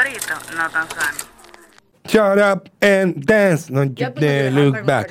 corito 0.00 0.34
no 0.56 0.70
tan 0.70 0.88
sano. 0.88 1.29
Shut 2.10 2.38
up 2.38 2.68
and 2.82 3.24
dance. 3.24 3.70
No, 3.70 3.82
you 3.84 3.94
dare 3.94 4.50
dejaste 4.50 4.54
look 4.54 4.84
back. 4.84 5.08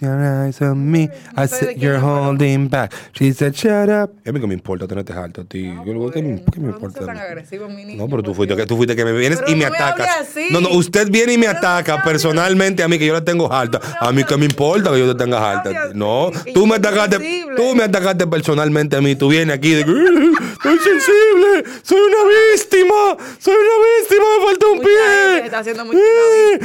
your 0.00 0.20
eyes 0.20 0.60
on 0.62 0.90
me. 0.90 1.08
I 1.36 1.46
said 1.46 1.76
you're 1.80 2.00
holding 2.00 2.66
back. 2.68 2.92
She 3.12 3.32
said, 3.32 3.54
shut 3.54 3.88
up. 3.88 4.10
A 4.26 4.32
mí 4.32 4.40
que 4.40 4.46
me 4.48 4.54
importa 4.54 4.88
tenerte 4.88 5.12
alto 5.12 5.42
a 5.42 5.44
ti. 5.44 5.62
Yo, 5.86 6.10
¿Qué, 6.10 6.22
me- 6.22 6.42
qué 6.52 6.58
me 6.58 6.68
No 6.68 6.74
importa? 6.74 6.98
seas 6.98 7.06
tan 7.06 7.18
agresivo, 7.18 7.68
mi 7.68 7.84
niño, 7.84 8.02
No, 8.02 8.08
pero 8.08 8.22
tú 8.24 8.30
por 8.30 8.36
fuiste, 8.38 8.56
que, 8.56 8.66
tú 8.66 8.76
fuiste 8.76 8.96
que 8.96 9.04
me 9.04 9.12
vienes 9.12 9.38
Pero 9.38 9.52
y 9.52 9.54
me 9.54 9.68
no 9.68 9.74
atacas. 9.74 10.30
No, 10.50 10.60
no, 10.60 10.70
usted 10.70 11.08
viene 11.08 11.34
y 11.34 11.38
me 11.38 11.46
Pero 11.46 11.58
ataca 11.58 12.02
personalmente 12.02 12.82
a 12.82 12.88
mí 12.88 12.98
que 12.98 13.06
yo 13.06 13.12
la 13.12 13.24
tengo 13.24 13.52
alta. 13.52 13.80
A 14.00 14.10
mí 14.10 14.24
que 14.24 14.36
me 14.36 14.46
importa 14.46 14.90
que 14.90 14.98
yo 14.98 15.12
te 15.14 15.22
tengas 15.22 15.40
alta. 15.40 15.90
No, 15.94 16.32
tú 16.52 16.66
me 16.66 16.74
atacaste, 16.76 17.44
tú 17.56 17.76
me 17.76 17.84
atacaste 17.84 18.26
personalmente 18.26 18.96
a 18.96 19.00
mí. 19.00 19.14
Tú 19.14 19.28
vienes 19.28 19.54
aquí 19.56 19.70
de 19.74 19.84
que 19.84 19.92
soy 19.92 20.78
sensible, 20.78 21.64
soy 21.82 22.00
una 22.00 22.18
víctima, 22.52 23.16
soy 23.38 23.54
una 23.54 23.76
víctima, 24.00 24.24
me 24.38 24.46
falta 24.46 24.66
un 24.66 24.80
pie. 24.80 25.44
está 25.44 25.58
haciendo 25.60 25.84
Eh, 25.84 25.86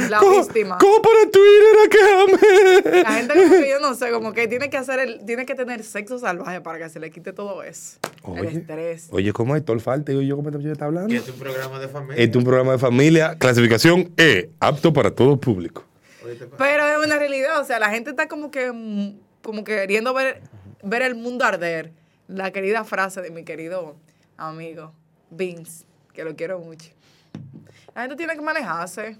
la 0.08 0.20
víctima. 0.20 0.78
cojo 0.78 1.02
para 1.02 1.30
Twitter 1.30 1.76
a 1.84 1.88
quejarme. 1.88 3.02
La 3.02 3.12
gente 3.12 3.34
como 3.34 3.50
que 3.62 3.70
yo 3.70 3.80
no 3.80 3.94
sé, 3.94 4.10
como 4.10 4.32
que 4.32 4.48
tiene 4.48 4.70
que 4.70 4.76
hacer 4.76 4.98
el, 5.00 5.24
tiene 5.24 5.46
que 5.46 5.54
tener 5.54 5.82
sexo 5.84 6.18
salvaje 6.18 6.60
para 6.60 6.78
que 6.78 6.88
se 6.88 7.00
le 7.00 7.10
quite 7.10 7.32
todo 7.32 7.62
eso. 7.62 7.98
el 8.26 8.46
Oye, 8.46 8.58
estrés. 8.58 9.08
oye, 9.10 9.32
¿cómo 9.32 9.54
hay 9.54 9.60
todo 9.60 9.74
el 9.74 9.80
falta? 9.80 10.12
Digo 10.12 10.22
yo, 10.22 10.36
¿cómo 10.36 10.48
esta 10.48 10.58
muchacha 10.58 10.72
está 10.72 10.84
hablando? 10.86 11.08
Que 11.08 11.16
es 11.16 11.28
un 11.28 11.38
programa 11.38 11.78
de 11.78 11.88
familia. 11.88 12.16
Este 12.22 12.30
es 12.30 12.36
un 12.36 12.44
programa 12.44 12.72
de 12.72 12.78
familia, 12.78 13.36
clasificación 13.38 14.12
E, 14.16 14.50
apto 14.60 14.92
para 14.92 15.10
todo 15.10 15.38
público. 15.38 15.84
Pero 16.58 16.86
es 16.86 17.06
una 17.06 17.18
realidad, 17.18 17.60
o 17.60 17.64
sea, 17.64 17.78
la 17.78 17.90
gente 17.90 18.10
está 18.10 18.28
como 18.28 18.50
que 18.50 18.70
mm, 18.72 19.18
como 19.42 19.64
que 19.64 19.74
queriendo 19.74 20.12
ver, 20.14 20.42
ver 20.82 21.02
el 21.02 21.14
mundo 21.14 21.44
arder. 21.44 21.92
La 22.28 22.52
querida 22.52 22.84
frase 22.84 23.20
de 23.22 23.30
mi 23.30 23.42
querido 23.44 23.96
amigo 24.36 24.92
Vince, 25.30 25.84
que 26.12 26.22
lo 26.24 26.36
quiero 26.36 26.60
mucho. 26.60 26.90
La 27.94 28.02
gente 28.02 28.16
tiene 28.16 28.34
que 28.34 28.40
manejarse. 28.40 29.16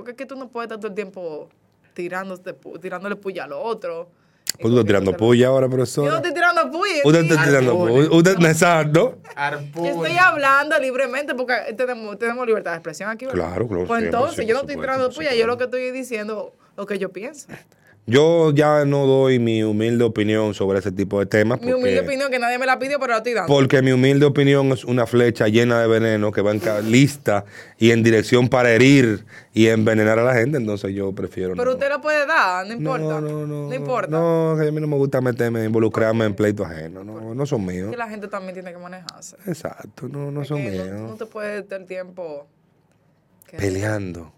Porque 0.00 0.10
es 0.12 0.16
que 0.16 0.26
tú 0.26 0.36
no 0.36 0.48
puedes 0.48 0.66
estar 0.66 0.78
todo 0.78 0.88
el 0.88 0.94
tiempo 0.94 1.48
tirándote, 1.94 2.54
pu- 2.58 2.80
tirándole 2.80 3.16
puya 3.16 3.44
al 3.44 3.52
otro. 3.52 4.08
Pues 4.54 4.62
tú 4.62 4.70
estás 4.70 4.86
tirando 4.86 5.16
puya 5.16 5.46
ahora, 5.48 5.68
profesor. 5.68 6.04
Yo 6.06 6.10
no 6.10 6.16
estoy 6.16 6.34
tirando 6.34 6.70
puya. 6.70 6.92
Usted 7.04 7.20
está 7.30 7.44
tirando 7.44 7.78
puya. 7.78 8.08
Usted, 8.10 8.36
exacto. 8.42 9.18
Arpón. 9.36 9.84
Yo 9.84 9.90
estoy 9.90 10.16
hablando 10.16 10.78
libremente 10.78 11.34
porque 11.34 11.54
tenemos, 11.76 12.18
tenemos 12.18 12.46
libertad 12.46 12.72
de 12.72 12.76
expresión 12.78 13.10
aquí, 13.10 13.26
¿verdad? 13.26 13.38
Claro, 13.46 13.68
claro, 13.68 13.84
Pues 13.86 14.00
sí, 14.00 14.06
entonces, 14.06 14.36
sí, 14.38 14.46
yo 14.46 14.54
no 14.54 14.60
estoy 14.60 14.74
supuesto, 14.74 14.92
tirando 14.96 15.14
puya, 15.14 15.34
yo 15.34 15.46
lo 15.46 15.56
que 15.58 15.64
estoy 15.64 15.90
diciendo 15.92 16.54
lo 16.76 16.86
que 16.86 16.98
yo 16.98 17.10
pienso. 17.12 17.46
Yo 18.06 18.50
ya 18.52 18.84
no 18.86 19.06
doy 19.06 19.38
mi 19.38 19.62
humilde 19.62 20.02
opinión 20.02 20.52
sobre 20.52 20.80
ese 20.80 20.90
tipo 20.90 21.20
de 21.20 21.26
temas. 21.26 21.60
Mi 21.60 21.72
humilde 21.72 21.98
Porque, 21.98 22.08
opinión, 22.08 22.30
que 22.30 22.38
nadie 22.40 22.58
me 22.58 22.66
la 22.66 22.76
pidió, 22.76 22.98
pero 22.98 23.12
la 23.12 23.18
estoy 23.18 23.34
dando. 23.34 23.46
porque 23.54 23.82
mi 23.82 23.92
humilde 23.92 24.26
opinión 24.26 24.72
es 24.72 24.84
una 24.84 25.06
flecha 25.06 25.46
llena 25.46 25.80
de 25.80 25.86
veneno 25.86 26.32
que 26.32 26.40
va 26.42 26.50
en 26.50 26.60
lista 26.90 27.44
y 27.78 27.92
en 27.92 28.02
dirección 28.02 28.48
para 28.48 28.72
herir 28.72 29.24
y 29.54 29.68
envenenar 29.68 30.18
a 30.18 30.24
la 30.24 30.34
gente. 30.34 30.56
Entonces 30.56 30.92
yo 30.92 31.12
prefiero 31.12 31.50
pero 31.54 31.66
no. 31.66 31.70
usted 31.72 31.88
la 31.88 32.00
puede 32.00 32.26
dar, 32.26 32.66
no 32.66 32.72
importa. 32.72 33.04
No, 33.04 33.20
no, 33.20 33.46
no. 33.46 33.68
No 33.68 33.74
importa. 33.74 34.08
No, 34.10 34.56
que 34.60 34.66
a 34.66 34.72
mí 34.72 34.80
no 34.80 34.88
me 34.88 34.96
gusta 34.96 35.20
meterme, 35.20 35.64
involucrarme 35.64 36.24
en 36.24 36.34
pleitos 36.34 36.66
ajenos. 36.66 37.04
No, 37.06 37.32
no 37.34 37.46
son 37.46 37.64
míos. 37.64 37.90
Que 37.92 37.96
la 37.96 38.08
gente 38.08 38.26
también 38.26 38.54
tiene 38.54 38.72
que 38.72 38.78
manejarse. 38.78 39.36
Exacto, 39.46 40.08
no, 40.08 40.32
no 40.32 40.42
Es 40.42 40.48
son 40.48 40.64
míos. 40.64 40.84
no, 40.90 41.08
no 41.08 41.14
te 41.16 41.26
puede 41.26 41.62
todo 41.62 41.78
el 41.78 41.86
tiempo. 41.86 42.48
que- 43.46 43.56
Peleando, 43.58 44.32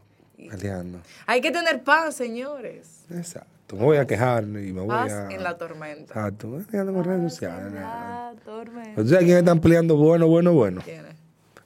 peleando. 0.50 1.00
Hay 1.26 1.40
que 1.40 1.50
tener 1.50 1.82
paz, 1.82 2.14
señores. 2.16 3.04
Exacto. 3.10 3.76
Me 3.76 3.84
voy 3.84 3.96
a 3.96 4.06
quejar 4.06 4.44
y 4.44 4.72
me 4.72 4.80
voy 4.80 4.88
Paz 4.88 5.12
a. 5.12 5.30
en 5.30 5.42
la 5.42 5.56
tormenta. 5.56 6.12
Exacto. 6.14 6.48
Me 6.48 6.60
estoy 6.60 6.80
en 6.80 7.04
redes 7.04 7.32
sociales. 7.32 7.72
La 7.72 8.32
tormenta. 8.44 9.00
¿Ustedes 9.00 9.18
quiénes 9.20 9.38
están 9.38 9.60
peleando 9.60 9.96
bueno, 9.96 10.26
bueno, 10.28 10.52
bueno? 10.52 10.82
¿Quién 10.84 11.06
es? 11.06 11.12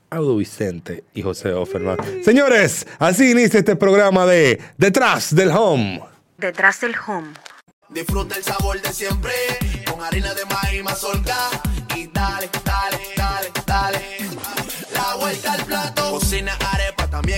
Audo 0.08 0.36
Vicente 0.36 1.02
y 1.14 1.22
José 1.22 1.52
Offerman. 1.52 1.98
Señores, 2.22 2.86
así 3.00 3.32
inicia 3.32 3.58
este 3.58 3.74
programa 3.74 4.24
de 4.24 4.60
Detrás 4.78 5.34
del 5.34 5.50
Home. 5.50 6.00
Detrás 6.38 6.80
del 6.80 6.94
home. 7.06 7.32
Disfruta 7.88 8.36
el 8.36 8.44
sabor 8.44 8.80
de 8.80 8.92
siempre 8.92 9.32
con 9.90 10.02
harina 10.04 10.32
de 10.34 10.44
maíz 10.44 10.84
mazorca 10.84 11.34
y 11.96 12.06
dale, 12.08 12.48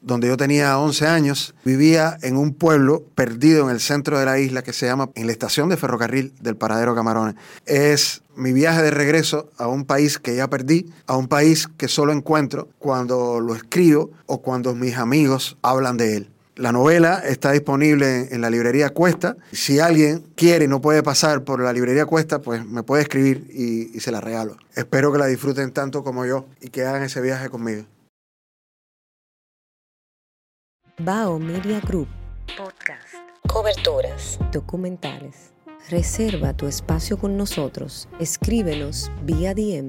donde 0.00 0.28
yo 0.28 0.36
tenía 0.36 0.78
11 0.78 1.06
años, 1.06 1.54
vivía 1.64 2.16
en 2.22 2.36
un 2.36 2.54
pueblo 2.54 3.02
perdido 3.14 3.64
en 3.64 3.70
el 3.70 3.80
centro 3.80 4.18
de 4.18 4.24
la 4.24 4.38
isla 4.38 4.62
que 4.62 4.72
se 4.72 4.86
llama, 4.86 5.10
en 5.14 5.26
la 5.26 5.32
estación 5.32 5.68
de 5.68 5.76
ferrocarril 5.76 6.32
del 6.40 6.56
Paradero 6.56 6.94
Camarones. 6.94 7.34
Es 7.66 8.22
mi 8.34 8.52
viaje 8.52 8.82
de 8.82 8.90
regreso 8.90 9.50
a 9.58 9.68
un 9.68 9.84
país 9.84 10.18
que 10.18 10.36
ya 10.36 10.48
perdí, 10.48 10.90
a 11.06 11.16
un 11.16 11.28
país 11.28 11.68
que 11.76 11.88
solo 11.88 12.12
encuentro 12.12 12.68
cuando 12.78 13.40
lo 13.40 13.54
escribo 13.54 14.10
o 14.26 14.40
cuando 14.40 14.74
mis 14.74 14.96
amigos 14.96 15.58
hablan 15.62 15.96
de 15.96 16.16
él. 16.16 16.30
La 16.56 16.72
novela 16.72 17.22
está 17.24 17.52
disponible 17.52 18.28
en, 18.30 18.42
la 18.42 18.50
librería 18.50 18.90
Cuesta. 18.90 19.36
Si 19.50 19.78
alguien 19.78 20.24
quiere 20.34 20.66
y 20.66 20.68
no 20.68 20.82
puede 20.82 21.02
pasar 21.02 21.42
por 21.42 21.62
la 21.62 21.72
librería 21.72 22.04
Cuesta, 22.04 22.40
pues 22.40 22.66
me 22.66 22.82
puede 22.82 23.02
escribir 23.02 23.46
y, 23.50 23.96
y 23.96 24.00
se 24.00 24.10
la 24.10 24.20
regalo. 24.20 24.58
Espero 24.74 25.10
que 25.10 25.18
la 25.18 25.26
disfruten 25.26 25.72
tanto 25.72 26.04
como 26.04 26.26
yo 26.26 26.46
y 26.60 26.68
que 26.68 26.84
hagan 26.84 27.02
ese 27.02 27.22
viaje 27.22 27.48
conmigo. 27.48 27.84
Bao 31.04 31.38
Media 31.38 31.80
Group. 31.80 32.08
Podcast. 32.58 33.14
Coberturas. 33.48 34.38
Documentales. 34.52 35.54
Reserva 35.88 36.52
tu 36.52 36.66
espacio 36.66 37.16
con 37.16 37.38
nosotros. 37.38 38.06
Escríbenos 38.18 39.10
vía 39.22 39.54
DM. 39.54 39.88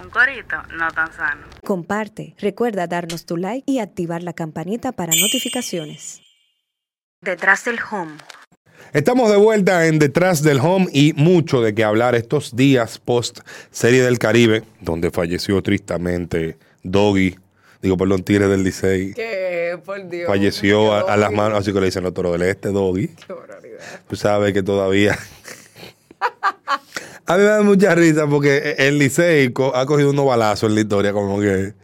Un 0.00 0.10
corito 0.10 0.56
no 0.78 0.88
tan 0.92 1.12
sano. 1.12 1.42
Comparte. 1.64 2.36
Recuerda 2.38 2.86
darnos 2.86 3.26
tu 3.26 3.36
like 3.36 3.64
y 3.66 3.80
activar 3.80 4.22
la 4.22 4.32
campanita 4.32 4.92
para 4.92 5.12
notificaciones. 5.12 6.20
Detrás 7.20 7.64
del 7.64 7.80
home. 7.90 8.12
Estamos 8.92 9.28
de 9.28 9.38
vuelta 9.38 9.88
en 9.88 9.98
Detrás 9.98 10.44
del 10.44 10.60
Home 10.60 10.86
y 10.92 11.14
mucho 11.14 11.62
de 11.62 11.74
qué 11.74 11.82
hablar 11.82 12.14
estos 12.14 12.54
días 12.54 12.98
post 13.00 13.40
Serie 13.72 14.02
del 14.04 14.20
Caribe, 14.20 14.62
donde 14.80 15.10
falleció 15.10 15.60
tristemente 15.62 16.58
Doggy, 16.82 17.36
digo, 17.82 17.96
perdón, 17.96 18.22
Tigre 18.22 18.48
del 18.48 18.62
Licey. 18.62 19.14
Que, 19.14 19.78
por 19.84 20.08
Dios. 20.08 20.26
Falleció 20.26 20.94
a, 20.94 21.16
las 21.16 21.32
manos, 21.32 21.58
así 21.58 21.72
que 21.72 21.80
le 21.80 21.86
dicen 21.86 22.02
los 22.02 22.14
toros 22.14 22.32
del 22.32 22.42
este, 22.48 22.70
Doggy. 22.70 23.08
Qué 23.08 23.32
barbaridad. 23.32 23.80
Tú 24.08 24.16
sabes 24.16 24.52
que 24.52 24.62
todavía. 24.62 25.18
A 27.26 27.36
mí 27.36 27.44
me 27.44 27.48
da 27.48 27.62
mucha 27.62 27.94
risa 27.94 28.26
porque 28.26 28.74
el 28.78 28.98
Licey 28.98 29.52
ha 29.74 29.86
cogido 29.86 30.10
unos 30.10 30.26
balazos 30.26 30.68
en 30.68 30.74
la 30.74 30.80
historia, 30.80 31.12
como 31.12 31.40
que. 31.40 31.74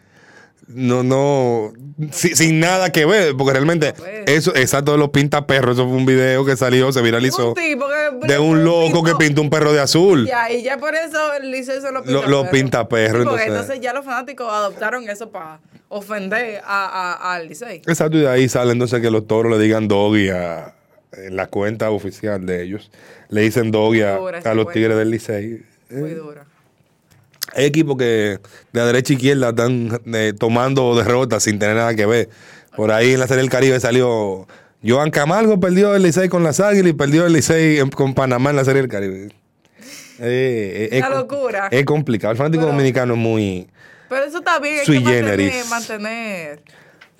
No, 0.68 1.02
no, 1.02 1.72
si- 2.10 2.34
sin 2.34 2.58
nada 2.60 2.90
que 2.90 3.04
ver, 3.06 3.36
porque 3.36 3.52
realmente 3.52 3.92
pues. 3.92 4.24
eso, 4.26 4.54
exacto 4.56 4.92
de 4.92 4.98
los 4.98 5.10
pintaperros, 5.10 5.76
eso 5.76 5.86
fue 5.88 5.96
un 5.96 6.06
video 6.06 6.44
que 6.44 6.56
salió, 6.56 6.92
se 6.92 7.00
viralizó 7.02 7.50
Un 7.50 7.54
tipo 7.54 7.86
que- 7.88 8.26
de 8.26 8.38
un 8.38 8.64
loco 8.64 9.02
que 9.04 9.14
pintó 9.14 9.42
un 9.42 9.50
perro 9.50 9.72
de 9.72 9.80
azul. 9.80 10.26
Ya, 10.26 10.50
y 10.50 10.62
ya 10.62 10.76
por 10.78 10.94
eso 10.94 11.34
el 11.34 11.50
liceo 11.50 11.80
se 11.80 11.92
lo 11.92 12.02
pinta 12.02 12.20
Lo- 12.22 12.28
lo 12.44 12.50
pinta 12.50 12.88
perro, 12.88 13.20
Sí, 13.20 13.28
porque 13.28 13.42
entonces- 13.44 13.60
entonces 13.62 13.80
ya 13.80 13.92
los 13.92 14.04
fanáticos 14.04 14.52
adoptaron 14.52 15.08
eso 15.08 15.30
para 15.30 15.60
ofender 15.88 16.60
a, 16.64 17.12
a- 17.22 17.34
al 17.34 17.46
Licey. 17.48 17.82
Exacto, 17.86 18.16
y 18.19 18.22
de 18.22 18.28
ahí 18.28 18.48
sale 18.48 18.72
entonces 18.72 19.00
que 19.00 19.10
los 19.10 19.26
toros 19.28 19.52
le 19.56 19.62
digan 19.62 19.86
doggy 19.86 20.30
a, 20.30 20.74
en 21.12 21.36
la 21.36 21.46
cuenta 21.46 21.90
oficial 21.90 22.44
de 22.44 22.64
ellos. 22.64 22.90
Le 23.28 23.42
dicen 23.42 23.70
doggy 23.70 24.02
a, 24.02 24.19
los 24.54 24.72
tigres 24.72 24.96
del 24.96 25.10
Licey. 25.10 25.62
Muy 25.90 26.10
dura. 26.10 26.44
Hay 27.56 27.64
equipos 27.64 27.97
que 27.97 28.38
de 28.73 28.81
derecha 28.85 29.12
a 29.12 29.17
izquierda 29.17 29.49
están 29.49 30.00
eh, 30.14 30.32
tomando 30.38 30.94
derrotas 30.94 31.43
sin 31.43 31.58
tener 31.58 31.76
nada 31.76 31.94
que 31.94 32.05
ver. 32.06 32.29
Por 32.76 32.93
ahí 32.93 33.14
en 33.14 33.20
la 33.20 33.26
Serie 33.26 33.41
del 33.41 33.50
Caribe 33.50 33.81
salió 33.81 34.47
Joan 34.85 35.11
Camargo 35.11 35.58
perdió 35.58 35.94
el 35.97 36.03
Licey 36.03 36.29
con 36.29 36.44
las 36.44 36.61
Águilas 36.61 36.91
y 36.91 36.93
perdió 36.93 37.26
el 37.26 37.32
Licey 37.32 37.79
con 37.91 38.14
Panamá 38.14 38.50
en 38.50 38.56
la 38.56 38.64
Serie 38.64 38.82
del 38.82 38.91
Caribe. 38.91 39.29
Eh, 40.19 40.88
eh, 40.93 40.99
Una 40.99 41.11
locura. 41.11 41.69
Es 41.70 41.85
complicado. 41.85 42.32
El 42.32 42.38
fanático 42.38 42.62
Pero- 42.62 42.73
dominicano 42.73 43.14
es 43.14 43.19
muy... 43.19 43.69
Pero 44.08 44.25
eso 44.25 44.38
está 44.38 44.61
bien, 44.61 44.79
hay 44.79 44.85
que 44.85 45.00
mantener, 45.00 45.64
mantener. 45.69 46.62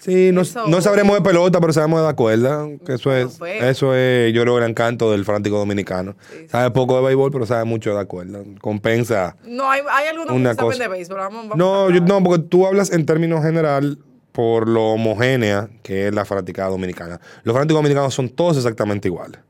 Sí, 0.07 0.31
no, 0.33 0.43
Eso- 0.43 0.69
no 0.69 0.81
sabremos 0.81 1.17
de 1.17 1.23
pelota, 1.23 1.61
pero 1.61 1.73
sabemos 1.73 2.01
de 2.01 2.07
la 2.07 2.15
cuerda. 2.15 2.67
Que 2.87 2.95
eso 2.95 3.13
es, 3.13 3.37
pues. 3.39 3.63
eso 3.63 3.93
es, 3.95 4.33
yo 4.33 4.43
creo, 4.43 4.57
el 4.59 4.71
encanto 4.71 5.11
del 5.11 5.25
fanático 5.25 5.59
dominicano. 5.59 6.15
Sabe 6.49 6.71
poco 6.71 6.97
de 6.97 7.05
béisbol, 7.07 7.33
pero 7.33 7.45
sabe 7.45 7.65
mucho 7.65 7.91
de 7.91 7.97
la 7.97 8.05
cuerda. 8.05 8.39
Compensa. 8.61 9.37
No, 9.45 9.69
hay, 9.69 9.83
hay 9.91 10.07
algunos 10.09 10.35
Una 10.35 10.51
que 10.51 10.57
saben 10.57 10.71
cosa. 10.71 10.83
de 10.85 10.89
béisbol. 10.89 11.19
Vamos, 11.19 11.57
No, 11.57 11.91
yo- 11.91 12.01
no, 12.01 12.23
porque 12.23 12.45
tú 12.45 12.67
hablas 12.67 12.93
en 12.93 13.05
términos 13.05 13.43
general 13.43 13.99
por 14.31 14.69
lo 14.69 14.85
homogénea 14.93 15.69
que 15.83 16.09
es 16.09 16.15
la 16.15 16.25
fanaticada 16.25 16.69
dominicana. 16.71 17.21
Los 17.43 17.53
fanáticos 17.55 17.79
dominicanos 17.83 18.15
son 18.15 18.29
todos 18.29 18.57
exactamente 18.59 19.09
iguales. 19.09 19.41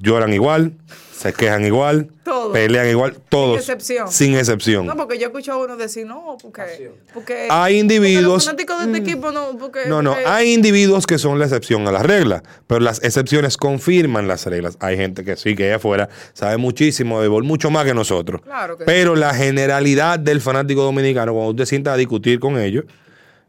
Lloran 0.00 0.32
igual, 0.32 0.72
se 1.16 1.32
quejan 1.32 1.64
igual, 1.64 2.08
Todos. 2.22 2.52
pelean 2.52 2.86
igual, 2.88 3.16
todos. 3.28 3.58
excepción. 3.58 4.10
Sin 4.12 4.36
excepción. 4.36 4.86
No, 4.86 4.96
porque 4.96 5.18
yo 5.18 5.26
escucho 5.26 5.52
a 5.52 5.56
uno 5.56 5.76
decir, 5.76 6.06
no, 6.06 6.36
porque. 6.40 6.92
porque 7.12 7.48
Hay 7.50 7.78
individuos- 7.80 8.22
Porque 8.22 8.34
los 8.34 8.44
fanáticos 8.44 8.78
de 8.78 8.84
este 8.84 8.98
equipo 9.10 9.32
no. 9.32 9.58
Porque, 9.58 9.80
No, 9.88 10.00
no, 10.02 10.12
porque- 10.12 10.26
hay 10.26 10.52
individuos 10.54 11.06
que 11.06 11.18
son 11.18 11.38
la 11.40 11.46
excepción 11.46 11.88
a 11.88 11.92
la 11.92 12.02
regla, 12.04 12.42
pero 12.68 12.80
las 12.80 13.02
excepciones 13.02 13.56
confirman 13.56 14.28
las 14.28 14.46
reglas. 14.46 14.76
Hay 14.80 14.96
gente 14.96 15.24
que 15.24 15.36
sí, 15.36 15.56
que 15.56 15.64
allá 15.66 15.76
afuera 15.76 16.08
sabe 16.34 16.56
muchísimo 16.56 17.16
de 17.20 17.22
béisbol, 17.28 17.42
mucho 17.44 17.70
más 17.70 17.84
que 17.84 17.94
nosotros. 17.94 18.40
Claro 18.42 18.78
que 18.78 18.84
pero 18.84 19.16
la 19.16 19.34
generalidad 19.34 20.18
del 20.20 20.40
fanático 20.40 20.82
dominicano, 20.82 21.32
cuando 21.32 21.50
usted 21.50 21.64
sienta 21.66 21.92
a 21.94 21.96
discutir 21.96 22.38
con 22.38 22.58
ellos, 22.58 22.84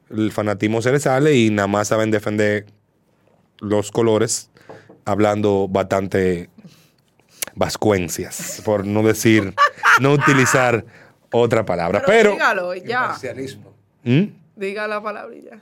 el 0.09 0.31
fanatismo 0.31 0.81
se 0.81 0.91
le 0.91 0.99
sale 0.99 1.35
y 1.35 1.49
nada 1.51 1.67
más 1.67 1.87
saben 1.89 2.09
defender 2.09 2.65
los 3.59 3.91
colores, 3.91 4.49
hablando 5.05 5.67
bastante 5.69 6.49
vascuencias, 7.55 8.61
por 8.65 8.85
no 8.85 9.03
decir, 9.03 9.53
no 10.01 10.11
utilizar 10.13 10.85
otra 11.31 11.65
palabra. 11.65 12.03
Pero, 12.05 12.33
Dígalo, 12.33 12.73
ya. 12.75 13.15
¿Mm? 14.03 14.23
Diga 14.55 14.87
la 14.87 15.01
palabra 15.01 15.35
y 15.35 15.43
ya. 15.43 15.59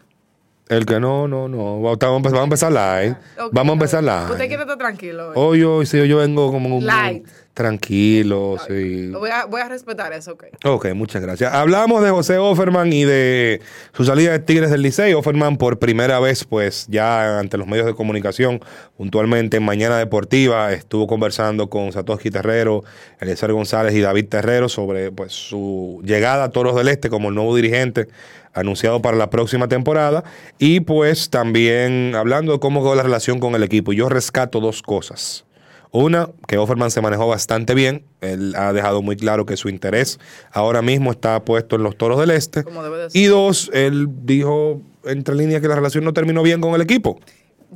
El 0.69 0.85
que 0.85 0.99
no, 0.99 1.27
no, 1.27 1.47
no. 1.47 1.81
Vamos 1.81 2.01
a 2.01 2.15
empezar, 2.15 2.39
vamos 2.39 2.63
a 2.63 2.67
empezar 2.67 2.71
live. 2.71 3.17
Ok, 3.37 3.49
vamos 3.53 3.71
a 3.71 3.73
empezar 3.73 4.03
Usted 4.03 4.35
live. 4.37 4.47
quiere 4.47 4.63
estar 4.63 4.77
tranquilo. 4.77 5.31
hoy. 5.35 5.63
Hoy, 5.63 5.85
sí, 5.85 6.07
yo 6.07 6.17
vengo 6.17 6.51
como 6.51 6.67
en 6.67 6.73
un 6.73 6.85
Light. 6.85 7.27
Tranquilo, 7.53 8.57
sí. 8.67 9.07
Lo 9.07 9.19
Voy, 9.19 9.29
a, 9.29 9.45
voy 9.45 9.61
a 9.61 9.69
respetar 9.69 10.11
eso, 10.13 10.33
ok. 10.33 10.45
Ok, 10.65 10.87
muchas 10.93 11.21
gracias. 11.21 11.53
Hablamos 11.53 12.03
de 12.03 12.09
José 12.09 12.37
Offerman 12.37 12.91
y 12.91 13.03
de 13.05 13.61
su 13.93 14.03
salida 14.03 14.31
de 14.31 14.39
Tigres 14.39 14.71
del 14.71 14.81
Licey. 14.81 15.13
Offerman 15.13 15.57
por 15.57 15.79
primera 15.79 16.19
vez, 16.19 16.45
pues 16.45 16.87
ya 16.89 17.39
ante 17.39 17.57
los 17.57 17.67
medios 17.67 17.85
de 17.85 17.93
comunicación, 17.93 18.59
puntualmente 18.97 19.57
en 19.57 19.63
Mañana 19.63 19.97
Deportiva, 19.97 20.73
estuvo 20.73 21.07
conversando 21.07 21.69
con 21.69 21.91
Satoshi 21.91 22.31
Terrero, 22.31 22.83
Eliezer 23.19 23.53
González 23.53 23.93
y 23.93 24.01
David 24.01 24.27
Terrero 24.29 24.67
sobre 24.67 25.11
pues 25.11 25.33
su 25.33 26.01
llegada 26.03 26.45
a 26.45 26.49
Toros 26.49 26.75
del 26.75 26.87
Este 26.87 27.09
como 27.09 27.29
el 27.29 27.35
nuevo 27.35 27.55
dirigente 27.55 28.07
anunciado 28.53 29.01
para 29.01 29.17
la 29.17 29.29
próxima 29.29 29.67
temporada 29.67 30.23
y 30.59 30.81
pues 30.81 31.29
también 31.29 32.13
hablando 32.15 32.53
de 32.53 32.59
cómo 32.59 32.81
quedó 32.81 32.95
la 32.95 33.03
relación 33.03 33.39
con 33.39 33.55
el 33.55 33.63
equipo. 33.63 33.93
Yo 33.93 34.09
rescato 34.09 34.59
dos 34.59 34.81
cosas. 34.81 35.45
Una, 35.95 36.27
que 36.47 36.57
Offerman 36.57 36.89
se 36.89 37.01
manejó 37.01 37.27
bastante 37.27 37.75
bien. 37.75 38.03
Él 38.19 38.55
ha 38.57 38.73
dejado 38.73 39.03
muy 39.03 39.15
claro 39.15 39.45
que 39.45 39.55
su 39.57 39.69
interés 39.69 40.19
ahora 40.51 40.81
mismo 40.81 41.11
está 41.11 41.45
puesto 41.45 41.75
en 41.75 41.83
los 41.83 41.95
toros 41.97 42.19
del 42.19 42.31
este. 42.31 42.63
Como 42.63 42.81
debe 42.83 42.97
de 42.97 43.09
ser. 43.11 43.21
Y 43.21 43.25
dos, 43.25 43.69
él 43.73 44.07
dijo 44.25 44.81
entre 45.05 45.35
líneas 45.35 45.61
que 45.61 45.67
la 45.67 45.75
relación 45.75 46.03
no 46.03 46.11
terminó 46.11 46.41
bien 46.41 46.61
con 46.61 46.73
el 46.73 46.81
equipo. 46.81 47.19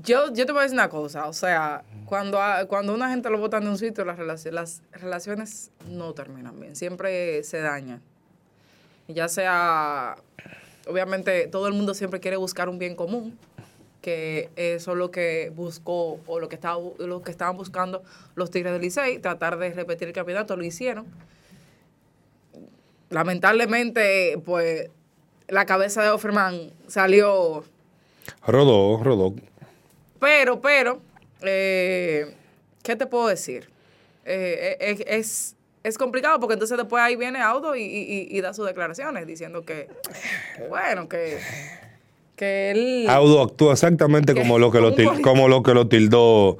Yo, 0.03 0.33
yo 0.33 0.45
te 0.47 0.51
voy 0.51 0.59
a 0.59 0.63
decir 0.63 0.75
una 0.75 0.89
cosa, 0.89 1.27
o 1.27 1.33
sea, 1.33 1.83
cuando, 2.05 2.41
a- 2.41 2.65
cuando 2.65 2.93
una 2.93 3.09
gente 3.09 3.29
lo 3.29 3.37
botan 3.39 3.63
de 3.63 3.69
un 3.69 3.77
sitio, 3.77 4.03
las 4.05 4.17
relaciones, 4.17 4.53
las 4.91 5.01
relaciones 5.01 5.71
no 5.89 6.13
terminan 6.13 6.59
bien, 6.59 6.75
siempre 6.75 7.43
se 7.43 7.59
dañan. 7.61 8.01
Ya 9.07 9.27
sea, 9.27 10.15
obviamente 10.87 11.47
todo 11.47 11.67
el 11.67 11.73
mundo 11.73 11.93
siempre 11.93 12.19
quiere 12.19 12.37
buscar 12.37 12.67
un 12.69 12.77
bien 12.79 12.95
común, 12.95 13.37
que 14.07 14.49
eso 14.55 14.91
es 14.93 14.97
lo 14.97 15.11
que 15.11 15.51
buscó 15.53 16.21
o 16.27 16.39
lo 16.39 16.47
que, 16.47 16.55
estaba, 16.55 16.79
lo 16.99 17.21
que 17.21 17.29
estaban 17.31 17.57
buscando 17.57 18.03
los 18.35 18.49
Tigres 18.51 18.71
del 18.71 18.81
Licey, 18.81 19.19
tratar 19.19 19.57
de 19.57 19.71
repetir 19.73 20.07
el 20.07 20.13
campeonato, 20.13 20.55
lo 20.55 20.63
hicieron. 20.63 21.05
Lamentablemente, 23.09 24.37
pues, 24.45 24.89
la 25.49 25.65
cabeza 25.65 26.03
de 26.03 26.09
Offerman 26.11 26.71
salió 26.87 27.65
Rodó, 28.45 29.03
rodó. 29.03 29.33
pero, 30.21 30.61
pero, 30.61 31.01
eh, 31.41 32.33
¿qué 32.83 32.95
te 32.95 33.07
puedo 33.07 33.27
decir? 33.27 33.69
Eh, 34.23 34.77
eh, 34.79 35.05
es, 35.07 35.55
es 35.83 35.97
complicado 35.97 36.39
porque 36.39 36.53
entonces 36.53 36.77
después 36.77 37.03
ahí 37.03 37.17
viene 37.17 37.41
Auto 37.41 37.75
y, 37.75 37.81
y- 37.83 38.27
y 38.29 38.41
da 38.41 38.53
sus 38.53 38.65
declaraciones 38.67 39.27
diciendo 39.27 39.63
que, 39.63 39.89
bueno, 40.69 41.07
que, 41.09 41.39
que 42.37 42.71
él... 42.71 43.05
Audo 43.09 43.41
actúa 43.41 43.73
exactamente 43.73 44.33
como 44.33 44.57
lo 44.59 44.71
que 44.71 44.79
lo, 44.79 44.91
Como 44.95 44.95
un 44.95 44.95
til- 44.95 45.05
político. 45.09 45.29
como 45.29 45.47
lo, 45.49 45.63
que 45.63 45.73
lo 45.73 45.87
tildó 45.89 46.57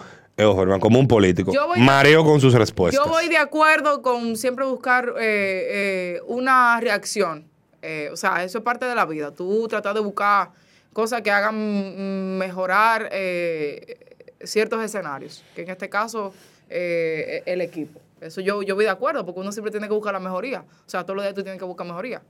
como 0.82 1.00
un 1.00 1.08
político. 1.08 1.52
Mareo 1.78 2.24
con 2.26 2.42
sus 2.42 2.54
respuestas. 2.54 3.04
Yo 3.04 3.10
voy 3.10 3.28
de 3.30 3.38
acuerdo 3.38 4.02
con 4.02 4.36
siempre 4.36 4.66
buscar 4.66 5.14
eh, 5.20 6.18
eh, 6.20 6.22
una 6.28 6.80
reacción. 6.82 7.46
Eh, 7.82 8.10
o 8.12 8.16
sea, 8.18 8.44
eso 8.44 8.58
es 8.60 8.64
parte 8.64 8.86
de 8.86 8.94
la 8.96 9.06
vida. 9.06 9.32
Tú 9.32 9.68
tratas 9.68 9.94
de 9.96 10.00
buscar 10.02 10.50
cosas 10.94 11.22
que 11.22 11.32
hagan 11.32 11.56
mm, 11.56 12.38
mejorar 12.38 13.10
eh, 13.12 13.98
ciertos 14.44 14.84
escenarios. 14.84 15.44
Que 15.56 15.62
en 15.64 15.70
este 15.70 15.90
caso, 15.90 16.34
eh, 16.70 17.42
el 17.46 17.62
equipo. 17.62 18.00
Eso 18.22 18.42
yo, 18.42 18.62
yo 18.64 18.76
voy 18.76 18.86
de 18.86 18.92
acuerdo, 18.92 19.26
porque 19.26 19.40
uno 19.40 19.52
siempre 19.52 19.72
tiene 19.72 19.88
que 19.88 19.94
buscar 19.94 20.14
la 20.14 20.20
mejoría. 20.20 20.62
O 20.62 20.90
sea, 20.90 21.04
todos 21.04 21.16
los 21.16 21.24
días 21.24 21.34
tú 21.36 21.42
tienes 21.44 21.60
que 21.60 21.66
buscar 21.66 21.86
mejoría. 21.88 22.22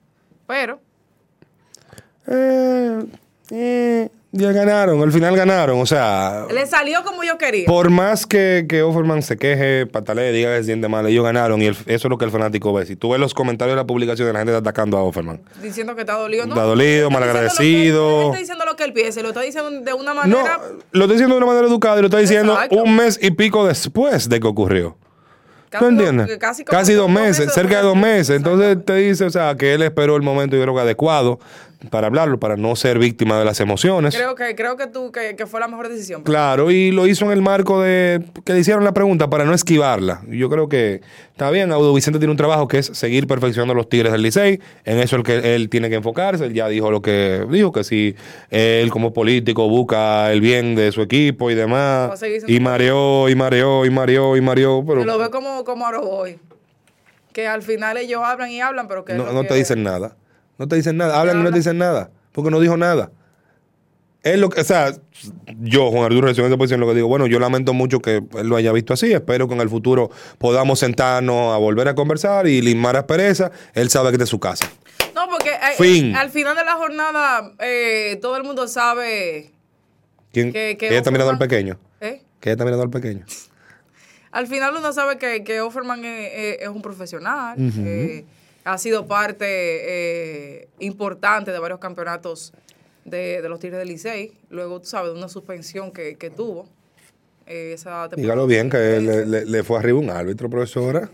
Pero, 0.45 0.79
Eh, 2.29 3.05
eh, 3.51 4.09
ya 4.33 4.51
ganaron, 4.51 5.01
al 5.01 5.11
final 5.11 5.35
ganaron. 5.35 5.79
O 5.79 5.85
sea, 5.85 6.45
le 6.53 6.65
salió 6.67 7.03
como 7.03 7.23
yo 7.23 7.37
quería. 7.37 7.65
por 7.65 7.89
más 7.89 8.25
que, 8.27 8.65
que 8.67 8.81
Offerman 8.83 9.21
se 9.23 9.37
queje, 9.37 9.85
patalee, 9.87 10.31
diga 10.33 10.51
que 10.53 10.57
se 10.59 10.65
siente 10.65 10.87
mal, 10.89 11.07
ellos 11.07 11.23
ganaron 11.23 11.61
y 11.61 11.67
el- 11.67 11.75
eso 11.85 11.85
es 11.87 12.03
lo 12.09 12.17
que 12.17 12.25
el 12.25 12.31
fanático 12.31 12.73
ve. 12.73 12.85
Si 12.85 12.95
tú 12.95 13.09
ves 13.11 13.19
los 13.19 13.33
comentarios 13.33 13.75
de 13.75 13.81
la 13.81 13.87
publicación 13.87 14.27
de 14.27 14.33
la 14.33 14.39
gente 14.39 14.51
está 14.51 14.59
atacando 14.69 14.97
a 14.97 15.03
Offerman. 15.03 15.39
diciendo 15.61 15.95
que 15.95 16.01
está 16.01 16.13
dolido. 16.13 16.45
No, 16.45 16.53
Está 16.55 16.63
dolido, 16.65 17.07
está 17.07 17.19
malagradecido. 17.19 18.19
él 18.19 18.25
está 18.27 18.37
diciendo 18.39 18.65
lo 18.65 18.75
que 18.75 18.83
él 18.83 18.93
piensa, 18.93 19.21
lo 19.21 19.29
está 19.29 19.41
diciendo 19.41 19.71
de 19.71 19.93
una 19.93 20.13
No, 20.13 20.21
manera... 20.21 20.59
lo 20.91 21.01
está 21.05 21.13
diciendo 21.13 21.35
de 21.35 21.37
una 21.37 21.47
manera 21.47 21.67
educada 21.67 21.97
y 21.97 22.01
lo 22.01 22.07
está 22.07 22.19
diciendo 22.19 22.53
Exacto. 22.53 22.83
un 22.83 22.95
mes 22.95 23.17
y 23.21 23.31
pico 23.31 23.65
después 23.65 24.27
de 24.29 24.39
que 24.39 24.47
ocurrió. 24.47 24.97
Casi 25.69 25.83
¿Tú 25.85 25.91
dos- 25.95 26.03
quientes? 26.03 26.37
casi 26.65 26.93
dos 26.93 27.09
meses, 27.09 27.53
cerca 27.53 27.77
de 27.77 27.83
dos 27.83 27.97
meses. 27.97 28.37
Entonces 28.37 28.77
te 28.85 28.95
dice, 28.95 29.25
o 29.25 29.29
sea, 29.29 29.55
que 29.55 29.73
él 29.73 29.81
esperó 29.81 30.15
el 30.15 30.21
momento, 30.21 30.55
yo 30.55 30.61
creo 30.61 30.73
que 30.75 30.81
adecuado 30.81 31.39
para 31.91 32.07
hablarlo, 32.07 32.39
para 32.39 32.57
no 32.57 32.75
ser 32.75 32.97
víctima 32.97 33.37
de 33.37 33.45
las 33.45 33.59
emociones. 33.59 34.15
Creo 34.15 34.33
que, 34.33 34.55
creo 34.55 34.77
que 34.77 34.87
tú, 34.87 35.11
que, 35.11 35.35
que 35.35 35.45
fue 35.45 35.59
la 35.59 35.67
mejor 35.67 35.89
decisión. 35.89 36.23
Claro, 36.23 36.71
y 36.71 36.91
lo 36.91 37.05
hizo 37.05 37.25
en 37.25 37.31
el 37.31 37.41
marco 37.43 37.81
de 37.81 38.23
que 38.43 38.53
le 38.53 38.59
hicieron 38.61 38.83
la 38.83 38.93
pregunta 38.93 39.29
para 39.29 39.45
no 39.45 39.53
esquivarla. 39.53 40.21
Yo 40.27 40.49
creo 40.49 40.67
que 40.69 41.01
está 41.31 41.51
bien, 41.51 41.71
Audo 41.71 41.93
Vicente 41.93 42.17
tiene 42.17 42.31
un 42.31 42.37
trabajo 42.37 42.67
que 42.67 42.79
es 42.79 42.87
seguir 42.87 43.27
perfeccionando 43.27 43.75
los 43.75 43.87
Tigres 43.89 44.11
del 44.11 44.23
Licey. 44.23 44.59
En 44.85 44.97
eso 44.97 45.17
el 45.17 45.23
que 45.23 45.55
él 45.55 45.69
tiene 45.69 45.87
que 45.89 45.95
enfocarse. 45.95 46.45
Él 46.45 46.53
ya 46.53 46.67
dijo 46.67 46.89
lo 46.89 47.03
que 47.03 47.45
dijo, 47.51 47.71
que 47.71 47.83
si 47.83 48.15
él 48.49 48.89
como 48.89 49.13
político 49.13 49.69
busca 49.69 50.31
el 50.31 50.41
bien 50.41 50.73
de 50.73 50.91
su 50.91 51.03
equipo 51.03 51.51
y 51.51 51.55
demás. 51.55 52.19
Y 52.47 52.59
mareó, 52.59 53.29
y 53.29 53.35
mareó, 53.35 53.85
y 53.85 53.91
mareó, 53.91 54.35
y 54.35 54.41
mareó. 54.41 54.83
Pero 54.85 55.05
lo 55.05 55.19
ve 55.19 55.29
como, 55.29 55.63
como 55.63 55.85
Aroboy. 55.85 56.39
Que 57.33 57.47
al 57.47 57.61
final 57.61 57.97
ellos 57.97 58.21
hablan 58.25 58.49
y 58.49 58.61
hablan, 58.61 58.87
pero 58.87 59.05
que... 59.05 59.13
no, 59.13 59.31
no 59.31 59.43
que- 59.43 59.49
te 59.49 59.53
dicen 59.53 59.83
nada. 59.83 60.15
No 60.57 60.67
te 60.67 60.75
dicen 60.75 60.97
nada. 60.97 61.19
Hablan 61.19 61.39
y 61.39 61.43
no 61.43 61.51
te 61.51 61.57
dicen 61.57 61.77
nada. 61.77 62.09
Porque 62.31 62.49
no 62.51 62.59
dijo 62.59 62.77
nada. 62.77 63.11
Es 64.23 64.37
lo 64.39 64.49
que, 64.49 64.59
o 64.59 64.63
sea, 64.63 64.91
yo, 65.59 65.89
Juan 65.91 66.03
Arturo, 66.05 66.27
en 66.29 66.35
esta 66.35 66.57
posición, 66.57 66.79
lo 66.81 66.87
que 66.87 66.95
digo, 66.95 67.07
bueno, 67.07 67.27
yo 67.27 67.39
lamento 67.39 67.73
mucho 67.73 68.01
que 68.01 68.15
él 68.17 68.47
lo 68.47 68.55
haya 68.57 68.71
visto 68.73 68.93
así. 68.93 69.13
Espero 69.13 69.47
que 69.47 69.53
en 69.53 69.61
el 69.61 69.69
futuro 69.69 70.09
podamos 70.37 70.79
sentarnos 70.79 71.53
a 71.53 71.57
volver 71.57 71.87
a 71.87 71.95
conversar 71.95 72.47
y 72.47 72.61
limar 72.61 72.97
aspereza. 72.97 73.51
Él 73.73 73.89
sabe 73.89 74.09
que 74.09 74.15
esta 74.15 74.23
es 74.25 74.29
su 74.29 74.39
casa. 74.39 74.69
No, 75.15 75.29
porque 75.29 75.51
eh, 75.51 75.75
Fin. 75.77 76.15
al 76.15 76.29
final 76.29 76.55
de 76.57 76.65
la 76.65 76.73
jornada, 76.75 77.53
eh, 77.59 78.17
todo 78.21 78.35
el 78.37 78.43
mundo 78.43 78.67
sabe. 78.67 79.51
¿Quién? 80.33 80.51
que- 80.51 80.75
que 80.77 80.87
ella 80.89 80.97
está 80.97 81.11
mirando 81.11 81.31
al 81.31 81.39
pequeño. 81.39 81.79
¿eh? 82.01 82.21
Que 82.41 82.49
ella 82.49 82.53
está 82.53 82.65
mirando 82.65 82.83
al 82.83 82.89
pequeño. 82.89 83.25
Al 84.29 84.45
final 84.45 84.75
uno 84.77 84.91
sabe 84.93 85.17
que, 85.17 85.43
que 85.43 85.61
Offerman 85.61 86.03
es, 86.05 86.57
es- 86.61 86.67
un 86.67 86.81
profesional. 86.81 87.55
eh, 87.57 88.25
ha 88.67 88.77
sido 88.77 89.07
parte 89.07 89.45
eh, 89.47 90.67
importante 90.79 91.51
de 91.51 91.59
varios 91.59 91.79
campeonatos 91.79 92.53
de, 93.05 93.41
de 93.41 93.49
los 93.49 93.59
Tigres 93.59 93.79
del 93.79 93.87
Licey. 93.87 94.33
Luego, 94.49 94.79
tú 94.81 94.87
sabes, 94.87 95.11
de 95.13 95.17
una 95.17 95.29
suspensión 95.29 95.91
que, 95.91 96.15
que 96.15 96.29
tuvo. 96.29 96.67
eh, 97.45 97.71
esa. 97.73 98.07
Dígalo 98.09 98.45
bien, 98.47 98.69
que 98.69 98.77
le, 98.77 99.25
le- 99.25 99.45
le 99.45 99.63
fue 99.63 99.79
arriba 99.79 99.97
un 99.99 100.09
árbitro, 100.09 100.49
profesora. 100.49 101.09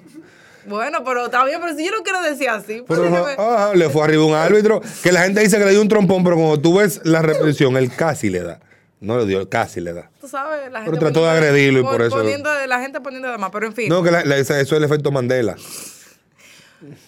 Bueno, 0.65 1.03
pero 1.03 1.25
está 1.25 1.43
bien, 1.45 1.59
pero 1.61 1.75
si 1.75 1.85
yo 1.85 1.91
no 1.91 2.03
quiero 2.03 2.21
decir 2.21 2.49
así. 2.49 2.83
pues 2.87 2.99
Pero, 2.99 3.11
déjeme- 3.11 3.35
ajá, 3.37 3.75
le 3.75 3.89
fue 3.89 4.03
arriba 4.03 4.25
un 4.25 4.33
árbitro. 4.33 4.81
Que 5.03 5.11
la 5.11 5.23
gente 5.23 5.41
dice 5.41 5.57
que 5.59 5.65
le 5.65 5.71
dio 5.71 5.81
un 5.81 5.89
trompón, 5.89 6.23
pero 6.23 6.35
cuando 6.37 6.59
tú 6.59 6.77
ves 6.77 7.01
la 7.03 7.21
repetición, 7.21 7.75
él 7.77 7.91
casi 7.95 8.29
le 8.29 8.41
da. 8.41 8.59
No 9.01 9.17
le 9.17 9.25
dio, 9.25 9.49
casi 9.49 9.81
le 9.81 9.91
da. 9.91 10.09
Tú 10.21 10.29
sabes, 10.29 10.71
la 10.71 10.79
Pero 10.79 10.93
gente 10.93 10.99
trató 10.99 11.25
de 11.25 11.29
agredirlo 11.31 11.81
y 11.81 11.83
por 11.83 12.01
eso- 12.01 12.15
poniendo- 12.15 12.49
la 12.65 12.79
gente 12.79 13.01
poniendo 13.01 13.29
de 13.29 13.37
más, 13.37 13.51
pero 13.51 13.67
en 13.67 13.73
fin. 13.73 13.89
No, 13.89 14.01
que 14.01 14.09
la- 14.11 14.21
eso 14.37 14.55
es 14.55 14.71
el 14.71 14.83
efecto 14.85 15.11
Mandela. 15.11 15.57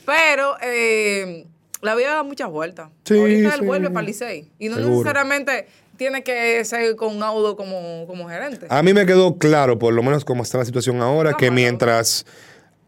Pero 0.05 0.55
eh, 0.62 1.46
la 1.82 1.96
vida 1.96 2.13
da 2.15 2.24
muchas 2.24 2.50
vueltas. 2.50 2.89
Sí, 3.05 3.17
Ahorita 3.17 3.53
él 3.55 3.60
sí. 3.62 3.65
vuelve 3.65 3.89
para 3.89 4.05
Licey. 4.05 4.51
Y 4.60 4.70
no 4.70 4.75
Seguro. 4.75 4.91
necesariamente 4.98 5.67
tiene 5.98 6.24
que 6.24 6.63
ser 6.65 6.96
con 6.96 7.22
Audo 7.24 7.55
como, 7.55 8.05
como 8.08 8.27
gerente. 8.27 8.67
A 8.70 8.84
mí 8.84 8.94
me 8.94 9.05
quedó 9.05 9.38
claro, 9.38 9.79
por 9.79 9.94
lo 9.94 10.03
menos 10.03 10.25
como 10.25 10.44
está 10.44 10.58
la 10.58 10.65
situación 10.65 11.01
ahora, 11.01 11.32
No, 11.32 11.38
que 11.38 11.51
mientras. 11.51 12.25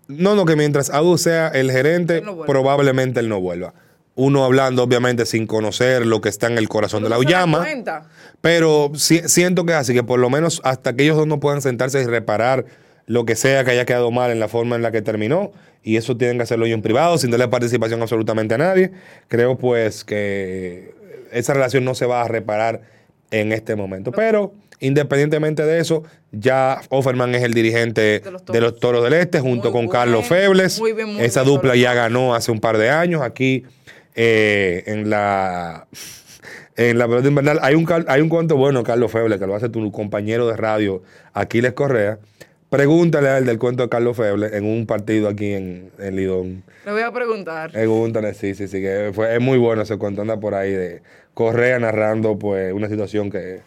No, 0.08 0.36
no, 0.36 0.46
que 0.46 0.56
mientras 0.56 0.90
Adu 0.90 1.18
sea 1.18 1.50
el 1.50 1.70
gerente, 1.72 2.20
Él 2.20 2.26
no 2.26 2.36
vuelve. 2.36 2.52
probablemente 2.52 3.20
él 3.20 3.28
no 3.30 3.42
vuelva. 3.42 3.74
Uno 4.16 4.44
hablando, 4.46 4.82
obviamente, 4.82 5.26
sin 5.26 5.46
conocer 5.46 6.06
lo 6.06 6.22
que 6.22 6.30
está 6.30 6.48
en 6.48 6.58
el 6.58 6.68
corazón 6.70 7.04
de 7.04 7.10
la 7.10 7.20
llama. 7.22 7.66
Pero 8.42 8.92
si- 8.96 9.28
siento 9.28 9.66
que 9.66 9.74
es 9.74 9.78
así, 9.80 9.94
que 9.94 10.04
por 10.04 10.20
lo 10.20 10.30
menos 10.30 10.62
hasta 10.64 10.96
que 10.96 11.04
ellos 11.04 11.18
dos 11.18 11.28
no 11.28 11.40
puedan 11.40 11.62
sentarse 11.62 12.02
y 12.02 12.06
reparar 12.06 12.66
lo 13.08 13.26
que 13.26 13.36
sea 13.36 13.64
que 13.64 13.72
haya 13.72 13.86
quedado 13.86 14.12
mal 14.12 14.30
en 14.32 14.40
la 14.40 14.48
forma 14.48 14.76
en 14.76 14.84
la 14.84 14.92
que 14.92 15.02
terminó, 15.02 15.52
y 15.82 15.96
eso 15.96 16.18
tienen 16.18 16.38
que 16.38 16.44
hacerlo 16.44 16.66
ellos 16.66 16.76
en 16.76 16.82
privado, 16.82 17.18
sin 17.18 17.32
darle 17.32 17.48
participación 17.48 18.02
absolutamente 18.02 18.54
a 18.54 18.58
nadie, 18.58 18.92
creo 19.30 19.58
pues 19.58 20.04
que 20.04 20.94
esa 21.32 21.54
relación 21.54 21.86
no 21.86 21.96
se 21.96 22.06
va 22.06 22.22
a 22.22 22.28
reparar 22.28 22.82
en 23.32 23.54
este 23.54 23.76
momento. 23.76 24.12
Pero 24.12 24.54
independientemente 24.82 25.66
de 25.66 25.80
eso, 25.80 26.04
ya 26.32 26.82
Offerman 26.90 27.34
es 27.36 27.44
el 27.44 27.54
dirigente 27.54 28.02
De 28.02 28.20
de 28.20 28.32
los 28.32 28.44
Toros. 28.44 28.80
Toros, 28.80 29.04
del 29.06 29.14
Este, 29.14 29.40
junto 29.40 29.72
Muy 29.72 29.80
con 29.80 29.88
Carlos 29.88 30.26
Febles. 30.28 30.80
muy 30.80 30.92
bien, 30.92 31.14
muy 31.14 31.24
esa 31.24 31.44
bien, 31.44 31.56
dupla 31.56 31.76
ya 31.76 31.94
ganó 31.94 32.36
hace 32.36 32.52
un 32.52 32.60
par 32.60 32.78
de 32.78 32.90
años 32.90 33.22
aquí 33.22 33.64
eh, 34.16 34.84
en 34.86 35.10
la 35.10 35.88
en 36.76 36.98
la 36.98 37.08
pelota 37.08 37.28
invernal. 37.28 37.60
Hay 37.62 37.76
un, 37.76 37.88
hay 38.08 38.22
un 38.22 38.30
cuento 38.30 38.56
bueno, 38.56 38.84
Carlos 38.84 39.12
Feble, 39.12 39.40
que 39.40 39.48
lo 39.48 39.56
hace 39.56 39.70
tu 39.70 39.92
compañero 39.92 40.48
de 40.48 40.58
radio, 40.58 41.02
Aquiles 41.34 41.74
Correa. 41.74 42.20
Pregúntale 42.70 43.30
a 43.30 43.38
él 43.38 43.46
del 43.46 43.58
cuento 43.60 43.84
de 43.84 43.90
Carlos 43.90 44.18
Feble 44.18 44.56
en 44.58 44.66
un 44.66 44.86
partido 44.86 45.30
aquí 45.30 45.54
en, 45.54 45.90
en 46.00 46.16
Lidón. 46.18 46.64
Le 46.86 46.92
voy 46.92 47.02
a 47.02 47.12
preguntar. 47.14 47.72
Pregúntale, 47.72 48.34
sí, 48.34 48.56
sí, 48.56 48.68
sí, 48.68 48.82
que 48.82 49.12
fue, 49.14 49.34
es 49.36 49.40
muy 49.42 49.58
bueno 49.58 49.84
ese 49.84 49.98
cuento, 49.98 50.22
anda 50.22 50.38
por 50.38 50.54
ahí 50.54 50.72
de 50.74 51.02
Correa 51.34 51.80
narrando 51.80 52.38
pues 52.38 52.74
una 52.74 52.90
situación 52.90 53.30
que 53.32 53.62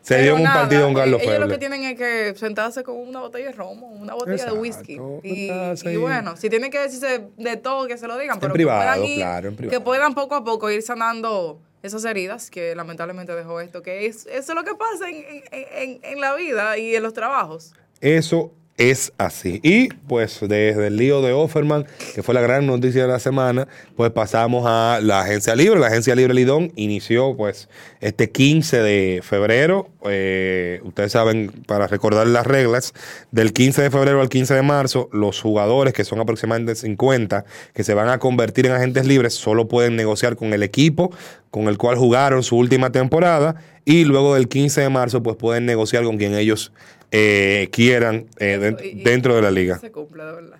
se 0.00 0.14
Pero 0.14 0.22
dio 0.22 0.32
en 0.32 0.38
un 0.38 0.42
nada, 0.44 0.60
partido 0.62 0.82
con 0.84 0.92
eh, 0.92 0.94
Carlos 0.94 1.20
Ellos 1.20 1.34
lo 1.34 1.40
Feble. 1.40 1.52
que 1.54 1.58
tienen 1.58 1.82
es 1.82 1.98
que 1.98 2.34
sentarse 2.38 2.82
con 2.84 2.96
una 2.96 3.20
botella 3.20 3.46
de 3.46 3.52
romo, 3.52 3.88
una 3.88 4.14
botella 4.14 4.34
Exacto, 4.36 4.54
de 4.54 4.60
whisky. 4.60 4.98
Y, 5.22 5.96
bueno, 5.96 6.36
si 6.38 6.48
tienen 6.48 6.70
que 6.70 6.78
decirse 6.78 7.22
de 7.36 7.56
todo, 7.58 7.86
que 7.86 7.98
se 7.98 8.06
lo 8.06 8.16
digan. 8.16 8.40
Pero 8.40 8.54
privado, 8.54 8.80
que, 8.80 8.86
puedan 9.00 9.04
ir- 9.10 9.16
claro, 9.16 9.48
en 9.48 9.56
privado. 9.56 9.78
que 9.78 9.84
puedan 9.84 10.14
poco 10.14 10.36
a 10.36 10.42
poco 10.44 10.70
ir 10.70 10.80
sanando 10.80 11.60
esas 11.82 12.02
heridas 12.06 12.50
que 12.50 12.74
lamentablemente 12.76 13.34
dejó 13.34 13.60
esto. 13.60 13.82
Que 13.82 14.06
es, 14.06 14.24
eso 14.26 14.52
es 14.52 14.54
lo 14.54 14.64
que 14.64 14.74
pasa 14.74 15.10
en, 15.10 15.16
en- 15.50 15.66
en- 15.90 16.00
en 16.02 16.20
la 16.20 16.34
vida 16.34 16.78
y 16.78 16.94
en 16.94 17.02
los 17.02 17.12
trabajos. 17.12 17.74
Eso 18.00 18.52
es 18.78 19.12
así. 19.16 19.60
Y 19.62 19.88
pues 19.88 20.38
desde 20.40 20.86
el 20.86 20.96
lío 20.96 21.22
de 21.22 21.32
Offerman, 21.32 21.86
que 22.14 22.22
fue 22.22 22.34
la 22.34 22.40
gran 22.40 22.66
noticia 22.66 23.02
de 23.02 23.08
la 23.08 23.18
semana, 23.18 23.68
pues 23.96 24.10
pasamos 24.10 24.64
a 24.66 25.00
la 25.02 25.20
agencia 25.20 25.56
libre. 25.56 25.80
La 25.80 25.86
agencia 25.86 26.14
libre 26.14 26.34
Lidón 26.34 26.72
inició 26.76 27.36
pues 27.36 27.68
este 28.00 28.30
15 28.30 28.82
de 28.82 29.20
febrero. 29.22 29.88
Eh, 30.08 30.80
ustedes 30.84 31.12
saben, 31.12 31.52
para 31.66 31.86
recordar 31.86 32.26
las 32.26 32.46
reglas, 32.46 32.92
del 33.30 33.52
15 33.52 33.82
de 33.82 33.90
febrero 33.90 34.20
al 34.20 34.28
15 34.28 34.54
de 34.54 34.62
marzo, 34.62 35.08
los 35.12 35.40
jugadores, 35.40 35.94
que 35.94 36.04
son 36.04 36.20
aproximadamente 36.20 36.74
50, 36.74 37.44
que 37.72 37.84
se 37.84 37.94
van 37.94 38.08
a 38.08 38.18
convertir 38.18 38.66
en 38.66 38.72
agentes 38.72 39.06
libres, 39.06 39.34
solo 39.34 39.68
pueden 39.68 39.96
negociar 39.96 40.36
con 40.36 40.52
el 40.52 40.62
equipo 40.62 41.10
con 41.56 41.68
el 41.68 41.78
cual 41.78 41.96
jugaron 41.96 42.42
su 42.42 42.58
última 42.58 42.92
temporada. 42.92 43.56
Y 43.86 44.04
luego 44.04 44.34
del 44.34 44.48
15 44.48 44.80
de 44.82 44.88
marzo, 44.90 45.22
pues 45.22 45.36
pueden 45.36 45.64
negociar 45.64 46.02
con 46.04 46.18
quien 46.18 46.34
ellos 46.34 46.72
eh, 47.12 47.68
quieran 47.72 48.26
eh, 48.38 48.76
y- 48.82 49.02
dentro 49.04 49.34
de 49.36 49.40
la 49.42 49.50
liga. 49.50 49.78
Se 49.78 49.90
cumple, 49.92 50.24
de 50.24 50.32
verdad. 50.32 50.58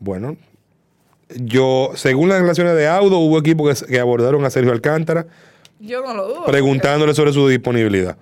Bueno, 0.00 0.36
yo, 1.36 1.92
según 1.94 2.28
las 2.30 2.38
declaraciones 2.38 2.74
de 2.74 2.88
Audo, 2.88 3.18
hubo 3.18 3.38
equipos 3.38 3.82
que, 3.82 3.86
que 3.92 4.00
abordaron 4.00 4.44
a 4.44 4.50
Sergio 4.50 4.72
Alcántara 4.72 5.26
Yo 5.80 6.00
no 6.02 6.14
lo 6.14 6.26
dudo. 6.28 6.44
preguntándole 6.46 7.14
sobre 7.14 7.32
su 7.32 7.46
disponibilidad. 7.46 8.16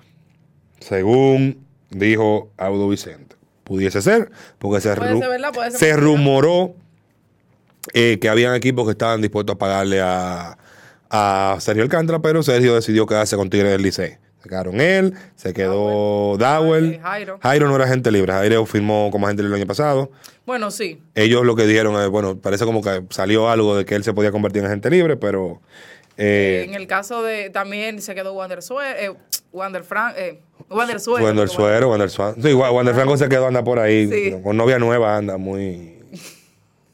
Según 0.80 1.64
dijo 1.90 2.50
Audo 2.56 2.88
Vicente. 2.88 3.36
Pudiese 3.64 4.02
ser, 4.02 4.30
porque 4.58 4.80
se, 4.80 4.94
ru- 4.96 5.70
se 5.70 5.96
rumoró 5.96 6.74
eh, 7.94 8.18
que 8.20 8.28
habían 8.28 8.54
equipos 8.56 8.84
que 8.86 8.92
estaban 8.92 9.20
dispuestos 9.22 9.54
a 9.54 9.58
pagarle 9.58 10.00
a, 10.00 10.58
a 11.08 11.56
Sergio 11.60 11.84
Alcántara, 11.84 12.18
pero 12.18 12.42
Sergio 12.42 12.74
decidió 12.74 13.06
quedarse 13.06 13.36
con 13.36 13.48
Tigres 13.48 13.70
del 13.72 13.82
Licey. 13.82 14.16
Se 14.42 14.48
quedaron 14.48 14.80
él, 14.80 15.14
se 15.36 15.52
quedó 15.52 16.36
Dowell. 16.38 16.94
Eh, 16.94 17.00
Jairo. 17.02 17.38
Jairo 17.42 17.68
no 17.68 17.76
era 17.76 17.84
agente 17.84 18.10
libre, 18.10 18.32
Jairo 18.32 18.64
firmó 18.66 19.10
como 19.12 19.26
agente 19.26 19.42
libre 19.42 19.56
el 19.56 19.62
año 19.62 19.68
pasado. 19.68 20.10
Bueno, 20.46 20.70
sí. 20.70 20.98
Ellos 21.14 21.44
lo 21.44 21.54
que 21.56 21.66
dijeron 21.66 22.00
es, 22.02 22.08
bueno, 22.08 22.36
parece 22.38 22.64
como 22.64 22.82
que 22.82 23.02
salió 23.10 23.50
algo 23.50 23.76
de 23.76 23.84
que 23.84 23.94
él 23.94 24.02
se 24.04 24.14
podía 24.14 24.32
convertir 24.32 24.60
en 24.62 24.66
agente 24.68 24.88
libre, 24.90 25.16
pero 25.16 25.60
eh, 26.16 26.64
en 26.66 26.74
el 26.74 26.86
caso 26.86 27.22
de 27.22 27.50
también 27.50 28.00
se 28.00 28.14
quedó 28.14 28.32
Wander 28.32 28.62
Suero, 28.62 28.98
eh, 28.98 29.14
Wander 29.52 29.84
Frank, 29.84 30.14
eh, 30.16 30.40
Wander 30.70 31.00
Suero. 31.00 31.24
Wander 31.26 31.48
Suero, 31.48 31.90
Wander. 31.90 32.08
Sí, 32.10 32.52
Wa- 32.54 32.70
Wander 32.70 32.94
Franco 32.94 33.16
se 33.18 33.28
quedó, 33.28 33.46
anda 33.46 33.62
por 33.62 33.78
ahí, 33.78 34.08
Sí. 34.10 34.36
con 34.42 34.56
novia 34.56 34.78
nueva, 34.78 35.16
anda 35.18 35.36
muy... 35.36 35.99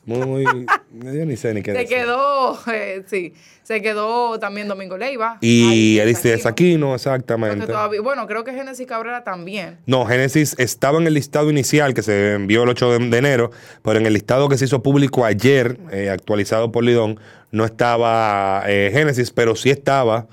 Muy, 0.06 0.44
yo 0.44 1.26
ni 1.26 1.36
sé 1.36 1.52
ni 1.52 1.62
qué 1.62 1.72
Se 1.72 1.78
decir. 1.78 1.96
quedó, 1.96 2.56
eh, 2.72 3.02
sí, 3.06 3.34
se 3.64 3.82
quedó 3.82 4.38
también 4.38 4.68
Domingo 4.68 4.96
Leiva. 4.96 5.38
Y 5.40 5.98
Aristides 5.98 6.46
Aquino, 6.46 6.94
exactamente. 6.94 7.66
todavía- 7.66 8.00
bueno, 8.00 8.26
creo 8.28 8.44
que 8.44 8.52
Genesis 8.52 8.86
Cabrera 8.86 9.24
también. 9.24 9.78
No, 9.86 10.06
Génesis 10.06 10.54
estaba 10.58 10.98
en 10.98 11.08
el 11.08 11.14
listado 11.14 11.50
inicial 11.50 11.92
que 11.92 12.02
se 12.02 12.34
envió 12.34 12.62
el 12.62 12.68
8 12.68 12.92
de, 12.98 13.08
de 13.08 13.18
enero, 13.18 13.50
pero 13.82 13.98
en 13.98 14.06
el 14.06 14.12
listado 14.12 14.48
que 14.48 14.56
se 14.56 14.66
hizo 14.66 14.80
público 14.80 15.24
ayer, 15.24 15.76
eh, 15.90 16.08
actualizado 16.08 16.70
por 16.70 16.84
Lidón, 16.84 17.18
no 17.50 17.64
estaba 17.64 18.62
eh, 18.68 18.90
Génesis, 18.92 19.32
pero 19.32 19.56
sí 19.56 19.70
estaba 19.70 20.26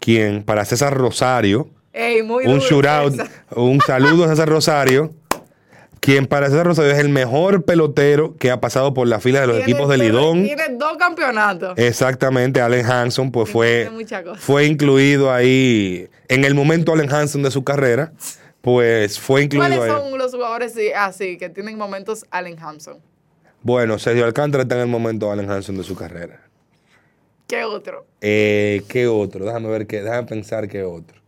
quien, 0.00 0.42
para 0.42 0.64
César 0.64 0.94
Rosario, 0.94 1.68
Ey, 1.92 2.22
muy 2.22 2.46
un 2.46 2.54
duro, 2.54 2.66
shootout, 2.66 3.20
un 3.54 3.80
saludo 3.82 4.24
a 4.24 4.28
César 4.28 4.48
Rosario, 4.48 5.12
quien 6.02 6.26
para 6.26 6.48
César 6.48 6.66
Rosario 6.66 6.90
es 6.90 6.98
el 6.98 7.10
mejor 7.10 7.64
pelotero 7.64 8.36
que 8.36 8.50
ha 8.50 8.60
pasado 8.60 8.92
por 8.92 9.06
la 9.06 9.20
fila 9.20 9.40
de 9.42 9.46
los 9.46 9.56
Tiene- 9.58 9.70
equipos 9.70 9.88
de 9.88 9.98
Lidón. 9.98 10.42
Tiene 10.42 10.64
dos 10.72 10.96
campeonatos. 10.98 11.78
Exactamente, 11.78 12.60
Allen 12.60 12.84
Hanson 12.84 13.30
pues 13.30 13.48
fue, 13.48 13.88
fue 14.38 14.66
incluido 14.66 15.32
ahí 15.32 16.08
en 16.28 16.44
el 16.44 16.54
momento 16.56 16.92
Allen 16.92 17.08
Hanson 17.12 17.44
de 17.44 17.52
su 17.52 17.62
carrera, 17.62 18.12
pues 18.62 19.20
fue 19.20 19.42
incluido 19.44 19.68
¿Cuáles 19.76 19.94
ahí. 19.94 20.02
son 20.10 20.18
los 20.18 20.32
jugadores 20.34 20.74
sí, 20.74 20.90
así 20.92 21.38
que 21.38 21.48
tienen 21.50 21.78
momentos 21.78 22.26
Allen 22.32 22.58
Hampson? 22.58 22.98
Bueno, 23.62 23.96
Sergio 24.00 24.24
Alcántara 24.24 24.64
está 24.64 24.74
en 24.74 24.80
el 24.80 24.88
momento 24.88 25.30
Allen 25.30 25.48
Hanson 25.48 25.76
de 25.76 25.84
su 25.84 25.94
carrera. 25.94 26.40
¿Qué 27.46 27.62
otro? 27.62 28.06
Eh, 28.20 28.82
¿Qué 28.88 29.06
otro? 29.06 29.44
Déjame 29.44 29.68
ver 29.68 29.86
qué, 29.86 30.02
déjame 30.02 30.24
pensar 30.26 30.66
qué 30.66 30.82
otro. 30.82 31.21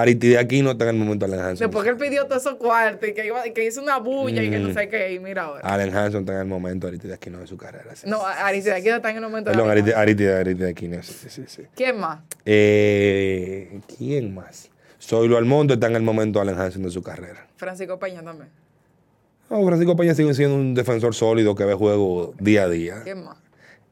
Ariti 0.00 0.36
aquí 0.36 0.60
no 0.62 0.72
está 0.72 0.84
en 0.84 0.90
el 0.96 0.96
momento 1.02 1.24
Allen 1.24 1.40
Hanson. 1.40 1.66
Después 1.68 1.82
que 1.84 1.90
él 1.90 1.96
pidió 1.96 2.26
todos 2.26 2.42
esos 2.42 2.56
cuartos 2.56 3.08
y 3.08 3.14
que, 3.14 3.26
iba- 3.26 3.42
que 3.44 3.64
hizo 3.64 3.80
una 3.82 3.98
bulla 3.98 4.42
y 4.42 4.50
que 4.50 4.58
Mm. 4.58 4.68
no 4.68 4.74
sé 4.74 4.88
qué, 4.88 5.14
y 5.14 5.18
mira 5.20 5.44
ahora. 5.44 5.62
Allen 5.62 5.94
Hanson 5.96 6.20
está 6.20 6.34
en 6.34 6.40
el 6.40 6.46
momento 6.46 6.86
Ariti 6.86 7.10
aquí 7.10 7.30
no 7.30 7.38
de 7.38 7.46
su 7.46 7.56
carrera. 7.56 7.94
sí. 7.96 8.06
No, 8.08 8.24
Aristide 8.24 8.74
aquí 8.74 8.88
está 8.88 9.10
en 9.10 9.16
el 9.16 9.22
momento 9.22 9.50
de 9.50 9.56
Perdón, 9.56 9.70
Allen 9.70 9.84
Ariti, 9.96 10.24
Hampson. 10.24 10.34
Ariti, 10.34 10.50
Ariti 10.50 10.64
aquí 10.64 10.88
no. 10.88 11.02
Sí, 11.02 11.28
sí, 11.30 11.44
sí. 11.46 11.62
¿Quién 11.74 11.98
más? 11.98 12.18
Eh, 12.44 13.80
¿Quién 13.96 14.34
más? 14.34 14.70
Zoilo 15.00 15.36
Almonte 15.38 15.74
está 15.74 15.86
en 15.86 15.96
el 15.96 16.02
momento 16.02 16.40
Allen 16.40 16.58
Hanson 16.58 16.82
de 16.82 16.90
su 16.90 17.02
carrera. 17.02 17.46
Francisco 17.56 17.98
Peña 17.98 18.22
también. 18.22 18.48
No, 19.48 19.64
Francisco 19.64 19.96
Peña 19.96 20.14
sigue 20.14 20.34
siendo 20.34 20.56
un 20.56 20.74
defensor 20.74 21.14
sólido 21.14 21.54
que 21.54 21.64
ve 21.64 21.74
juego 21.74 22.34
día 22.38 22.64
a 22.64 22.68
día. 22.68 23.00
¿Quién 23.04 23.24
más? 23.24 23.36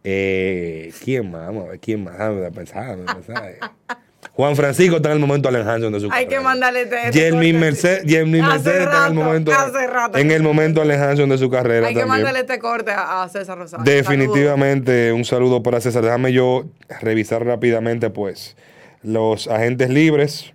Eh, 0.02 0.92
¿Quién 1.02 1.30
más? 1.30 1.46
Vamos 1.46 1.66
a 1.66 1.70
ver, 1.70 1.80
¿quién 1.80 2.04
más? 2.04 2.14
Déjame 2.18 2.50
pensar, 2.50 2.96
déjame 2.98 3.22
pensar. 3.22 3.54
Juan 4.32 4.56
Francisco 4.56 4.96
está 4.96 5.10
en 5.10 5.14
el 5.14 5.20
momento 5.20 5.48
Allen 5.48 5.68
Hanson 5.68 5.92
de 5.92 6.00
su 6.00 6.08
Hay 6.10 6.26
que 6.26 6.40
mandarle 6.40 6.82
este. 6.82 7.06
este 7.06 7.12
Jeremy 7.18 7.52
corte. 7.52 7.58
Mercedes, 7.58 8.02
Jeremy 8.06 8.42
Mercedes 8.42 8.82
está 8.84 9.06
en 9.06 9.06
el 9.06 9.14
momento, 9.14 9.52
hace 9.52 9.86
rato. 9.86 10.18
en 10.18 10.30
el 10.30 10.42
momento 10.42 10.82
Allen 10.82 11.00
Hanson 11.00 11.28
de 11.28 11.38
su 11.38 11.50
carrera 11.50 11.86
Hay 11.86 11.94
que 11.94 12.06
mandarle 12.06 12.40
este 12.40 12.58
corte 12.58 12.90
a, 12.90 13.22
a 13.22 13.28
César 13.28 13.58
Rosario. 13.58 13.84
Definitivamente 13.84 15.12
un 15.12 15.24
saludo 15.24 15.62
para 15.62 15.80
César. 15.80 16.02
Déjame 16.02 16.32
yo 16.32 16.64
revisar 17.00 17.44
rápidamente, 17.44 18.10
pues, 18.10 18.56
los 19.02 19.48
agentes 19.48 19.90
libres 19.90 20.52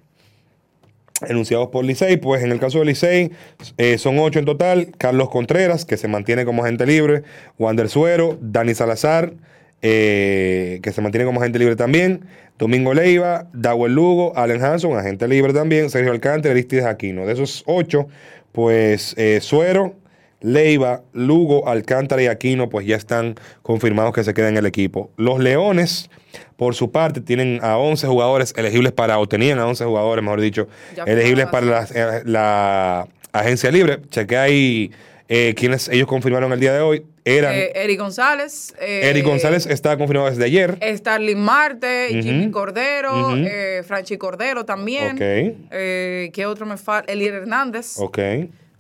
enunciados 1.28 1.70
por 1.70 1.86
Licey. 1.86 2.18
Pues 2.18 2.44
en 2.44 2.52
el 2.52 2.60
caso 2.60 2.80
de 2.80 2.86
Licey 2.86 3.32
eh, 3.78 3.98
son 3.98 4.20
ocho 4.20 4.40
en 4.40 4.46
total. 4.46 4.92
Carlos 4.98 5.30
Contreras, 5.30 5.86
que 5.86 5.98
se 5.98 6.08
mantiene 6.08 6.46
como 6.46 6.64
agente 6.64 6.86
libre. 6.86 7.24
Wander 7.58 7.90
Suero, 7.90 8.38
Dani 8.42 8.74
Salazar, 8.74 9.34
eh, 9.82 10.80
que 10.84 10.92
se 10.92 11.02
mantiene 11.02 11.26
como 11.26 11.40
agente 11.40 11.60
libre 11.60 11.76
también. 11.76 12.26
Domingo 12.58 12.94
Leiva, 12.94 13.48
Dawel 13.54 13.94
Lugo, 13.94 14.34
Allen 14.36 14.62
Hanson, 14.64 14.98
agente 14.98 15.28
libre 15.28 15.54
también. 15.54 15.90
Sergio 15.90 16.12
Alcántara, 16.12 16.52
Aristides 16.52 16.86
Aquino. 16.86 17.26
De 17.26 17.34
esos 17.34 17.64
ocho, 17.66 18.08
pues 18.52 19.16
eh, 19.18 19.40
Suero, 19.42 19.96
Leiva, 20.42 21.04
Lugo, 21.14 21.68
Alcántara 21.68 22.22
y 22.22 22.28
Aquino, 22.28 22.70
pues 22.70 22.86
ya 22.86 22.98
están 22.98 23.36
confirmados 23.62 24.14
que 24.14 24.24
se 24.24 24.34
quedan 24.34 24.52
en 24.52 24.58
el 24.58 24.66
equipo. 24.66 25.12
Los 25.16 25.40
Leones, 25.40 26.10
por 26.58 26.76
su 26.76 26.92
parte, 26.92 27.22
tienen 27.22 27.60
a 27.64 27.78
11 27.78 28.08
jugadores 28.08 28.54
elegibles 28.58 28.92
para, 28.92 29.20
o 29.20 29.28
tenían 29.28 29.60
a 29.60 29.66
11 29.66 29.86
jugadores, 29.86 30.24
mejor 30.24 30.42
dicho, 30.42 30.68
Ya 30.96 31.04
elegibles 31.04 31.48
para 31.48 31.66
la, 31.66 31.88
eh, 31.94 32.22
la 32.26 33.08
agencia 33.32 33.72
libre. 33.72 34.00
Chequé 34.10 34.38
ahí 34.38 34.92
eh, 35.30 35.54
quienes 35.56 35.88
ellos 35.90 36.08
confirmaron 36.08 36.52
el 36.52 36.60
día 36.60 36.74
de 36.74 36.82
hoy. 36.82 37.06
Eran 37.24 37.54
Eh, 37.54 37.72
Eric 37.76 38.00
González. 38.00 38.74
eh, 38.82 39.02
Eric 39.04 39.24
González, 39.26 39.66
está 39.68 39.96
confirmado 39.98 40.30
desde 40.30 40.44
ayer. 40.44 40.78
Starling 40.98 41.40
Marte. 41.40 42.08
Jimmy 42.22 42.50
Cordero, 42.52 43.36
eh, 43.38 43.84
Franchi 43.86 44.18
Cordero 44.18 44.66
también. 44.66 45.12
Ok. 45.16 45.22
Eh, 45.22 46.32
¿Qué 46.34 46.46
otro 46.46 46.66
me 46.66 46.76
falta? 46.78 47.12
Elier 47.14 47.36
Hernández. 47.36 47.98
Ok. 48.00 48.18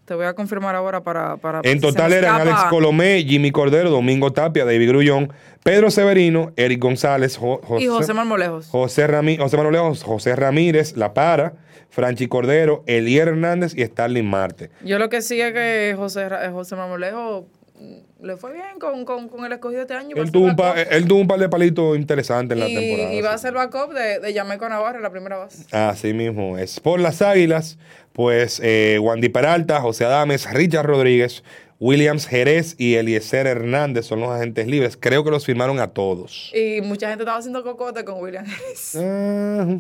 Te 0.06 0.16
voy 0.16 0.26
a 0.26 0.34
confirmar 0.34 0.74
ahora 0.76 1.04
para. 1.04 1.38
para 1.38 1.62
En 1.64 1.80
total 1.80 2.12
eran. 2.14 2.42
Alex 2.42 2.64
Colomé, 2.72 3.24
Jimmy 3.24 3.52
Cordero, 3.52 3.92
Domingo 3.92 4.34
Tapia, 4.34 4.66
David 4.66 4.88
Grullón, 4.90 5.32
Pedro 5.64 5.92
Severino, 5.92 6.52
Eric 6.56 6.80
González, 6.82 7.38
Jo- 7.38 7.62
Y 7.80 7.86
José 7.86 8.16
Marmolejos. 8.16 8.66
José, 8.70 9.06
Ramí 9.06 9.38
José 9.38 9.56
Manuel 9.58 9.74
Lejos, 9.76 10.02
José 10.04 10.36
Ramírez, 10.36 10.98
La 10.98 11.14
Para, 11.14 11.54
Franchi 11.90 12.28
Cordero, 12.28 12.84
Elier 12.88 13.28
Hernández 13.30 13.74
y 13.76 13.84
Starling 13.86 14.26
Marte. 14.26 14.70
Yo 14.84 15.00
lo 15.00 15.10
que 15.10 15.22
sí 15.22 15.40
es 15.42 15.54
que 15.54 15.94
José, 15.98 16.28
eh, 16.32 16.50
José 16.52 16.76
Marmolejo 16.76 17.48
mm, 17.80 18.26
le 18.26 18.38
fue 18.38 18.54
bien 18.54 18.80
con, 18.80 19.06
con, 19.06 19.28
con 19.30 19.44
el 19.46 19.52
escogido 19.54 19.82
este 19.82 19.94
año. 19.96 20.16
Él 20.18 20.32
tuvo, 20.32 20.46
un 20.46 20.56
pa- 20.56 20.80
él 20.82 21.08
tuvo 21.08 21.20
un 21.22 21.28
par 21.28 21.40
de 21.40 21.50
palitos 21.50 21.98
interesantes 21.98 22.56
en 22.56 22.60
la 22.60 22.66
temporada. 22.68 23.14
y 23.14 23.22
va 23.22 23.34
a 23.34 23.38
ser 23.38 23.54
backup 23.54 23.94
de, 23.94 24.20
de 24.20 24.34
Yameco 24.34 24.68
Navarro 24.70 24.98
en 24.98 25.04
la 25.04 25.10
primera 25.10 25.38
base. 25.38 25.66
Así 25.72 26.14
mismo 26.14 26.58
es. 26.58 26.80
Por 26.80 27.00
las 27.00 27.22
Águilas, 27.22 27.78
pues 28.14 28.60
eh, 28.64 29.00
Wandy 29.02 29.30
Peralta, 29.30 29.80
José 29.82 30.06
Adames, 30.06 30.52
Richard 30.54 30.86
Rodríguez, 30.86 31.44
Williams 31.82 32.28
Jerez 32.28 32.76
y 32.78 32.96
Eliezer 32.96 33.48
Hernández 33.48 34.06
son 34.06 34.20
los 34.20 34.30
agentes 34.30 34.68
libres. 34.68 34.98
Creo 35.00 35.24
que 35.24 35.32
los 35.32 35.46
firmaron 35.46 35.80
a 35.80 35.88
todos. 35.92 36.52
Y 36.54 36.82
mucha 36.82 37.08
gente 37.08 37.24
estaba 37.24 37.38
haciendo 37.38 37.64
cocote 37.64 38.04
con 38.04 38.22
William 38.22 38.44
Harris. 38.46 38.98
Ah, 39.00 39.78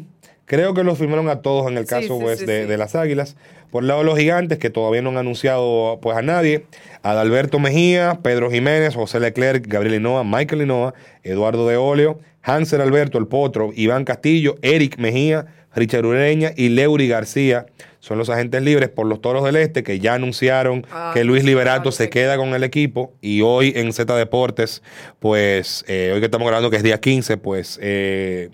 creo 0.49 0.73
que 0.73 0.83
los 0.83 0.97
firmaron 0.97 1.29
a 1.29 1.43
todos 1.43 1.71
en 1.71 1.77
el 1.77 1.85
caso 1.85 2.15
sí, 2.15 2.19
pues, 2.19 2.39
sí, 2.39 2.45
de, 2.45 2.77
las 2.77 2.95
Águilas. 2.95 3.37
Por 3.69 3.83
el 3.83 3.87
lado 3.87 3.99
de 3.99 4.07
los 4.07 4.17
gigantes, 4.17 4.57
que 4.57 4.71
todavía 4.71 5.03
no 5.03 5.11
han 5.11 5.17
anunciado 5.17 5.99
pues, 6.01 6.17
a 6.17 6.23
nadie, 6.23 6.65
Adalberto 7.03 7.59
Mejía, 7.59 8.19
Pedro 8.23 8.49
Jiménez, 8.49 8.95
José 8.95 9.19
Leclerc, 9.19 9.63
Gabriel 9.67 9.97
Hinoa, 9.97 10.23
Michael 10.23 10.63
Hinoa, 10.63 10.95
Eduardo 11.23 11.67
de 11.67 11.77
Oleo, 11.77 12.19
Hansel 12.41 12.81
Alberto, 12.81 13.19
el 13.19 13.27
Potro, 13.27 13.69
Iván 13.75 14.05
Castillo, 14.05 14.55
Eric 14.63 14.97
Mejía, 14.97 15.45
Richard 15.75 16.07
Ureña 16.07 16.51
y 16.55 16.69
Leury 16.69 17.07
García. 17.07 17.67
Son 17.99 18.17
los 18.17 18.31
agentes 18.31 18.63
libres 18.63 18.89
por 18.89 19.05
los 19.05 19.21
Toros 19.21 19.43
del 19.43 19.55
Este 19.55 19.83
que 19.83 19.99
ya 19.99 20.15
anunciaron 20.15 20.87
Ah, 20.89 21.11
que 21.13 21.23
Luis 21.23 21.43
Liberato 21.43 21.91
se 21.91 22.09
queda 22.09 22.37
con 22.37 22.55
el 22.55 22.63
equipo. 22.63 23.13
Y 23.21 23.41
hoy 23.41 23.73
en 23.75 23.93
Z 23.93 24.15
Deportes, 24.15 24.81
pues 25.19 25.85
eh, 25.87 26.09
hoy 26.11 26.21
que 26.21 26.25
estamos 26.25 26.47
grabando 26.47 26.71
que 26.71 26.77
es 26.77 26.83
día 26.83 26.99
15, 26.99 27.37
pues 27.37 27.77
eh, 27.83 28.49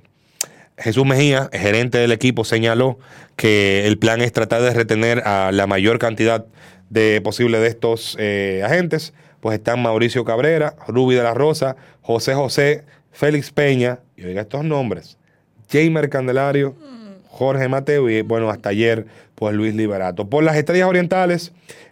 Jesús 0.78 1.06
Mejía, 1.06 1.50
gerente 1.54 1.98
del 1.98 2.12
equipo, 2.12 2.44
señaló 2.44 3.00
que 3.36 3.88
el 3.88 3.98
plan 3.98 4.22
es 4.22 4.32
tratar 4.32 4.62
de 4.62 4.72
retener 4.72 5.20
a 5.26 5.52
la 5.52 5.68
mayor 5.68 6.00
cantidad 6.00 6.46
de 6.90 7.22
posible 7.22 7.60
de 7.60 7.68
estos 7.68 8.18
eh, 8.20 8.62
agentes. 8.66 9.14
Pues 9.40 9.58
están 9.58 9.82
Mauricio 9.82 10.26
Cabrera, 10.26 10.76
Ruby 10.88 11.16
de 11.16 11.24
la 11.24 11.34
Rosa, 11.34 11.76
José 12.02 12.34
José, 12.34 12.84
Félix 13.12 13.52
Peña, 13.52 14.00
y 14.18 14.26
oiga 14.26 14.42
estos 14.42 14.64
nombres, 14.64 15.18
Jamer 15.72 16.10
Candelario, 16.10 16.76
Jorge 17.30 17.68
Mateo 17.68 18.10
y 18.10 18.22
bueno, 18.22 18.50
hasta 18.50 18.70
ayer, 18.70 19.06
pues 19.36 19.54
Luis 19.54 19.76
Liberato. 19.76 20.30
Por 20.30 20.44
las 20.44 20.56
estrellas 20.56 20.88
orientales, 20.88 21.52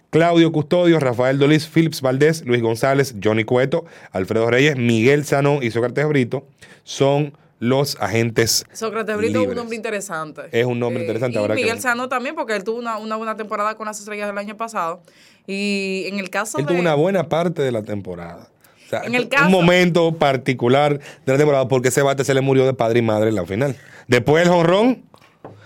Claudio 0.09 0.51
Custodio, 0.51 0.99
Rafael 0.99 1.37
Dolís, 1.39 1.67
Philips 1.67 2.01
Valdés, 2.01 2.45
Luis 2.45 2.61
González, 2.61 3.15
Johnny 3.21 3.43
Cueto, 3.43 3.85
Alfredo 4.11 4.49
Reyes, 4.49 4.77
Miguel 4.77 5.25
Sanón 5.25 5.59
y 5.61 5.71
Sócrates 5.71 6.07
Brito 6.07 6.45
son 6.83 7.33
los 7.59 7.95
agentes 8.01 8.65
Sócrates 8.73 9.15
Brito 9.17 9.41
es 9.41 9.47
un 9.47 9.55
nombre 9.55 9.75
interesante. 9.75 10.41
Eh, 10.51 10.61
Es 10.61 10.65
un 10.65 10.79
nombre 10.79 11.01
interesante, 11.03 11.39
Y 11.39 11.41
que 11.47 11.53
Miguel 11.53 11.73
ver. 11.73 11.81
Sano 11.81 12.09
también, 12.09 12.35
porque 12.35 12.55
él 12.55 12.63
tuvo 12.63 12.77
una, 12.79 12.97
una 12.97 13.15
buena 13.15 13.35
temporada 13.37 13.75
con 13.75 13.85
las 13.85 13.99
estrellas 13.99 14.27
del 14.27 14.37
año 14.37 14.57
pasado. 14.57 15.01
Y 15.47 16.05
en 16.07 16.19
el 16.19 16.29
caso 16.29 16.57
Él 16.57 16.65
de. 16.65 16.71
tuvo 16.71 16.79
una 16.81 16.95
buena 16.95 17.29
parte 17.29 17.61
de 17.61 17.71
la 17.71 17.83
temporada. 17.83 18.47
O 18.85 18.89
sea, 18.89 19.01
En 19.03 19.15
el 19.15 19.23
un 19.23 19.27
caso- 19.29 19.49
momento 19.49 20.11
particular 20.17 20.99
de 21.25 21.31
la 21.31 21.37
temporada 21.37 21.67
porque 21.67 21.87
ese 21.89 22.01
bate 22.01 22.23
se 22.23 22.33
le 22.33 22.41
murió 22.41 22.65
de 22.65 22.73
padre 22.73 22.99
y 22.99 23.01
madre 23.01 23.29
en 23.29 23.35
la 23.35 23.45
final. 23.45 23.75
Después 24.07 24.43
el 24.45 24.49
jonrón, 24.51 25.03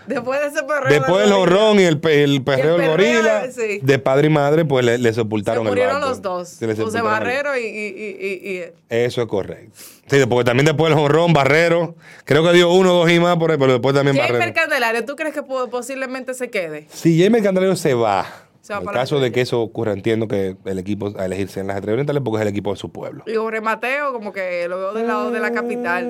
Después 0.07 0.39
de 0.41 0.47
ese 0.47 0.63
perreo. 0.63 0.89
después 0.99 1.23
del 1.23 1.33
jonrón 1.33 1.79
y 1.79 1.83
el, 1.83 1.99
pe- 1.99 2.23
el 2.23 2.41
perreo 2.43 2.77
del 2.77 2.89
perreo, 2.91 3.17
gorila, 3.21 3.51
sí. 3.51 3.79
de 3.81 3.99
padre 3.99 4.27
y 4.27 4.29
madre, 4.29 4.65
pues 4.65 4.83
le, 4.85 4.97
le 4.97 5.09
Se 5.09 5.15
sepultaron 5.21 5.65
el 5.65 5.71
murieron 5.71 5.99
los 6.01 6.21
dos. 6.21 6.47
Se 6.49 6.65
le 6.65 6.73
José 6.73 6.83
sepultaron 6.97 7.07
el- 7.13 7.19
Barrero 7.19 7.57
y. 7.57 7.61
y, 7.65 7.87
y, 7.87 8.27
y- 8.27 8.57
y- 8.59 8.63
Eso 8.89 9.21
es 9.21 9.27
correcto. 9.27 9.77
Sí, 10.09 10.17
porque 10.29 10.45
también 10.45 10.65
después 10.65 10.91
el 10.91 10.97
jonrón, 10.97 11.33
Barrero, 11.33 11.95
creo 12.25 12.43
que 12.43 12.53
dio 12.53 12.71
uno 12.71 12.93
dos 12.93 13.11
y 13.11 13.19
más 13.19 13.35
por 13.37 13.51
ahí, 13.51 13.57
pero 13.57 13.73
después 13.73 13.93
también 13.93 14.15
Jamer 14.15 14.33
Barrero. 14.33 14.53
Candelario, 14.53 15.05
¿tú 15.05 15.15
crees 15.17 15.33
que 15.33 15.43
po- 15.43 15.69
posiblemente 15.69 16.33
se 16.33 16.49
quede? 16.49 16.87
Si 16.89 17.19
Jaime 17.19 17.41
Candelario 17.43 17.75
se 17.75 17.93
va, 17.93 18.25
Se 18.61 18.71
va 18.71 18.77
en 18.77 18.83
el 18.83 18.85
para 18.85 18.97
la 18.97 19.01
caso 19.03 19.19
de 19.19 19.33
que 19.33 19.41
eso 19.41 19.61
ocurra, 19.61 19.91
entiendo 19.91 20.29
que 20.29 20.55
el 20.63 20.79
equipo 20.79 21.13
a 21.17 21.25
elegirse 21.25 21.59
en 21.59 21.67
las 21.67 21.75
estrellas 21.75 21.95
orientales 21.95 22.21
porque 22.23 22.37
es 22.37 22.41
el 22.43 22.47
equipo 22.47 22.71
de 22.71 22.77
su 22.77 22.89
pueblo. 22.89 23.23
Y 23.27 23.35
Jorge 23.35 23.59
Mateo, 23.59 24.13
como 24.13 24.31
que 24.31 24.65
lo 24.69 24.77
veo 24.79 24.93
del 24.93 25.07
lado 25.07 25.31
de 25.31 25.39
la 25.41 25.51
capital, 25.51 26.05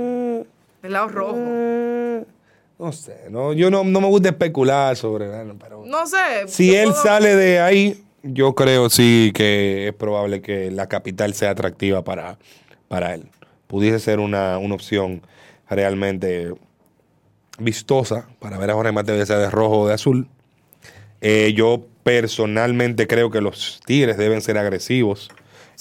del 0.83 0.93
lado 0.93 1.07
rojo. 1.07 1.36
No 2.79 2.91
sé, 2.91 3.15
no, 3.31 3.53
yo 3.53 3.71
no, 3.71 3.83
no 3.83 4.01
me 4.01 4.07
gusta 4.07 4.29
especular 4.29 4.95
sobre, 4.95 5.27
pero 5.59 5.83
No 5.85 6.05
sé. 6.05 6.47
si 6.47 6.75
él 6.75 6.89
puedo- 6.89 7.01
sale 7.03 7.35
de 7.35 7.59
ahí, 7.59 8.03
yo 8.21 8.53
creo 8.53 8.89
sí 8.91 9.31
que 9.33 9.87
es 9.87 9.93
probable 9.95 10.41
que 10.41 10.69
la 10.69 10.87
capital 10.87 11.33
sea 11.33 11.51
atractiva 11.51 12.03
para, 12.03 12.37
para 12.87 13.15
él. 13.15 13.29
Pudiese 13.65 13.99
ser 13.99 14.19
una, 14.19 14.57
una 14.59 14.75
opción 14.75 15.23
realmente 15.69 16.53
vistosa 17.59 18.27
para 18.39 18.57
ver 18.57 18.69
a 18.71 18.73
Jorge 18.75 18.91
Mateo 18.91 19.17
ya 19.17 19.25
sea 19.25 19.39
de 19.39 19.49
rojo 19.49 19.79
o 19.81 19.87
de 19.87 19.93
azul. 19.95 20.27
Eh, 21.21 21.53
yo 21.55 21.85
personalmente 22.03 23.07
creo 23.07 23.31
que 23.31 23.41
los 23.41 23.81
Tigres 23.85 24.17
deben 24.17 24.41
ser 24.41 24.57
agresivos 24.57 25.29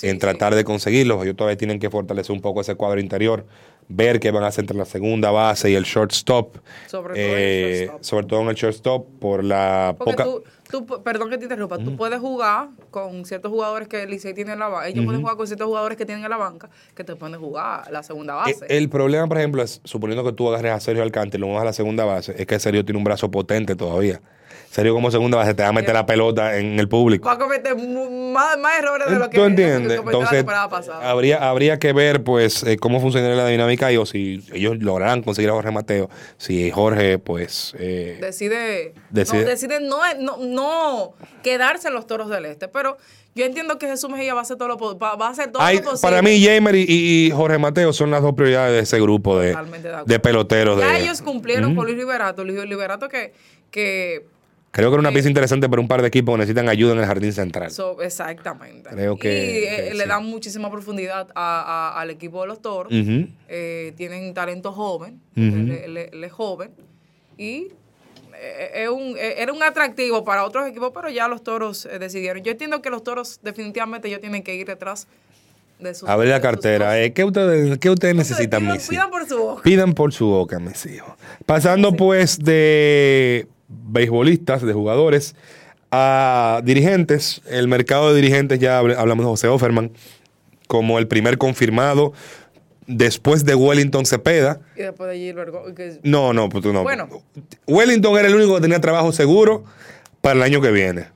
en 0.02 0.18
tratar 0.18 0.54
de 0.54 0.64
conseguirlos. 0.64 1.22
Ellos 1.22 1.37
todavía 1.37 1.59
tienen 1.59 1.78
que 1.78 1.90
fortalecer 1.90 2.32
un 2.35 2.40
poco 2.40 2.61
ese 2.62 2.74
cuadro 2.74 3.00
interior, 3.00 3.46
ver 3.88 4.18
qué 4.20 4.31
van 4.31 4.42
a 4.44 4.49
hacer 4.49 4.62
entre 4.64 4.77
la 4.77 4.85
segunda 4.85 5.31
base 5.31 5.70
y 5.70 5.75
el 5.75 5.85
shortstop. 5.85 6.57
Sobre 6.87 7.14
todo 7.14 7.22
en 7.25 7.31
el 7.31 7.38
Eh, 7.38 7.79
shortstop. 7.87 8.03
sobre 8.05 8.27
todo 8.27 8.40
en 8.42 8.49
el 8.49 8.55
shortstop 8.55 9.07
por 9.20 9.44
la 9.44 9.94
Porque 9.99 10.12
poca... 10.12 10.25
tú, 10.25 10.87
tú, 10.87 11.03
perdón 11.03 11.31
que 11.31 11.38
te 11.38 11.44
interrumpa, 11.44 11.79
tú 11.79 11.96
puedes 11.96 12.18
jugar 12.18 12.68
con 12.90 13.25
ciertos 13.25 13.51
jugadores 13.53 13.87
que 13.88 14.03
el 14.03 14.11
Licey 14.11 14.35
tiene 14.35 14.53
en 14.55 14.59
la 14.59 14.68
banca. 14.68 14.88
Ellos 14.88 15.05
pueden 15.05 15.20
jugar 15.20 15.37
con 15.37 15.46
ciertos 15.46 15.66
jugadores 15.66 15.96
que 15.96 16.05
tienen 16.07 16.25
en 16.25 16.31
la 16.31 16.37
banca 16.37 16.68
que 16.94 17.05
te 17.05 17.14
pueden 17.16 17.38
jugar 17.38 17.90
la 17.92 18.03
segunda 18.03 18.35
Eh, 18.46 18.53
base. 18.55 18.66
El 18.68 18.88
problema, 18.88 19.27
por 19.29 19.38
ejemplo, 19.38 19.62
es, 19.62 19.81
suponiendo 19.85 20.25
que 20.25 20.33
tú 20.33 20.49
agarres 20.49 20.72
a 20.72 20.81
Sergio 20.81 21.03
Alcántara 21.03 21.38
y 21.38 21.40
lo 21.40 21.46
muevas 21.46 21.62
a 21.62 21.66
la 21.66 21.72
segunda 21.72 22.05
base, 22.05 22.35
es 22.37 22.46
que 22.46 22.59
Sergio 22.59 22.85
tiene 22.85 22.99
un 22.99 23.05
brazo 23.05 23.31
potente 23.31 23.77
todavía. 23.77 24.20
Sergio 24.71 24.92
como 24.95 25.11
segunda 25.11 25.38
base 25.38 25.55
te 25.55 25.62
va 25.62 25.71
a 25.71 25.73
meter 25.73 25.95
la 25.95 26.05
pelota 26.07 26.57
en 26.59 26.79
el 26.79 26.88
público. 26.88 27.27
Va 27.27 27.33
a 27.35 27.38
cometer 27.38 27.75
más, 27.77 28.59
más 28.59 28.79
errores 28.79 29.09
de 29.11 29.16
lo 29.19 29.31
que 29.31 29.38
¿Tú 29.38 29.45
entiendes? 29.45 29.99
Entonces, 29.99 30.45
habría, 31.03 31.49
habría 31.49 31.79
que 31.79 31.92
ver 31.92 32.23
pues 32.25 32.62
eh, 32.62 32.77
cómo 32.77 33.01
funcionaría 33.01 33.37
la 33.37 33.49
dinámica 33.49 33.90
y 33.90 33.97
o 33.97 34.05
si 34.07 34.45
ellos 34.53 34.77
lograrán 34.81 35.23
conseguir 35.23 35.51
a 35.51 35.55
Jorge 35.55 35.71
Mateo. 35.71 36.11
Si 36.37 36.71
Jorge, 36.71 37.19
pues... 37.19 37.75
eh, 37.79 38.19
decide, 38.21 38.92
Decide- 39.11 39.40
no, 39.42 39.49
decide 39.49 39.81
no, 39.81 39.99
no, 40.21 40.37
no 40.38 41.14
quedarse 41.42 41.88
en 41.88 41.95
los 41.95 42.07
toros 42.07 42.29
del 42.29 42.45
este. 42.45 42.69
Pero 42.69 42.97
yo 43.35 43.45
entiendo 43.45 43.79
que 43.79 43.87
Jesús 43.87 44.11
Mejía 44.11 44.35
va 44.35 44.40
a 44.40 44.42
hacer 44.42 44.57
todo 44.57 44.69
lo, 44.69 44.99
va, 44.99 45.27
a 45.27 45.31
hacer 45.31 45.53
todo 45.53 45.62
hay- 45.62 45.77
lo 45.79 45.85
posible. 45.85 46.01
para 46.11 46.23
mí, 46.23 46.42
Jamer 46.45 46.75
y, 46.75 46.85
y 46.88 47.31
Jorge 47.31 47.59
Mateo 47.59 47.92
son 47.92 48.11
las 48.11 48.23
dos 48.23 48.35
prioridades 48.35 48.73
de 48.73 48.81
ese 48.81 49.01
grupo 49.01 49.38
de, 49.38 49.57
de 50.07 50.19
peloteros. 50.21 50.79
Ya 50.81 50.92
de- 50.92 51.01
ellos 51.03 51.23
cumplieron 51.23 51.75
con 51.75 51.87
Luis 51.87 51.97
Liberato. 51.97 52.45
Luis 52.45 52.64
Liberato 52.66 53.09
que, 53.09 53.33
que 53.71 54.27
Creo 54.76 54.90
que 54.90 54.94
era 54.94 55.00
una 55.00 55.10
pieza 55.10 55.28
interesante 55.28 55.68
para 55.70 55.80
un 55.80 55.88
par 55.88 56.02
de 56.02 56.08
equipos 56.08 56.34
que 56.34 56.38
necesitan 56.40 56.68
ayuda 56.68 56.92
en 56.92 56.98
el 56.98 57.06
jardín 57.06 57.32
central. 57.32 57.70
So, 57.70 58.02
exactamente. 58.02 58.90
Creo 58.90 59.16
que- 59.16 59.28
Y 59.34 59.64
eh, 59.64 59.88
que 59.88 59.94
le 59.94 60.02
sí. 60.04 60.08
dan 60.08 60.24
muchísima 60.26 60.70
profundidad 60.70 61.28
a- 61.34 61.92
a- 61.94 62.00
al 62.00 62.10
equipo 62.10 62.42
de 62.42 62.46
los 62.48 62.60
toros. 62.60 62.92
Eh, 63.48 63.94
tienen 63.96 64.34
talento 64.34 64.72
joven. 64.72 65.20
Ujú. 65.36 65.44
él, 65.46 65.70
él- 65.96 66.08
él 66.12 66.24
es 66.24 66.32
joven. 66.32 66.70
y 67.38 67.68
eh, 68.38 68.82
es 68.84 68.88
un, 68.90 69.16
era 69.18 69.50
un 69.52 69.62
atractivo 69.62 70.24
para 70.24 70.44
otros 70.44 70.66
equipos, 70.68 70.90
pero 70.94 71.08
ya 71.08 71.26
los 71.26 71.42
toros 71.42 71.88
decidieron. 71.98 72.42
Yo 72.42 72.52
entiendo 72.52 72.82
que 72.82 72.90
los 72.90 73.02
toros 73.02 73.40
definitivamente 73.42 74.08
ellos 74.08 74.20
tienen 74.20 74.42
que 74.42 74.54
ir 74.54 74.66
detrás 74.66 75.06
de 75.78 75.94
sus 75.94 76.06
A 76.08 76.16
ver 76.16 76.28
la 76.28 76.40
cartera. 76.42 77.02
eh, 77.02 77.12
¿qué, 77.14 77.24
ustedes, 77.24 77.78
¿Qué 77.78 77.88
ustedes 77.90 78.14
necesitan, 78.14 78.66
mis 78.66 78.88
pidan 78.88 79.10
por 79.10 79.26
su 79.26 79.38
boca. 79.38 79.62
Pidan 79.62 79.94
por 79.94 80.12
su 80.12 80.26
boca, 80.26 80.58
mis 80.58 80.84
hijos. 80.86 81.12
Pasando 81.46 81.92
pues 81.92 82.38
de 82.38 83.46
beisbolistas, 83.68 84.62
de 84.62 84.72
jugadores, 84.72 85.35
a 85.90 86.61
dirigentes. 86.64 87.40
El 87.48 87.68
mercado 87.68 88.11
de 88.12 88.20
dirigentes, 88.20 88.59
ya 88.59 88.81
habl- 88.81 88.96
hablamos 88.96 89.24
de 89.24 89.31
José 89.31 89.48
Offerman 89.48 89.92
como 90.66 90.98
el 90.98 91.07
primer 91.07 91.38
confirmado 91.38 92.12
después 92.87 93.44
de 93.44 93.55
Wellington 93.55 94.07
Cepeda. 94.07 94.61
Y 94.76 94.81
después 94.83 95.11
de 95.11 95.16
Gilbert 95.18 95.50
Go- 95.50 95.74
que- 95.74 95.98
No, 96.02 96.33
no, 96.33 96.48
pues 96.48 96.62
tú 96.62 96.72
no. 96.72 96.83
Bueno. 96.83 97.09
Wellington 97.66 98.18
era 98.18 98.29
el 98.29 98.35
único 98.35 98.55
que 98.57 98.61
tenía 98.62 98.81
trabajo 98.81 99.12
seguro 99.12 99.64
para 100.20 100.37
el 100.37 100.42
año 100.42 100.61
que 100.61 100.70
viene. 100.70 101.07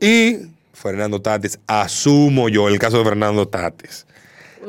Y 0.00 0.36
Fernando 0.72 1.20
Tatis, 1.20 1.58
asumo 1.66 2.48
yo 2.48 2.68
el 2.68 2.78
caso 2.78 2.98
de 2.98 3.04
Fernando 3.04 3.46
Tatis. 3.48 4.06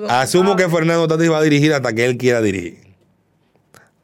Asumo 0.09 0.55
que 0.55 0.67
Fernando 0.69 1.07
Tatis 1.07 1.29
va 1.31 1.37
a 1.39 1.41
dirigir 1.43 1.73
hasta 1.73 1.93
que 1.93 2.05
él 2.05 2.17
quiera 2.17 2.41
dirigir. 2.41 2.79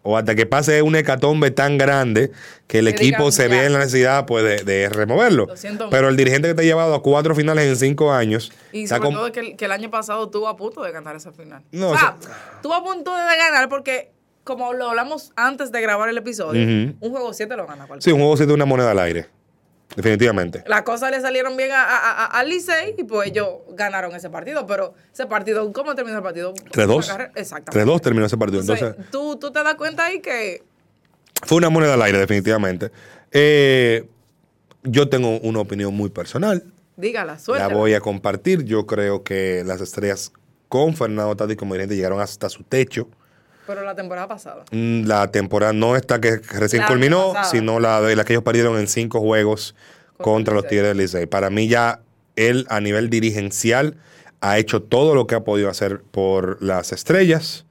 O 0.09 0.15
hasta 0.17 0.35
que 0.35 0.45
pase 0.45 0.81
una 0.81 0.99
hecatombe 0.99 1.51
tan 1.51 1.77
grande 1.77 2.31
que 2.67 2.79
el 2.79 2.87
equipo 2.87 3.29
se 3.31 3.47
vea 3.49 3.65
en 3.65 3.73
la 3.73 3.79
necesidad 3.79 4.25
pues, 4.25 4.43
de, 4.43 4.63
de 4.63 4.87
removerlo. 4.89 5.47
Pero 5.91 6.07
el 6.07 6.15
dirigente 6.15 6.47
que 6.47 6.53
te 6.53 6.61
ha 6.61 6.65
llevado 6.65 6.95
a 6.95 7.01
cuatro 7.03 7.35
finales 7.35 7.65
en 7.67 7.75
cinco 7.75 8.11
años. 8.13 8.51
Y 8.71 8.87
sobre 8.87 9.09
todo 9.11 9.31
que 9.33 9.39
el, 9.41 9.55
que 9.57 9.65
el 9.65 9.71
año 9.71 9.89
pasado 9.91 10.23
estuvo 10.25 10.47
a 10.47 10.55
punto 10.55 10.81
de 10.81 10.91
ganar 10.93 11.15
esa 11.17 11.31
final. 11.33 11.61
No, 11.71 11.89
o 11.89 11.97
sea, 11.97 12.15
o 12.19 12.23
sea- 12.23 12.35
estuvo 12.55 12.73
a 12.73 12.83
punto 12.83 13.11
de 13.13 13.37
ganar 13.37 13.67
porque, 13.67 14.11
como 14.45 14.71
lo 14.73 14.89
hablamos 14.89 15.33
antes 15.35 15.71
de 15.73 15.81
grabar 15.81 16.07
el 16.07 16.17
episodio, 16.17 16.61
un 16.61 16.97
juego 17.11 17.33
7 17.33 17.55
lo 17.57 17.67
gana 17.67 17.85
cualquiera. 17.85 18.01
Sí, 18.01 18.11
un 18.11 18.19
juego 18.19 18.37
siete 18.37 18.53
una 18.53 18.65
moneda 18.65 18.91
al 18.91 18.99
aire. 18.99 19.27
Definitivamente. 19.95 20.63
Las 20.67 20.83
cosas 20.83 21.09
le 21.11 21.19
salieron 21.21 21.57
bien 21.57 21.71
a, 21.71 21.83
a, 21.83 22.25
a- 22.25 22.25
al 22.39 22.49
Licey 22.49 22.95
y 22.97 23.03
pues 23.03 23.29
ellos 23.29 23.47
ganaron 23.69 24.13
ese 24.15 24.29
partido. 24.29 24.65
Pero 24.67 24.93
ese 25.11 25.25
partido, 25.25 25.71
¿cómo 25.73 25.95
terminó 25.95 26.17
el 26.17 26.23
partido? 26.23 26.53
3-2. 26.53 26.95
Una 26.95 27.05
carrera- 27.07 27.31
Exactamente. 27.35 27.91
3-2 27.91 28.01
terminó 28.01 28.25
ese 28.25 28.37
partido. 28.37 28.61
Entonces, 28.61 28.87
Entonces, 28.89 29.11
tú, 29.11 29.37
tú 29.37 29.51
te 29.51 29.63
das 29.63 29.75
cuenta 29.75 30.05
ahí 30.05 30.19
que 30.19 30.63
fue 31.45 31.57
una 31.57 31.69
moneda 31.69 31.93
al 31.95 32.01
aire, 32.01 32.19
definitivamente. 32.19 32.91
Eh, 33.31 34.07
yo 34.83 35.09
tengo 35.09 35.39
una 35.39 35.59
opinión 35.59 35.93
muy 35.95 36.09
personal. 36.09 36.63
dígala, 36.95 37.39
suelta. 37.39 37.67
La 37.67 37.73
voy 37.73 37.93
a 37.93 37.99
compartir. 38.01 38.63
Yo 38.65 38.85
creo 38.85 39.23
que 39.23 39.63
las 39.65 39.81
estrellas 39.81 40.31
con 40.69 40.95
Fernando 40.95 41.35
Tatis 41.35 41.55
como 41.57 41.73
dirigente 41.73 41.95
llegaron 41.95 42.19
hasta 42.19 42.49
su 42.49 42.63
techo. 42.63 43.07
Pero 43.67 43.83
la 43.83 43.93
temporada 43.93 44.27
pasada. 44.27 44.63
Mm, 44.71 45.05
La 45.05 45.29
temporada 45.29 45.73
no 45.73 45.95
esta 45.95 46.19
que 46.21 46.37
recién 46.37 46.83
La 46.83 46.87
culminó, 46.87 47.33
sino 47.51 47.79
la 47.79 48.01
de 48.01 48.15
la 48.15 48.23
que 48.23 48.33
ellos 48.33 48.43
perdieron 48.43 48.79
en 48.79 48.87
cinco 48.87 49.19
juegos 49.19 49.75
Contra 50.17 50.55
los. 50.55 50.65
Tigres 50.65 50.87
del 50.87 50.97
Licey. 50.97 51.27
Para 51.27 51.49
mí 51.51 51.67
ya 51.67 51.99
él 52.35 52.65
a 52.69 52.79
nivel 52.81 53.09
dirigencial 53.09 53.97
ha 54.41 54.57
hecho 54.57 54.81
todo 54.81 55.13
lo 55.13 55.27
que 55.27 55.35
ha 55.35 55.41
podido 55.41 55.69
hacer 55.69 56.01
por 56.01 56.61
las 56.63 56.91
estrellas. 56.91 57.65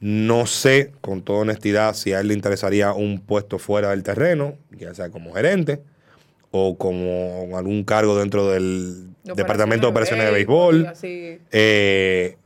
No 0.00 0.46
sé, 0.46 0.92
con 1.00 1.22
toda 1.22 1.40
honestidad, 1.40 1.94
si 1.94 2.12
a 2.12 2.20
él 2.20 2.28
le 2.28 2.34
interesaría 2.34 2.92
un 2.92 3.20
puesto 3.20 3.58
fuera 3.58 3.90
del 3.90 4.02
terreno, 4.02 4.56
ya 4.70 4.94
sea 4.94 5.10
como 5.10 5.32
gerente 5.32 5.80
o 6.50 6.76
como 6.76 7.56
algún 7.56 7.84
cargo 7.84 8.18
dentro 8.18 8.50
del 8.50 9.08
De 9.24 9.34
Departamento 9.34 9.86
de 9.86 9.90
Operaciones 9.90 10.26
de 10.26 10.32
Béisbol. 10.32 10.92
Eh, 11.52 12.36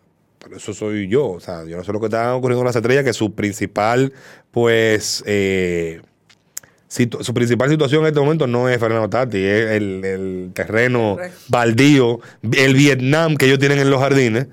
pero 0.43 0.57
eso 0.57 0.73
soy 0.73 1.09
yo. 1.09 1.29
O 1.29 1.41
sea, 1.41 1.65
yo 1.65 1.77
no 1.77 1.85
sé 1.85 1.93
lo 1.93 2.01
que 2.01 2.07
está 2.07 2.35
ocurriendo 2.35 2.61
con 2.61 2.67
las 2.67 2.77
estrellas, 2.77 3.05
que 3.05 3.13
su 3.13 3.35
principal, 3.35 4.13
pues, 4.51 5.23
eh, 5.27 6.01
su 6.89 7.35
principal 7.35 7.71
situación 7.71 8.03
en 8.03 8.09
este 8.09 8.21
momento 8.21 8.47
no 8.47 8.69
es 8.69 8.79
Fernando 8.81 9.09
Tati, 9.09 9.39
es 9.39 9.71
el, 9.71 10.05
el 10.05 10.51
terreno 10.55 11.19
baldío, 11.49 12.19
el 12.53 12.75
Vietnam 12.75 13.37
que 13.37 13.47
ellos 13.47 13.61
tienen 13.61 13.79
en 13.79 13.91
los 13.91 14.01
jardines. 14.01 14.49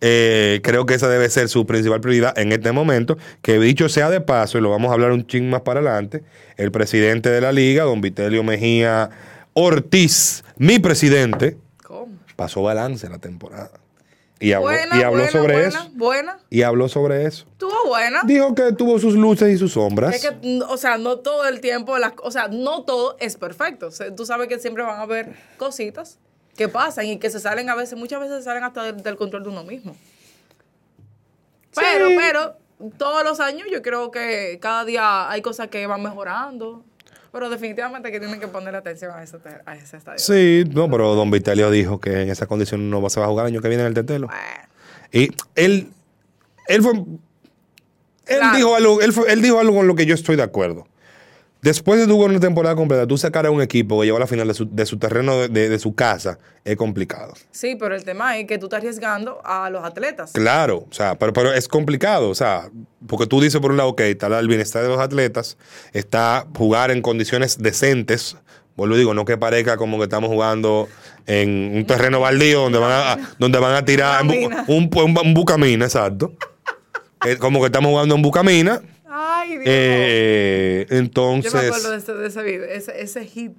Eh, 0.00 0.60
creo 0.62 0.84
que 0.84 0.94
esa 0.94 1.08
debe 1.08 1.30
ser 1.30 1.48
su 1.48 1.64
principal 1.64 2.00
prioridad 2.00 2.36
en 2.38 2.52
este 2.52 2.72
momento. 2.72 3.16
Que 3.40 3.58
dicho 3.60 3.88
sea 3.88 4.10
de 4.10 4.20
paso, 4.20 4.58
y 4.58 4.60
lo 4.60 4.70
vamos 4.70 4.90
a 4.90 4.94
hablar 4.94 5.12
un 5.12 5.26
ching 5.26 5.48
más 5.48 5.60
para 5.62 5.80
adelante, 5.80 6.22
el 6.56 6.72
presidente 6.72 7.30
de 7.30 7.40
la 7.40 7.52
liga, 7.52 7.84
don 7.84 8.00
Vitelio 8.00 8.42
Mejía 8.42 9.10
Ortiz, 9.52 10.44
mi 10.56 10.78
presidente, 10.78 11.56
¿Cómo? 11.84 12.12
pasó 12.34 12.62
balance 12.62 13.06
en 13.06 13.12
la 13.12 13.18
temporada. 13.18 13.70
Y 14.38 14.52
habló, 14.52 14.68
Buena, 14.68 14.98
y 14.98 15.02
habló 15.02 15.18
buena, 15.18 15.32
sobre 15.32 15.52
buena, 15.54 15.68
eso. 15.68 15.90
Buena. 15.94 16.38
Y 16.50 16.62
habló 16.62 16.88
sobre 16.88 17.24
eso. 17.24 17.46
Estuvo 17.52 17.86
buena. 17.86 18.22
Dijo 18.24 18.54
que 18.54 18.72
tuvo 18.72 18.98
sus 18.98 19.14
luces 19.14 19.54
y 19.54 19.56
sus 19.56 19.72
sombras. 19.72 20.14
Es 20.14 20.28
que, 20.28 20.30
mm, 20.30 20.62
o 20.68 20.76
sea, 20.76 20.98
no 20.98 21.18
todo 21.20 21.46
el 21.46 21.60
tiempo, 21.60 21.96
las, 21.98 22.12
o 22.22 22.30
sea, 22.30 22.48
no 22.48 22.84
todo 22.84 23.16
es 23.18 23.36
perfecto. 23.36 23.86
O 23.86 23.90
sea, 23.90 24.14
tú 24.14 24.26
sabes 24.26 24.48
que 24.48 24.58
siempre 24.58 24.82
van 24.82 24.98
a 24.98 25.02
haber 25.02 25.34
cositas 25.56 26.18
que 26.56 26.68
pasan 26.68 27.06
y 27.06 27.18
que 27.18 27.30
se 27.30 27.40
salen 27.40 27.70
a 27.70 27.74
veces, 27.74 27.98
muchas 27.98 28.20
veces 28.20 28.38
se 28.38 28.42
salen 28.42 28.64
hasta 28.64 28.82
del, 28.82 29.02
del 29.02 29.16
control 29.16 29.42
de 29.42 29.48
uno 29.48 29.64
mismo. 29.64 29.96
Pero, 31.74 32.08
pero, 32.16 32.56
todos 32.98 33.24
los 33.24 33.40
años 33.40 33.68
yo 33.70 33.82
creo 33.82 34.10
que 34.10 34.58
cada 34.60 34.84
día 34.84 35.30
hay 35.30 35.42
cosas 35.42 35.68
que 35.68 35.86
van 35.86 36.02
mejorando. 36.02 36.84
Pero 37.36 37.50
definitivamente 37.50 38.10
que 38.10 38.18
tienen 38.18 38.40
que 38.40 38.48
ponerle 38.48 38.78
atención 38.78 39.12
a 39.14 39.22
ese, 39.22 39.36
te- 39.38 39.60
a 39.66 39.76
ese 39.76 39.98
estadio. 39.98 40.18
Sí, 40.18 40.64
no, 40.72 40.90
pero 40.90 41.14
don 41.14 41.30
Vitelio 41.30 41.70
dijo 41.70 42.00
que 42.00 42.22
en 42.22 42.30
esa 42.30 42.46
condición 42.46 42.88
no 42.88 43.06
se 43.10 43.20
va 43.20 43.26
a 43.26 43.28
jugar 43.28 43.44
el 43.46 43.52
año 43.52 43.60
que 43.60 43.68
viene 43.68 43.82
en 43.82 43.88
el 43.88 43.92
Tetelo. 43.94 44.28
Bueno, 44.28 44.42
Y 45.12 45.28
él, 45.54 45.90
él 46.66 46.82
fue. 46.82 46.92
Él, 46.94 48.38
Claro. 48.38 48.56
dijo 48.56 48.74
algo, 48.74 49.00
él, 49.02 49.12
fue- 49.12 49.30
él 49.30 49.42
dijo 49.42 49.60
algo 49.60 49.74
con 49.76 49.86
lo 49.86 49.94
que 49.94 50.06
yo 50.06 50.14
estoy 50.14 50.36
de 50.36 50.44
acuerdo. 50.44 50.88
Después 51.66 51.98
de 51.98 52.06
tu 52.06 52.14
una 52.22 52.38
temporada 52.38 52.76
completa, 52.76 53.08
tú 53.08 53.18
sacar 53.18 53.44
a 53.44 53.50
un 53.50 53.60
equipo 53.60 53.98
que 54.00 54.06
lleva 54.06 54.18
a 54.18 54.20
la 54.20 54.28
final 54.28 54.46
de 54.46 54.54
su, 54.54 54.68
de 54.72 54.86
su 54.86 54.98
terreno, 54.98 55.36
de, 55.36 55.48
de- 55.48 55.68
de 55.68 55.78
su 55.80 55.96
casa, 55.96 56.38
es 56.64 56.76
complicado. 56.76 57.34
sí, 57.50 57.74
pero 57.74 57.96
el 57.96 58.04
tema 58.04 58.38
es 58.38 58.46
que 58.46 58.56
tú 58.58 58.66
estás 58.66 58.78
arriesgando 58.78 59.40
a 59.44 59.68
los 59.68 59.82
atletas. 59.84 60.30
Claro, 60.32 60.86
o 60.88 60.94
sea, 60.94 61.18
pero, 61.18 61.32
pero 61.32 61.52
es 61.52 61.66
complicado, 61.66 62.30
o 62.30 62.36
sea, 62.36 62.70
porque 63.08 63.26
tú 63.26 63.40
dices 63.40 63.60
por 63.60 63.72
un 63.72 63.78
lado, 63.78 63.88
ok, 63.88 64.00
está 64.02 64.26
el 64.38 64.46
bienestar 64.46 64.84
de 64.84 64.88
los 64.90 65.00
atletas, 65.00 65.58
está 65.92 66.46
jugar 66.56 66.92
en 66.92 67.02
condiciones 67.02 67.58
decentes, 67.58 68.36
vuelvo 68.76 68.94
y 68.94 68.98
digo, 68.98 69.12
no 69.14 69.24
que 69.24 69.36
parezca 69.36 69.76
como 69.76 69.96
que 69.98 70.04
estamos 70.04 70.30
jugando 70.30 70.86
en 71.26 71.72
un 71.74 71.84
terreno 71.84 72.20
baldío 72.20 72.60
donde 72.60 72.78
van 72.78 72.92
a, 72.92 73.34
donde 73.40 73.58
van 73.58 73.74
a 73.74 73.84
tirar 73.84 74.22
un, 74.24 74.88
un 74.94 75.34
bucamina, 75.34 75.86
exacto. 75.86 76.32
Eh, 77.24 77.38
como 77.38 77.60
que 77.60 77.66
estamos 77.66 77.90
jugando 77.90 78.14
en 78.14 78.22
bucamina. 78.22 78.82
Ay, 79.08 79.50
Dios. 79.58 79.64
Eh, 79.66 80.86
Yo 80.90 80.96
entonces, 80.96 81.54
me 81.54 81.60
acuerdo 81.60 81.90
de 81.90 81.96
ese, 81.98 82.14
de 82.14 82.26
ese 82.26 82.42
video, 82.42 82.64
ese, 82.64 83.00
ese 83.00 83.24
hit 83.24 83.52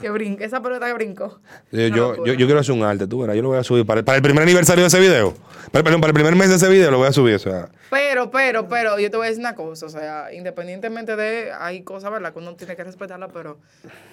que 0.00 0.08
brinca, 0.10 0.44
esa 0.44 0.62
pelota 0.62 0.86
que 0.86 0.94
brincó. 0.94 1.40
eh, 1.72 1.90
yo, 1.94 2.16
yo, 2.24 2.32
yo 2.32 2.46
quiero 2.46 2.58
hacer 2.60 2.74
un 2.74 2.82
arte, 2.82 3.06
tú 3.06 3.20
verás, 3.20 3.36
yo 3.36 3.42
lo 3.42 3.48
voy 3.48 3.58
a 3.58 3.64
subir 3.64 3.84
para, 3.84 4.00
el- 4.00 4.04
para 4.04 4.16
el 4.16 4.22
primer 4.22 4.42
aniversario 4.42 4.82
de 4.82 4.88
ese 4.88 4.98
video. 4.98 5.34
Para, 5.70 5.84
perdón, 5.84 6.00
para 6.00 6.10
el 6.10 6.14
primer 6.14 6.34
mes 6.36 6.48
de 6.48 6.56
ese 6.56 6.68
video 6.68 6.90
lo 6.90 6.98
voy 6.98 7.08
a 7.08 7.12
subir, 7.12 7.34
o 7.34 7.38
sea. 7.38 7.68
Pero, 7.90 8.30
pero, 8.30 8.66
pero, 8.68 8.98
yo 8.98 9.10
te 9.10 9.16
voy 9.16 9.26
a 9.26 9.28
decir 9.30 9.40
una 9.44 9.54
cosa, 9.54 9.86
o 9.86 9.90
sea, 9.90 10.32
independientemente 10.32 11.16
de, 11.16 11.52
hay 11.52 11.82
cosas, 11.82 12.10
¿verdad? 12.10 12.32
Que 12.32 12.38
uno 12.38 12.54
tiene 12.56 12.74
que 12.76 12.84
respetarlas, 12.84 13.30
pero 13.32 13.58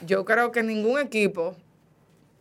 yo 0.05 0.25
creo 0.25 0.51
que 0.51 0.61
ningún 0.61 0.99
equipo 0.99 1.55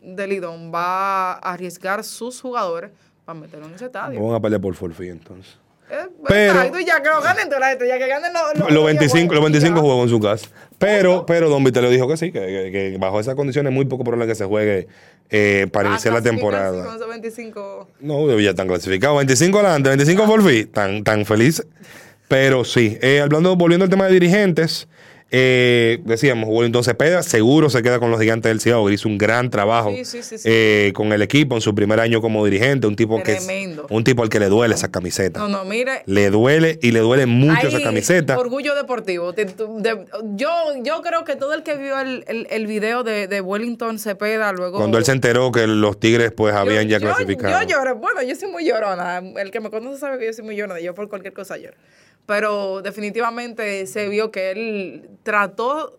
de 0.03 0.27
Lidón 0.27 0.73
va 0.75 1.35
a 1.35 1.53
arriesgar 1.53 2.03
sus 2.05 2.41
jugadores 2.41 2.91
para 3.25 3.39
meterlo 3.39 3.67
en 3.67 3.75
ese 3.75 3.87
estadio. 3.87 4.19
Vamos 4.21 4.37
a 4.37 4.41
pelear 4.41 4.61
por 4.61 4.75
forfeit 4.75 5.13
entonces. 5.13 5.57
Eh, 5.89 5.95
Pero- 6.27 6.53
exacto, 6.53 6.81
ya 6.81 7.01
que 7.03 7.09
lo 7.09 7.21
ganen 7.21 7.49
que 7.99 8.09
ganen 8.09 8.33
los, 8.33 8.59
los, 8.59 8.71
Los 8.73 8.85
25, 8.87 9.35
los 9.35 9.43
25 9.43 9.81
juegos. 9.81 9.89
juegos 9.89 10.05
en 10.05 10.09
su 10.17 10.21
casa. 10.21 10.49
Pero, 10.79 11.25
pero 11.27 11.49
Don 11.49 11.63
Vitelio 11.65 11.89
dijo 11.91 12.09
que 12.09 12.17
sí, 12.17 12.33
que, 12.33 12.41
que- 12.41 12.71
que 12.73 12.97
bajo 12.99 13.21
esas 13.21 13.35
condiciones 13.37 13.71
es 13.71 13.75
muy 13.75 13.85
poco 13.85 14.03
probable 14.05 14.27
que 14.27 14.35
se 14.35 14.45
juegue 14.45 14.89
eh, 15.31 15.67
para 15.73 15.89
Ah, 15.89 15.93
iniciar 15.93 16.13
la 16.15 16.23
temporada. 16.23 16.85
Con 16.85 16.97
esos 16.97 17.09
25. 17.09 17.89
No, 18.01 18.39
ya 18.41 18.51
están 18.51 18.67
clasificados. 18.69 19.17
25 19.19 19.59
adelante, 19.61 19.89
25 19.91 20.25
por 20.27 20.43
fin. 20.49 20.69
Tan, 20.73 21.03
tan 21.05 21.25
feliz. 21.25 21.65
Pero 22.29 22.65
sí, 22.65 22.99
eh, 23.03 23.21
hablando, 23.21 23.55
volviendo 23.57 23.85
al 23.85 23.91
tema 23.91 24.07
de 24.07 24.13
dirigentes, 24.13 24.89
eh, 25.33 25.99
decíamos, 26.05 26.49
Wellington 26.49 26.85
Cepeda 26.85 27.23
seguro 27.23 27.69
se 27.69 27.83
queda 27.83 27.99
con 27.99 28.11
los 28.13 28.21
gigantes 28.21 28.49
del 28.51 28.61
que 28.87 28.95
hizo 28.95 29.09
un 29.09 29.19
gran 29.19 29.51
trabajo 29.51 29.91
Sí, 29.91 30.05
sí, 30.05 30.23
sí, 30.23 30.39
sí. 30.39 30.49
eh, 30.51 30.93
con 30.95 31.13
el 31.13 31.21
equipo 31.21 31.57
en 31.57 31.61
su 31.61 31.75
primer 31.75 31.99
año 31.99 32.21
como 32.21 32.45
dirigente, 32.45 32.87
un 32.87 32.95
tipo 32.95 33.21
que 33.23 33.33
es- 33.33 33.49
un 33.91 34.05
tipo 34.05 34.23
al 34.23 34.29
que 34.29 34.39
le 34.39 34.47
duele 34.49 34.75
esa 34.77 34.91
camiseta. 34.91 35.41
No, 35.41 35.49
no, 35.49 35.65
mire. 35.65 36.03
Le 36.07 36.31
duele 36.31 36.79
y 36.81 36.93
le 36.93 37.01
duele 37.01 37.27
mucho 37.27 37.67
esa 37.69 37.83
camiseta. 37.83 38.39
Orgullo 38.39 38.75
deportivo. 38.77 39.33
De- 39.33 39.47
yo, 40.37 40.49
yo 40.83 41.03
creo 41.03 41.25
que 41.25 41.35
todo 41.37 41.55
el 41.55 41.63
que 41.65 41.77
vio 41.77 41.99
el, 42.01 42.25
el, 42.29 42.47
el 42.51 42.67
video 42.69 43.03
de, 43.03 43.27
de 43.27 43.41
Wellington 43.41 43.99
Cepeda 43.99 44.53
luego. 44.53 44.79
Cuando 44.79 44.97
él 44.99 45.05
se 45.05 45.13
enteró 45.13 45.51
que 45.51 45.67
los 45.67 45.99
Tigres 45.99 46.31
pues 46.33 46.55
Yo- 46.55 46.61
habían 46.61 46.89
ya 46.89 47.01
clasificado. 47.01 47.61
Yo 47.63 47.69
lloré. 47.69 47.93
Bueno, 47.95 48.23
yo 48.23 48.35
soy 48.37 48.51
muy 48.51 48.65
llorona. 48.65 49.19
El 49.19 49.51
que 49.51 49.61
me 49.61 49.71
conoce 49.71 49.99
sabe 49.99 50.19
que 50.19 50.27
yo 50.27 50.33
soy 50.33 50.45
muy 50.45 50.55
llorona. 50.57 50.79
Yo 50.81 50.95
por 50.95 51.09
cualquier 51.09 51.33
cosa 51.35 51.57
lloro. 51.57 51.75
Pero 52.27 52.83
definitivamente 52.83 53.87
se 53.87 54.09
vio 54.09 54.31
que 54.31 54.51
él 54.51 55.09
trató, 55.23 55.99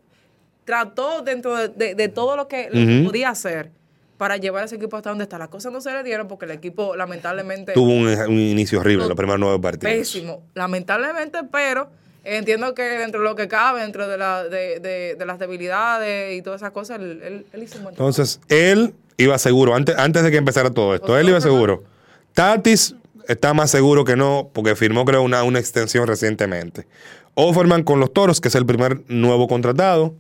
trató 0.66 1.22
dentro 1.22 1.56
de, 1.56 1.70
de- 1.70 1.96
de 1.96 2.08
todo 2.10 2.36
lo 2.36 2.48
que, 2.48 2.70
podía 3.06 3.30
hacer 3.30 3.72
para 4.18 4.38
llevar 4.38 4.64
a 4.64 4.66
ese 4.66 4.76
equipo 4.76 4.98
hasta 4.98 5.10
donde 5.10 5.24
está. 5.24 5.38
Las 5.38 5.48
cosas 5.50 5.72
no 5.72 5.80
se 5.80 5.92
le 5.92 6.04
dieron 6.04 6.28
porque 6.28 6.46
el 6.46 6.52
equipo 6.52 6.96
lamentablemente... 6.96 7.74
Tuvo 7.74 7.92
un, 7.92 8.08
un 8.08 8.40
inicio 8.40 8.80
horrible 8.80 9.04
en 9.04 9.10
los 9.10 9.16
primeros 9.16 9.40
nueve 9.40 9.60
partidos. 9.60 9.94
Pésimo, 9.96 10.44
lamentablemente, 10.54 11.40
pero 11.52 11.90
Entiendo 12.30 12.74
que 12.74 12.82
dentro 12.84 13.22
de 13.22 13.26
lo 13.30 13.38
que 13.38 13.48
cabe, 13.48 13.80
dentro 13.80 14.06
de, 14.06 14.18
la, 14.18 14.44
de, 14.44 14.82
de, 14.82 15.16
de 15.18 15.26
las 15.26 15.40
debilidades 15.40 16.38
y 16.38 16.42
todas 16.42 16.60
esas 16.62 16.72
cosas, 16.72 17.00
él, 17.00 17.22
él, 17.24 17.46
él 17.54 17.64
hizo 17.64 17.78
un 17.78 17.84
buen. 17.84 17.94
Entonces, 17.94 18.42
él 18.50 18.94
iba 19.16 19.38
seguro, 19.38 19.74
antes, 19.76 19.96
antes 19.98 20.24
de 20.24 20.32
que 20.32 20.36
empezara 20.36 20.70
todo 20.72 20.94
esto, 20.94 21.18
él 21.18 21.30
iba 21.30 21.40
seguro. 21.40 21.86
Tatis 22.34 22.96
está 23.28 23.54
más 23.54 23.72
seguro 23.72 24.06
que 24.06 24.16
no, 24.16 24.50
porque 24.54 24.76
firmó, 24.76 25.06
creo, 25.06 25.22
una, 25.22 25.44
una 25.44 25.60
extensión 25.60 26.08
recientemente. 26.08 26.88
Offerman 27.36 27.84
con 27.84 28.00
los 28.00 28.12
toros, 28.14 28.42
que 28.42 28.48
es 28.48 28.56
el 28.56 28.66
primer 28.66 29.02
nuevo 29.08 29.48
contratado. 29.48 30.16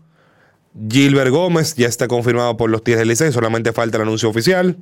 Gilbert 0.89 1.32
Gómez 1.32 1.76
ya 1.76 1.88
está 1.88 2.08
confirmado 2.08 2.56
por 2.58 2.70
los 2.70 2.84
Tigres 2.84 3.00
del 3.00 3.08
Licey, 3.10 3.32
solamente 3.32 3.74
falta 3.74 3.98
el 3.98 4.04
anuncio 4.04 4.30
oficial. 4.30 4.78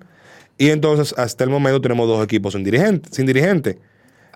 Y 0.57 0.69
entonces, 0.69 1.13
hasta 1.17 1.43
el 1.43 1.49
momento, 1.49 1.79
tenemos 1.81 2.07
dos 2.07 2.23
equipos 2.23 2.53
sin 2.53 2.63
dirigente. 2.63 3.09
Sin 3.11 3.25
dirigente. 3.25 3.79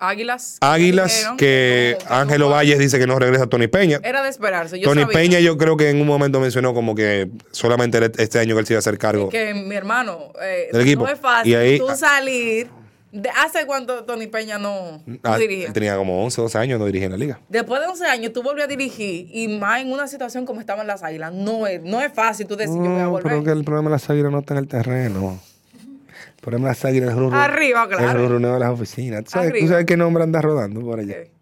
Águilas. 0.02 0.56
Águilas, 0.62 1.28
que 1.36 1.98
Ángelo. 2.08 2.48
Valles 2.48 2.78
dice 2.78 2.98
que 2.98 3.06
no 3.06 3.18
regresa 3.18 3.44
a 3.44 3.46
Tony 3.48 3.66
Peña. 3.66 4.00
Era 4.02 4.22
de 4.22 4.30
esperarse. 4.30 4.80
Yo 4.80 4.88
Tony 4.88 5.02
sabía 5.02 5.14
Peña, 5.18 5.40
yo 5.40 5.58
creo 5.58 5.76
que 5.76 5.90
en 5.90 6.00
un 6.00 6.06
momento 6.06 6.40
mencionó 6.40 6.72
como 6.72 6.94
que 6.94 7.28
solamente 7.50 8.10
este 8.16 8.38
año 8.38 8.54
que 8.54 8.60
él 8.60 8.66
se 8.66 8.72
iba 8.72 8.78
a 8.78 8.80
hacer 8.80 8.96
cargo. 8.96 9.28
que 9.28 9.52
mi 9.52 9.74
hermano, 9.74 10.32
eh, 10.42 10.68
Del 10.72 10.82
equipo. 10.82 11.04
no 11.04 11.12
es 11.12 11.20
fácil 11.20 11.52
Y 11.52 11.54
ahí- 11.54 11.78
tú 11.78 11.88
salir. 11.94 12.68
De, 13.12 13.28
¿Hace 13.30 13.66
cuánto 13.66 14.04
Tony 14.04 14.28
Peña 14.28 14.58
no, 14.58 15.02
no 15.04 15.18
Ah, 15.24 15.36
dirigía? 15.36 15.72
tenía 15.72 15.96
como 15.96 16.22
11, 16.24 16.42
12 16.42 16.58
años, 16.58 16.78
no 16.78 16.86
dirigía 16.86 17.06
en 17.06 17.12
la 17.12 17.18
liga. 17.18 17.40
Después 17.48 17.80
de 17.80 17.88
11 17.88 18.04
años, 18.06 18.32
tú 18.32 18.42
volvías 18.42 18.66
a 18.66 18.68
dirigir 18.68 19.28
y 19.32 19.48
más 19.58 19.80
en 19.80 19.90
una 19.92 20.06
situación 20.06 20.46
como 20.46 20.60
estaban 20.60 20.86
las 20.86 21.02
águilas. 21.02 21.32
No 21.32 21.66
es, 21.66 21.82
no 21.82 22.00
es 22.00 22.12
fácil 22.12 22.46
tú 22.46 22.54
decir, 22.56 22.74
yo 22.76 22.82
voy 22.82 23.00
a 23.00 23.02
No, 23.04 23.10
volver. 23.10 23.24
pero 23.32 23.44
que 23.44 23.50
el 23.50 23.64
problema 23.64 23.90
de 23.90 23.94
las 23.94 24.08
águilas 24.10 24.30
no 24.30 24.38
está 24.38 24.54
en 24.54 24.58
el 24.58 24.68
terreno. 24.68 25.40
El 25.74 26.40
problema 26.40 26.68
de 26.68 26.70
las 26.70 26.84
águilas 26.84 27.10
es 27.10 27.16
el 27.16 27.34
Arriba, 27.34 27.88
claro. 27.88 28.36
El 28.36 28.42
de 28.42 28.58
las 28.60 28.70
oficinas. 28.70 29.24
¿Tú 29.24 29.30
sabes, 29.32 29.52
tú 29.58 29.66
sabes 29.68 29.84
qué 29.86 29.96
nombre 29.96 30.22
anda 30.22 30.40
rodando 30.40 30.80
por 30.80 31.00
allá? 31.00 31.16
Ok. 31.20 31.39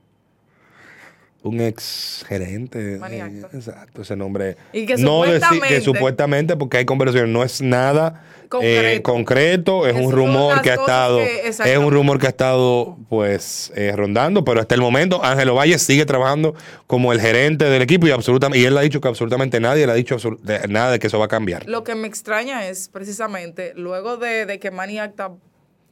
Un 1.42 1.60
ex 1.60 2.24
gerente. 2.28 2.98
Maniacto. 2.98 3.48
exacto, 3.56 4.02
ese 4.02 4.16
nombre. 4.16 4.56
Y 4.72 4.86
que 4.86 4.96
no 4.96 5.22
decir 5.22 5.40
que 5.40 5.44
supuestamente- 5.48 5.80
supuestamente, 5.82 6.56
porque 6.56 6.78
hay 6.78 6.84
conversaciones, 6.84 7.30
no 7.32 7.44
es 7.44 7.62
nada 7.62 8.24
eh, 8.62 9.00
Concreto. 9.02 9.86
es 9.86 9.94
un 9.94 10.10
rumor 10.10 10.62
que 10.62 10.70
ha 10.70 10.74
estado, 10.74 11.18
que- 11.18 11.48
es 11.48 11.78
un 11.78 11.92
rumor 11.92 12.18
que 12.18 12.26
ha 12.26 12.30
estado 12.30 12.96
pues 13.08 13.70
eh, 13.76 13.92
rondando, 13.94 14.42
pero 14.44 14.60
hasta 14.60 14.74
el 14.74 14.80
momento 14.80 15.22
Ángelo 15.24 15.54
Valle 15.54 15.78
sigue 15.78 16.06
trabajando 16.06 16.54
como 16.86 17.12
el 17.12 17.20
gerente 17.20 17.66
del 17.66 17.82
equipo 17.82 18.06
y 18.08 18.10
absolutamente, 18.10 18.58
y 18.58 18.64
él 18.64 18.76
ha 18.76 18.80
dicho 18.80 19.00
que 19.00 19.08
absolutamente 19.08 19.60
nadie 19.60 19.86
le 19.86 19.92
ha 19.92 19.94
dicho 19.96 20.16
de- 20.42 20.66
nada 20.66 20.90
de 20.92 20.98
que 20.98 21.06
eso 21.08 21.18
va 21.18 21.26
a 21.26 21.28
cambiar. 21.28 21.68
Lo 21.68 21.84
que 21.84 21.94
me 21.94 22.08
extraña 22.08 22.66
es 22.66 22.88
precisamente 22.88 23.74
luego 23.76 24.16
de, 24.16 24.44
de 24.46 24.58
que 24.58 24.70
Manny 24.70 24.98
Acta 24.98 25.30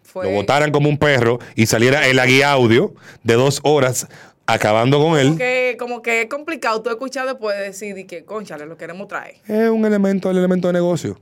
fue. 0.02 0.24
Lo 0.24 0.30
votaran 0.32 0.72
como 0.72 0.88
un 0.88 0.98
perro 0.98 1.38
y 1.54 1.66
saliera 1.66 2.08
el 2.08 2.18
agui 2.18 2.40
audio 2.42 2.94
de 3.22 3.34
dos 3.34 3.60
horas 3.64 4.08
acabando 4.46 4.98
con 4.98 5.06
como 5.06 5.18
él. 5.18 5.36
que, 5.36 5.76
como 5.78 6.02
que 6.02 6.22
es 6.22 6.28
complicado 6.28 6.82
tú 6.82 6.90
escuchar 6.90 7.26
después 7.26 7.56
de 7.56 7.64
decir 7.64 7.98
y 7.98 8.04
que, 8.04 8.24
conchale, 8.24 8.66
lo 8.66 8.76
queremos 8.76 9.08
traer. 9.08 9.36
Es 9.46 9.68
un 9.68 9.84
elemento, 9.84 10.30
el 10.30 10.38
elemento 10.38 10.68
de 10.68 10.74
negocio. 10.74 11.18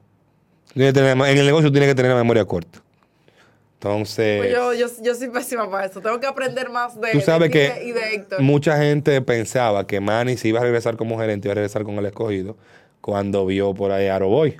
En 0.74 1.38
el 1.38 1.46
negocio 1.46 1.70
tiene 1.70 1.86
que 1.86 1.94
tener 1.94 2.10
la 2.10 2.18
memoria 2.18 2.44
corta. 2.44 2.80
Entonces, 3.74 4.38
Pues 4.38 4.50
yo, 4.50 4.72
yo, 4.72 4.86
yo 5.02 5.14
soy 5.14 5.28
pésima 5.28 5.70
para 5.70 5.86
eso. 5.86 6.00
Tengo 6.00 6.18
que 6.18 6.26
aprender 6.26 6.70
más 6.70 6.98
de, 6.98 7.12
tú 7.12 7.20
sabes 7.20 7.50
de 7.50 7.50
que 7.50 7.84
y 7.84 7.92
de 7.92 8.14
Héctor. 8.14 8.40
mucha 8.40 8.78
gente 8.78 9.20
pensaba 9.20 9.86
que 9.86 10.00
Manny 10.00 10.38
si 10.38 10.48
iba 10.48 10.60
a 10.60 10.62
regresar 10.62 10.96
como 10.96 11.18
gerente, 11.18 11.48
iba 11.48 11.52
a 11.52 11.56
regresar 11.56 11.84
con 11.84 11.96
el 11.96 12.06
escogido 12.06 12.56
cuando 13.02 13.44
vio 13.44 13.74
por 13.74 13.92
ahí 13.92 14.06
a 14.06 14.16
Aroboy. 14.16 14.56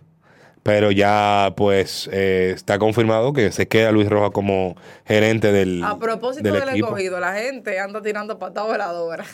Pero 0.65 0.91
ya, 0.91 1.53
pues, 1.57 2.09
eh, 2.11 2.53
está 2.57 2.79
confirmado 2.79 3.33
que 3.33 3.53
se 3.53 3.69
queda 3.69 3.93
Luis 3.93 4.09
Rojas 4.09 4.31
como 4.33 4.75
gerente 5.07 5.53
del, 5.53 5.85
A 5.85 5.99
propósito 5.99 6.43
del 6.51 6.59
del 6.65 6.81
escogido, 6.81 7.21
la 7.21 7.35
gente 7.35 7.79
anda 7.79 8.01
tirando 8.03 8.39
patadas 8.39 8.71
voladoras. 8.71 9.29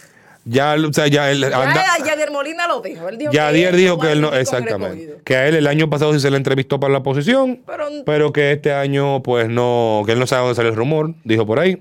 Ya, 0.44 0.74
o 0.74 0.92
sea, 0.92 1.06
ya 1.06 1.30
él 1.30 1.44
anda- 1.44 1.74
Ya 1.98 2.04
Jagger 2.04 2.30
Molina 2.32 2.66
lo 2.66 2.80
dijo. 2.80 3.08
Él 3.08 3.16
dijo 3.18 3.30
Yadier 3.30 3.74
él 3.74 3.80
dijo 3.80 3.98
que 4.00 4.10
él 4.10 4.20
no, 4.22 4.34
exactamente, 4.34 5.18
que 5.22 5.36
a 5.36 5.46
él 5.46 5.54
el 5.54 5.66
año 5.68 5.88
pasado 5.88 6.12
sí 6.14 6.18
se 6.20 6.30
le 6.30 6.36
entrevistó 6.36 6.80
para 6.80 6.92
la 6.92 7.02
posición, 7.04 7.60
Pero- 7.64 7.86
pero, 8.04 8.32
que 8.32 8.50
este 8.52 8.72
año 8.72 9.22
pues 9.22 9.48
no, 9.48 10.02
que 10.06 10.12
él 10.12 10.18
no 10.18 10.26
sabe 10.26 10.42
dónde 10.42 10.56
sale 10.56 10.70
el 10.70 10.76
rumor, 10.76 11.14
dijo 11.24 11.46
por 11.46 11.60
ahí. 11.60 11.80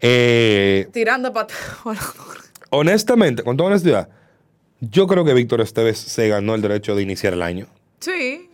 Eh, 0.00 0.88
Tirando 0.92 1.32
patadas 1.32 1.62
voladoras. 1.84 2.50
honestamente, 2.70 3.42
con 3.42 3.56
toda 3.58 3.68
honestidad, 3.70 4.08
yo 4.80 5.06
creo 5.06 5.24
que 5.24 5.34
Víctor 5.34 5.60
Esteves 5.60 5.98
se 5.98 6.28
ganó 6.28 6.54
el 6.54 6.62
derecho 6.62 6.94
de 6.94 7.02
iniciar 7.02 7.32
el 7.34 7.42
año. 7.42 7.66
Sí. 8.00 8.48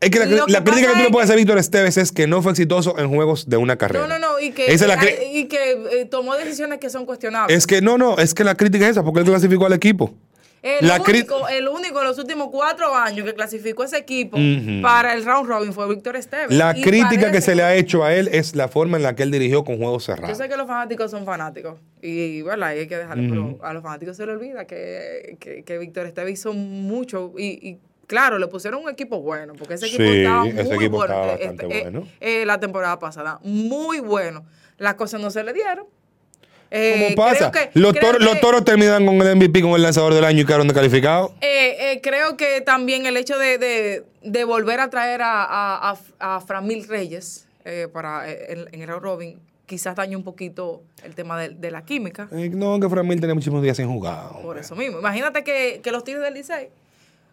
Es 0.00 0.10
que 0.10 0.18
la, 0.20 0.26
que 0.26 0.64
crítica 0.64 0.88
que 0.88 0.92
tú 0.92 0.98
le 0.98 1.04
es 1.06 1.10
puedes 1.10 1.24
hacer 1.28 1.34
a 1.34 1.36
Víctor 1.38 1.58
Esteves 1.58 1.96
es 1.96 2.12
que 2.12 2.28
no 2.28 2.40
fue 2.40 2.52
exitoso 2.52 2.96
en 2.98 3.08
juegos 3.08 3.48
de 3.48 3.56
una 3.56 3.76
carrera. 3.76 4.06
No, 4.06 4.18
no, 4.18 4.34
no. 4.34 4.40
Y 4.40 4.52
que, 4.52 4.72
Esa 4.72 4.84
es 4.84 4.88
la 4.88 5.10
y 5.32 5.46
que 5.46 5.72
eh, 5.72 6.04
tomó 6.04 6.36
decisiones 6.36 6.78
que 6.78 6.88
son 6.88 7.04
cuestionables. 7.04 7.56
Es 7.56 7.66
que 7.66 7.80
no, 7.82 7.98
no, 7.98 8.16
es 8.18 8.32
que 8.32 8.44
la 8.44 8.54
crítica 8.54 8.84
es 8.84 8.92
esa, 8.92 9.02
porque 9.02 9.20
él 9.20 9.26
clasificó 9.26 9.66
al 9.66 9.72
equipo. 9.72 10.14
El, 10.62 10.88
la 10.88 11.00
único, 11.00 11.48
el 11.48 11.68
único 11.68 12.00
en 12.00 12.08
los 12.08 12.18
últimos 12.18 12.48
cuatro 12.50 12.92
años 12.94 13.24
que 13.24 13.32
clasificó 13.32 13.84
ese 13.84 13.96
equipo 13.98 14.36
para 14.82 15.14
el 15.14 15.24
round 15.24 15.48
robin 15.48 15.72
fue 15.72 15.88
Víctor 15.88 16.16
Esteves. 16.16 16.56
La 16.56 16.76
Y 16.76 16.82
crítica 16.82 17.30
que 17.30 17.40
se 17.40 17.54
le 17.54 17.62
ha 17.62 17.76
hecho 17.76 18.02
a 18.02 18.12
él 18.12 18.28
es 18.32 18.56
la 18.56 18.66
forma 18.66 18.96
en 18.96 19.04
la 19.04 19.14
que 19.14 19.22
él 19.22 19.30
dirigió 19.30 19.64
con 19.64 19.78
juegos 19.78 20.06
Yo 20.06 20.14
cerrados. 20.14 20.36
sé 20.36 20.48
que 20.48 20.56
los 20.56 20.66
fanáticos 20.66 21.12
son 21.12 21.24
fanáticos 21.24 21.78
y, 22.02 22.42
bueno, 22.42 22.66
ahí 22.66 22.80
hay 22.80 22.86
que 22.88 22.96
dejarlo, 22.96 23.28
pero 23.28 23.58
a 23.62 23.72
los 23.72 23.82
fanáticos 23.84 24.16
se 24.16 24.26
les 24.26 24.34
olvida 24.34 24.64
que, 24.66 25.36
que, 25.38 25.62
que 25.62 25.78
Víctor 25.78 26.06
Esteves 26.06 26.32
hizo 26.34 26.52
mucho 26.52 27.32
y, 27.38 27.68
y 27.68 27.78
claro, 28.08 28.38
le 28.40 28.48
pusieron 28.48 28.82
un 28.82 28.90
equipo 28.90 29.20
bueno, 29.20 29.52
porque 29.56 29.74
ese 29.74 29.86
equipo 29.86 30.02
Sí, 30.02 30.18
estaba 30.18 30.48
ese 30.48 30.64
muy 30.64 30.74
equipo 30.74 30.96
bueno 30.96 31.14
estaba 31.14 31.32
este- 31.34 31.46
bastante 31.46 31.78
eh, 31.78 31.82
bueno. 31.84 32.08
eh, 32.20 32.44
la 32.44 32.58
temporada 32.58 32.98
pasada, 32.98 33.38
muy 33.44 34.00
bueno. 34.00 34.44
Las 34.78 34.94
cosas 34.94 35.20
no 35.20 35.30
se 35.30 35.44
le 35.44 35.52
dieron. 35.52 35.86
¿Cómo 35.86 36.82
Eh, 36.82 37.14
pasa? 37.16 37.50
creo 37.50 37.70
que- 37.70 37.78
los, 37.78 37.94
toros, 37.98 38.20
los 38.22 38.34
que- 38.34 38.40
toros 38.40 38.64
terminan 38.64 39.06
con 39.06 39.14
el 39.22 39.36
MVP, 39.36 39.62
con 39.62 39.70
el 39.72 39.82
lanzador 39.82 40.12
del 40.14 40.24
año 40.24 40.42
y 40.42 40.44
quedaron 40.44 40.66
descalificados. 40.66 41.30
Eh, 41.40 41.92
eh, 41.92 42.00
creo 42.02 42.36
que 42.36 42.60
también 42.60 43.06
el 43.06 43.16
hecho 43.16 43.38
de, 43.38 43.56
de- 43.58 44.04
de 44.22 44.44
volver 44.44 44.80
a 44.80 44.90
traer 44.90 45.22
a, 45.22 45.44
a, 45.44 45.96
a, 46.18 46.36
a 46.36 46.40
Framil 46.40 46.86
Reyes 46.88 47.46
para, 47.92 48.28
en, 48.30 48.66
en 48.72 48.82
el 48.82 48.88
robin 49.00 49.38
quizás 49.66 49.94
dañó 49.94 50.16
un 50.16 50.24
poquito 50.24 50.80
el 51.04 51.14
tema 51.14 51.38
de, 51.38 51.50
de 51.50 51.70
la 51.70 51.84
química. 51.84 52.26
No, 52.32 52.80
que 52.80 52.88
Framil 52.88 53.20
tenía 53.20 53.34
muchísimos 53.34 53.62
días 53.62 53.76
sin 53.76 53.86
jugar. 53.86 54.30
Por 54.42 54.56
eso 54.58 54.74
mismo. 54.74 54.98
Imagínate 54.98 55.44
que, 55.44 55.80
que 55.82 55.92
los 55.92 56.04
Tigres 56.04 56.22
del 56.24 56.32
Licey 56.34 56.70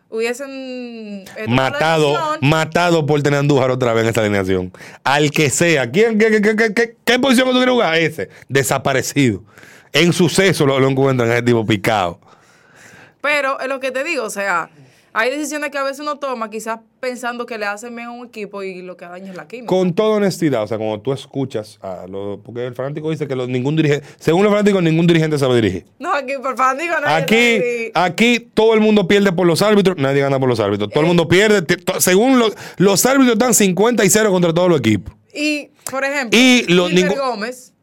hubiesen 0.09 0.49
eh, 1.35 1.45
Matado, 1.47 2.17
matado 2.41 3.05
por 3.05 3.21
tener 3.21 3.39
Andújar 3.39 3.71
otra 3.71 3.93
vez 3.93 4.03
en 4.03 4.09
esta 4.09 4.21
alineación. 4.21 4.71
Al 5.03 5.31
que 5.31 5.49
sea. 5.49 5.89
¿Quién, 5.91 6.17
qué, 6.17 6.29
qué- 6.31 6.41
qué- 6.41 6.55
qué- 6.55 6.73
qué- 6.73 6.95
qué 7.03 7.19
posición 7.19 7.47
que 7.47 7.51
tú 7.53 7.57
quieres 7.59 7.73
jugar? 7.73 7.95
Ese. 7.97 8.29
Desaparecido. 8.47 9.43
En 9.93 10.13
suceso 10.13 10.65
lo, 10.65 10.79
lo 10.79 10.89
encuentran 10.89 11.31
ese 11.31 11.41
tipo 11.41 11.65
picado. 11.65 12.19
Pero 13.21 13.59
es 13.59 13.67
lo 13.67 13.79
que 13.79 13.91
te 13.91 14.03
digo, 14.03 14.23
o 14.25 14.29
sea, 14.29 14.69
hay 15.17 15.29
decisiones 15.31 15.71
que 15.71 15.77
a 15.77 15.83
veces 15.83 16.01
uno 16.01 16.17
toma 16.19 16.49
quizás 16.49 16.79
pensando 16.99 17.45
que 17.45 17.57
le 17.57 17.65
hacen 17.65 17.95
bien 17.95 18.09
a 18.09 18.11
un 18.11 18.27
equipo 18.27 18.63
y 18.63 18.81
lo 18.81 18.97
que 18.97 19.05
daña 19.05 19.31
es 19.31 19.37
la 19.37 19.47
química. 19.47 19.67
Con 19.67 19.93
toda 19.93 20.17
honestidad, 20.17 20.63
o 20.63 20.67
sea, 20.67 20.77
cuando 20.77 20.99
tú 20.99 21.13
escuchas 21.13 21.79
a 21.81 22.05
los. 22.07 22.39
Porque 22.41 22.65
el 22.65 22.75
fanático 22.75 23.09
dice 23.09 23.25
que 23.25 23.35
los- 23.35 23.47
ningún 23.47 23.77
dirigente. 23.77 24.05
Según 24.19 24.43
los 24.43 24.51
fanáticos, 24.51 24.83
ningún 24.83 25.07
dirigente 25.07 25.39
sabe 25.39 25.55
dirigir. 25.55 25.85
No, 25.99 26.13
aquí 26.13 26.33
por 26.41 26.55
digo, 26.77 26.95
no 26.99 27.07
Aquí, 27.07 27.61
aquí 27.93 28.39
todo 28.53 28.73
el 28.73 28.81
mundo 28.81 29.07
pierde 29.07 29.31
por 29.31 29.47
los 29.47 29.61
árbitros, 29.61 29.95
nadie 29.97 30.21
gana 30.21 30.37
por 30.37 30.49
los 30.49 30.59
árbitros. 30.59 30.89
Todo 30.89 30.99
el 30.99 31.07
mundo 31.07 31.27
pierde. 31.29 31.65
Según 31.99 32.37
los, 32.37 32.53
los 32.75 33.05
árbitros 33.05 33.33
están 33.35 33.53
50 33.53 34.03
y 34.03 34.09
0 34.09 34.31
contra 34.31 34.53
todos 34.53 34.67
los 34.69 34.79
equipos. 34.79 35.15
Y, 35.33 35.69
por 35.89 36.03
ejemplo, 36.03 36.37
Y 36.37 36.65
ningún- 36.67 37.17
Gómez, 37.17 37.73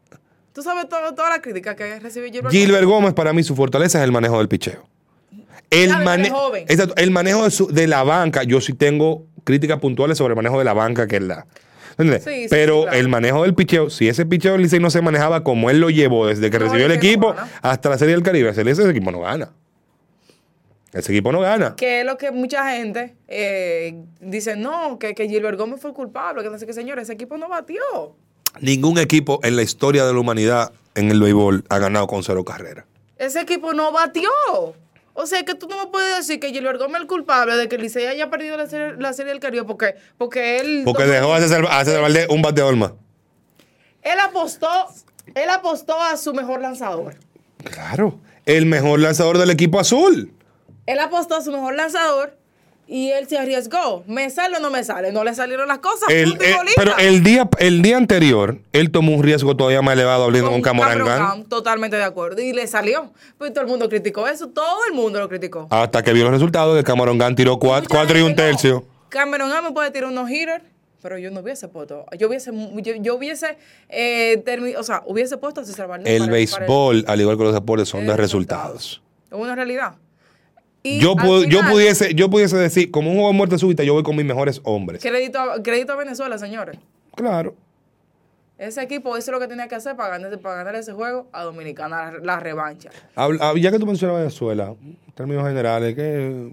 tú 0.53 0.61
sabes 0.61 0.87
todo, 0.87 1.15
toda 1.15 1.31
la 1.31 1.41
crítica 1.41 1.75
que 1.75 1.99
recibe 1.99 2.31
Gilbert, 2.31 2.53
Gilbert 2.53 2.85
Gómez, 2.85 3.13
para 3.13 3.33
mí, 3.33 3.41
su 3.43 3.55
fortaleza 3.55 3.97
es 3.97 4.03
el 4.03 4.11
manejo 4.11 4.37
del 4.37 4.47
picheo. 4.47 4.87
El, 5.73 5.89
mane- 6.03 6.27
es 6.27 6.33
joven. 6.33 6.65
Exacto, 6.67 6.93
el 6.97 7.11
manejo 7.11 7.43
de, 7.43 7.51
su- 7.51 7.67
de 7.67 7.87
la 7.87 8.03
banca, 8.03 8.43
yo 8.43 8.61
sí 8.61 8.73
tengo 8.73 9.25
críticas 9.43 9.79
puntuales 9.79 10.17
sobre 10.17 10.31
el 10.33 10.35
manejo 10.35 10.57
de 10.59 10.65
la 10.65 10.73
banca 10.73 11.07
que 11.07 11.17
él 11.17 11.27
da. 11.27 11.45
¿Entiendes? 11.97 12.23
Sí, 12.23 12.47
Pero 12.49 12.77
sí, 12.77 12.81
claro. 12.83 12.97
el 12.97 13.07
manejo 13.09 13.43
del 13.43 13.53
picheo, 13.53 13.89
si 13.91 14.07
ese 14.07 14.25
picheo 14.25 14.53
del 14.53 14.61
Licey 14.63 14.79
no 14.79 14.89
se 14.89 15.01
manejaba 15.01 15.43
como 15.43 15.69
él 15.69 15.79
lo 15.79 15.89
llevó 15.91 16.25
desde 16.27 16.49
que 16.49 16.57
No, 16.57 16.65
recibió 16.65 16.85
el 16.87 16.91
es 16.93 16.97
no 16.97 17.03
equipo 17.03 17.35
hasta 17.61 17.89
la 17.89 17.97
Serie 17.99 18.15
del 18.15 18.23
Caribe, 18.23 18.49
ese, 18.49 18.61
ese 18.67 18.89
equipo 18.89 19.11
no 19.11 19.19
gana. 19.21 19.51
Ese 20.91 21.11
equipo 21.11 21.31
no 21.31 21.39
gana. 21.41 21.75
Que 21.75 22.01
es 22.01 22.05
lo 22.05 22.17
que 22.17 22.31
mucha 22.31 22.69
gente 22.75 23.15
eh, 23.27 23.95
dice, 24.21 24.55
no, 24.55 24.99
que, 24.99 25.15
que 25.15 25.27
Gilbert 25.27 25.57
Gómez 25.57 25.81
fue 25.81 25.89
el 25.91 25.95
culpable, 25.95 26.43
que 26.43 26.49
no 26.49 26.57
sé 26.59 26.65
qué, 26.67 26.73
señor, 26.73 26.99
ese 26.99 27.13
equipo 27.13 27.37
no 27.37 27.49
batió. 27.49 27.81
Ningún 28.61 28.99
equipo 28.99 29.39
en 29.43 29.55
la 29.55 29.63
historia 29.63 30.05
de 30.05 30.13
la 30.13 30.19
humanidad 30.19 30.71
en 30.93 31.09
el 31.09 31.19
béisbol 31.19 31.63
ha 31.69 31.79
ganado 31.79 32.05
con 32.05 32.21
cero 32.23 32.43
carreras. 32.45 32.85
Ese 33.17 33.41
equipo 33.41 33.73
no 33.73 33.91
batió. 33.91 34.29
O 35.13 35.27
sea, 35.27 35.43
que 35.43 35.53
tú 35.53 35.67
no 35.67 35.77
me 35.77 35.91
puedes 35.91 36.17
decir 36.17 36.39
que 36.39 36.49
Gilbert 36.49 36.79
Gómez 36.79 36.95
es 36.95 37.01
el 37.01 37.07
culpable 37.07 37.55
de 37.55 37.69
que 37.69 37.77
Licey 37.77 38.07
haya 38.07 38.29
perdido 38.29 38.57
la 38.57 38.67
serie, 38.67 38.95
la 38.97 39.13
serie 39.13 39.31
del 39.31 39.39
Caribe 39.39 39.63
porque, 39.63 39.95
porque 40.17 40.59
él... 40.59 40.81
Porque 40.85 41.03
dejó 41.03 41.33
a 41.33 41.39
César, 41.39 41.65
a 41.69 41.85
César 41.85 42.01
Valdés 42.01 42.27
un 42.29 42.41
bateador 42.41 42.75
más. 42.75 42.93
Él 44.01 44.19
apostó, 44.19 44.67
él 45.35 45.49
apostó 45.49 46.01
a 46.01 46.17
su 46.17 46.33
mejor 46.33 46.61
lanzador. 46.61 47.15
Claro. 47.63 48.19
El 48.45 48.65
mejor 48.65 48.99
lanzador 48.99 49.37
del 49.37 49.51
equipo 49.51 49.79
azul. 49.79 50.33
Él 50.85 50.99
apostó 50.99 51.35
a 51.35 51.41
su 51.41 51.51
mejor 51.51 51.75
lanzador 51.75 52.37
Y 52.95 53.09
él 53.09 53.27
se 53.27 53.39
arriesgó. 53.39 54.03
¿Me 54.05 54.29
sale 54.29 54.57
o 54.57 54.59
no 54.59 54.69
me 54.69 54.83
sale? 54.83 55.11
No 55.11 55.23
le 55.23 55.33
salieron 55.33 55.67
las 55.67 55.79
cosas. 55.79 56.09
El- 56.09 56.33
eh, 56.39 56.55
pero 56.75 56.95
el 56.99 57.23
día, 57.23 57.49
el 57.57 57.81
día 57.81 57.97
anterior, 57.97 58.59
él 58.71 58.91
tomó 58.91 59.15
un 59.15 59.23
riesgo 59.23 59.57
todavía 59.57 59.81
más 59.81 59.95
elevado 59.95 60.25
hablando 60.25 60.51
con 60.51 60.61
Cameron 60.61 60.99
Camorangán. 60.99 61.43
Totalmente 61.45 61.95
de 61.97 62.03
acuerdo. 62.03 62.39
Y 62.39 62.53
le 62.53 62.67
salió. 62.67 63.11
Pues 63.39 63.51
todo 63.51 63.63
el 63.63 63.67
mundo 63.67 63.89
criticó 63.89 64.27
eso. 64.27 64.47
Todo 64.49 64.85
el 64.87 64.93
mundo 64.93 65.19
lo 65.19 65.27
criticó. 65.27 65.65
Hasta 65.71 66.03
que 66.03 66.13
vio 66.13 66.23
los 66.25 66.33
resultados 66.33 66.75
de 66.75 66.83
Cameron 66.83 67.17
Gunn 67.17 67.35
tiró 67.35 67.57
cuatro 67.57 68.19
y 68.19 68.21
un 68.21 68.35
tercio. 68.35 68.85
Cameron 69.09 69.49
Graham 69.49 69.65
me 69.65 69.71
puede 69.71 69.89
tirar 69.89 70.09
unos 70.11 70.29
hitters. 70.29 70.63
Pero 71.01 71.17
yo 71.17 71.31
no 71.31 71.39
hubiese 71.41 71.67
puesto, 71.67 72.05
yo 72.17 72.29
hubiese, 72.29 72.51
yo, 72.75 72.93
yo 72.95 73.15
hubiese, 73.15 73.57
eh, 73.89 74.41
termi- 74.45 74.73
o 74.77 74.83
sea, 74.83 75.01
hubiese 75.05 75.35
puesto 75.35 75.59
a 75.59 75.65
César 75.65 75.85
Valdés 75.87 76.13
El 76.21 76.29
béisbol, 76.29 77.03
al 77.07 77.19
igual 77.19 77.37
que 77.37 77.43
los 77.43 77.53
deportes, 77.53 77.89
son 77.89 78.07
de 78.07 78.15
resultado. 78.15 78.75
resultados. 78.75 79.01
Es 79.29 79.37
una 79.37 79.53
realidad. 79.53 79.95
Y 80.85 80.99
Yo, 80.99 81.15
yo, 81.47 81.61
pudiese, 81.69 82.13
yo 82.13 82.29
pudiese 82.29 82.57
decir, 82.57 82.91
como 82.91 83.09
un 83.09 83.15
juego 83.15 83.29
de 83.31 83.37
muerte 83.37 83.57
súbita, 83.57 83.83
yo 83.83 83.93
voy 83.93 84.03
con 84.03 84.15
mis 84.17 84.25
mejores 84.25 84.59
hombres. 84.65 85.01
Crédito, 85.01 85.39
a- 85.39 85.63
crédito 85.63 85.93
a 85.93 85.95
Venezuela, 85.95 86.37
señores. 86.37 86.77
Claro. 87.15 87.55
Ese 88.57 88.81
equipo 88.81 89.17
hizo 89.17 89.31
lo 89.31 89.39
que 89.39 89.47
tenía 89.47 89.67
que 89.67 89.75
hacer 89.75 89.95
para 89.95 90.17
ganar, 90.17 90.37
para 90.39 90.55
ganar 90.57 90.75
ese 90.75 90.93
juego 90.93 91.27
a 91.31 91.43
Dominicana, 91.43 92.11
la, 92.11 92.19
la 92.19 92.39
revancha. 92.39 92.89
Habla- 93.15 93.39
hab- 93.51 93.59
ya 93.61 93.71
que 93.71 93.79
tú 93.79 93.85
mencionas 93.85 94.17
Venezuela, 94.17 94.75
en 94.83 94.97
términos 95.15 95.45
generales, 95.47 95.95
¿qué, 95.95 96.49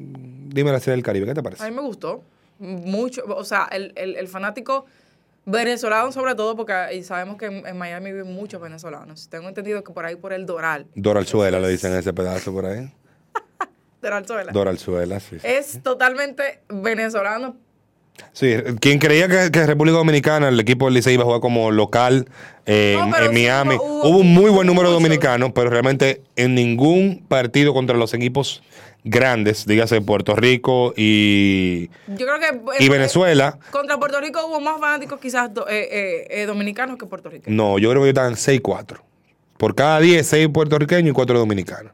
dime 0.49 0.73
la 0.73 0.79
serie 0.81 0.93
del 0.97 1.03
Caribe, 1.05 1.27
¿qué 1.27 1.35
te 1.35 1.41
A 1.41 1.43
parece? 1.43 1.69
mí 1.69 1.75
me 1.77 1.83
gustó 1.83 2.23
mucho, 2.59 3.23
o 3.27 3.45
sea, 3.45 3.69
el, 3.73 3.93
el, 3.97 4.17
el 4.17 4.29
fanático 4.29 4.87
venezolano 5.47 6.13
sobre 6.13 6.35
todo, 6.35 6.57
porque 6.57 7.03
sabemos 7.03 7.37
que 7.37 7.47
en, 7.47 7.67
en 7.67 7.77
Miami 7.79 8.13
viven 8.13 8.33
muchos 8.33 8.61
venezolanos. 8.61 9.29
Tengo 9.29 9.49
entendido 9.49 9.83
que 9.83 9.93
por 9.93 10.05
ahí 10.05 10.15
por 10.17 10.33
el 10.33 10.47
Doral, 10.47 10.87
Doralzuela 10.95 11.59
le 11.59 11.69
dicen 11.69 11.93
ese 11.95 12.13
pedazo 12.13 12.53
por 12.53 12.67
ahí. 12.67 12.91
Doralzuela, 14.03 14.53
Doralzuela, 14.53 15.21
sí. 15.21 15.37
sí. 15.39 15.47
es 15.47 15.83
totalmente 15.83 16.61
venezolano. 16.69 17.57
Sí, 18.33 18.55
quien 18.81 18.99
creía 18.99 19.29
que, 19.29 19.51
que 19.51 19.67
República 19.67 19.97
Dominicana, 19.97 20.49
el 20.49 20.61
equipo 20.61 20.85
del 20.87 20.95
Licey 20.95 21.15
iba 21.15 21.23
a 21.23 21.27
jugar 21.27 21.41
como 21.41 21.71
local 21.71 22.27
eh, 22.67 22.97
No, 22.99 23.17
en- 23.17 23.33
Miami, 23.33 23.77
hubo- 23.77 24.09
hubo, 24.09 24.19
un 24.19 24.33
muy 24.35 24.51
buen 24.51 24.67
número 24.67 24.89
de 24.89 24.95
dominicanos, 24.95 25.53
pero 25.55 25.71
realmente 25.71 26.21
en 26.37 26.55
ningún 26.55 27.25
partido 27.29 27.73
contra 27.73 27.97
los 27.97 28.13
equipos 28.13 28.63
grandes, 29.05 29.65
dígase 29.65 30.03
Puerto 30.03 30.37
Rico 30.37 30.93
y, 30.97 31.89
Yo 32.09 32.27
creo 32.27 32.39
que 32.39 32.83
y 32.85 32.87
eh, 32.87 32.91
Venezuela, 32.91 33.59
Contra 33.71 33.97
Puerto 33.99 34.21
Rico 34.21 34.45
hubo 34.47 34.61
más 34.61 34.79
fanáticos 34.79 35.19
quizás 35.19 35.53
do- 35.55 35.67
eh, 35.69 36.27
eh, 36.31 36.45
dominicanos 36.47 36.99
que 36.99 37.07
puertorriqueños. 37.07 37.57
no, 37.57 37.79
yo 37.79 37.89
creo 37.91 38.03
que 38.03 38.11
estaban 38.11 38.35
6-4. 38.35 38.99
Por 39.57 39.75
cada 39.75 39.99
10, 40.01 40.27
6 40.27 40.49
puertorriqueños 40.53 41.11
y 41.11 41.15
4 41.15 41.39
dominicanos. 41.39 41.93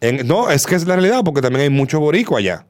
En- 0.00 0.26
no, 0.26 0.50
es 0.50 0.66
que 0.66 0.74
es 0.74 0.86
la 0.86 0.96
realidad, 0.96 1.22
porque 1.24 1.40
también 1.40 1.62
hay 1.62 1.70
mucho 1.70 2.00
borico 2.00 2.36
allá. 2.36 2.66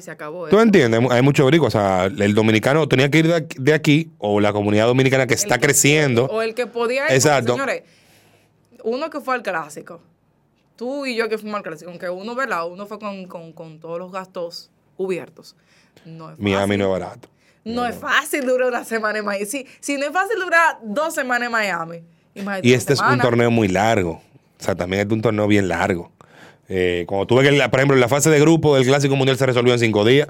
Se 0.00 0.10
acabó. 0.10 0.48
¿Tú 0.48 0.56
eso. 0.56 0.62
entiendes? 0.62 1.00
Hay 1.10 1.22
mucho 1.22 1.44
borico. 1.44 1.66
O 1.66 1.70
sea, 1.70 2.06
el 2.06 2.34
dominicano 2.34 2.88
tenía 2.88 3.08
que 3.10 3.18
ir 3.18 3.28
de 3.28 3.34
aquí, 3.36 3.56
de 3.60 3.74
aquí, 3.74 4.10
o 4.18 4.40
la 4.40 4.52
comunidad 4.52 4.86
dominicana 4.86 5.26
que 5.28 5.34
está 5.34 5.58
que- 5.58 5.66
creciendo. 5.66 6.24
O 6.26 6.42
el 6.42 6.54
que 6.54 6.66
podía 6.66 7.06
ir. 7.06 7.12
Exacto. 7.14 7.52
Señores, 7.52 7.82
uno 8.82 9.08
que 9.08 9.20
fue 9.20 9.36
al 9.36 9.42
clásico. 9.42 10.00
Tú 10.76 11.06
y 11.06 11.14
yo 11.14 11.28
que 11.28 11.38
fuimos 11.38 11.58
al 11.58 11.62
clásico. 11.62 11.90
Aunque 11.92 12.10
uno, 12.10 12.34
¿verdad? 12.34 12.66
Uno 12.68 12.86
fue 12.86 12.98
con, 12.98 13.26
con, 13.26 13.52
con 13.52 13.78
todos 13.78 14.00
los 14.00 14.10
gastos 14.10 14.70
cubiertos. 14.96 15.54
No 16.04 16.32
es. 16.32 16.38
Miami 16.40 16.76
no 16.76 16.86
es 16.86 17.00
barato. 17.00 17.28
No 17.64 17.86
es 17.86 17.94
fácil 17.96 18.44
durar 18.44 18.68
una 18.68 18.84
semana 18.84 19.20
en 19.20 19.24
Miami. 19.24 19.46
Si, 19.46 19.64
si 19.78 19.96
no 19.96 20.06
es 20.06 20.12
fácil 20.12 20.38
durar 20.40 20.78
dos 20.82 21.14
semanas 21.14 21.46
en 21.46 21.52
Miami. 21.52 22.02
Y 22.62 22.72
este 22.72 22.94
es 22.94 23.00
un 23.00 23.20
torneo 23.20 23.50
muy 23.52 23.68
largo. 23.68 24.20
O 24.60 24.64
sea, 24.64 24.74
también 24.74 25.06
es 25.06 25.12
un 25.12 25.22
torneo 25.22 25.46
bien 25.46 25.68
largo. 25.68 26.10
Eh, 26.68 27.04
cuando 27.06 27.26
tuve 27.26 27.42
que, 27.44 27.52
la- 27.52 27.70
por 27.70 27.80
ejemplo, 27.80 27.96
la 27.96 28.08
fase 28.08 28.30
de 28.30 28.40
grupo 28.40 28.74
del 28.76 28.84
Clásico 28.86 29.16
Mundial 29.16 29.36
se 29.36 29.46
resolvió 29.46 29.72
en 29.74 29.78
cinco 29.80 30.04
días. 30.04 30.28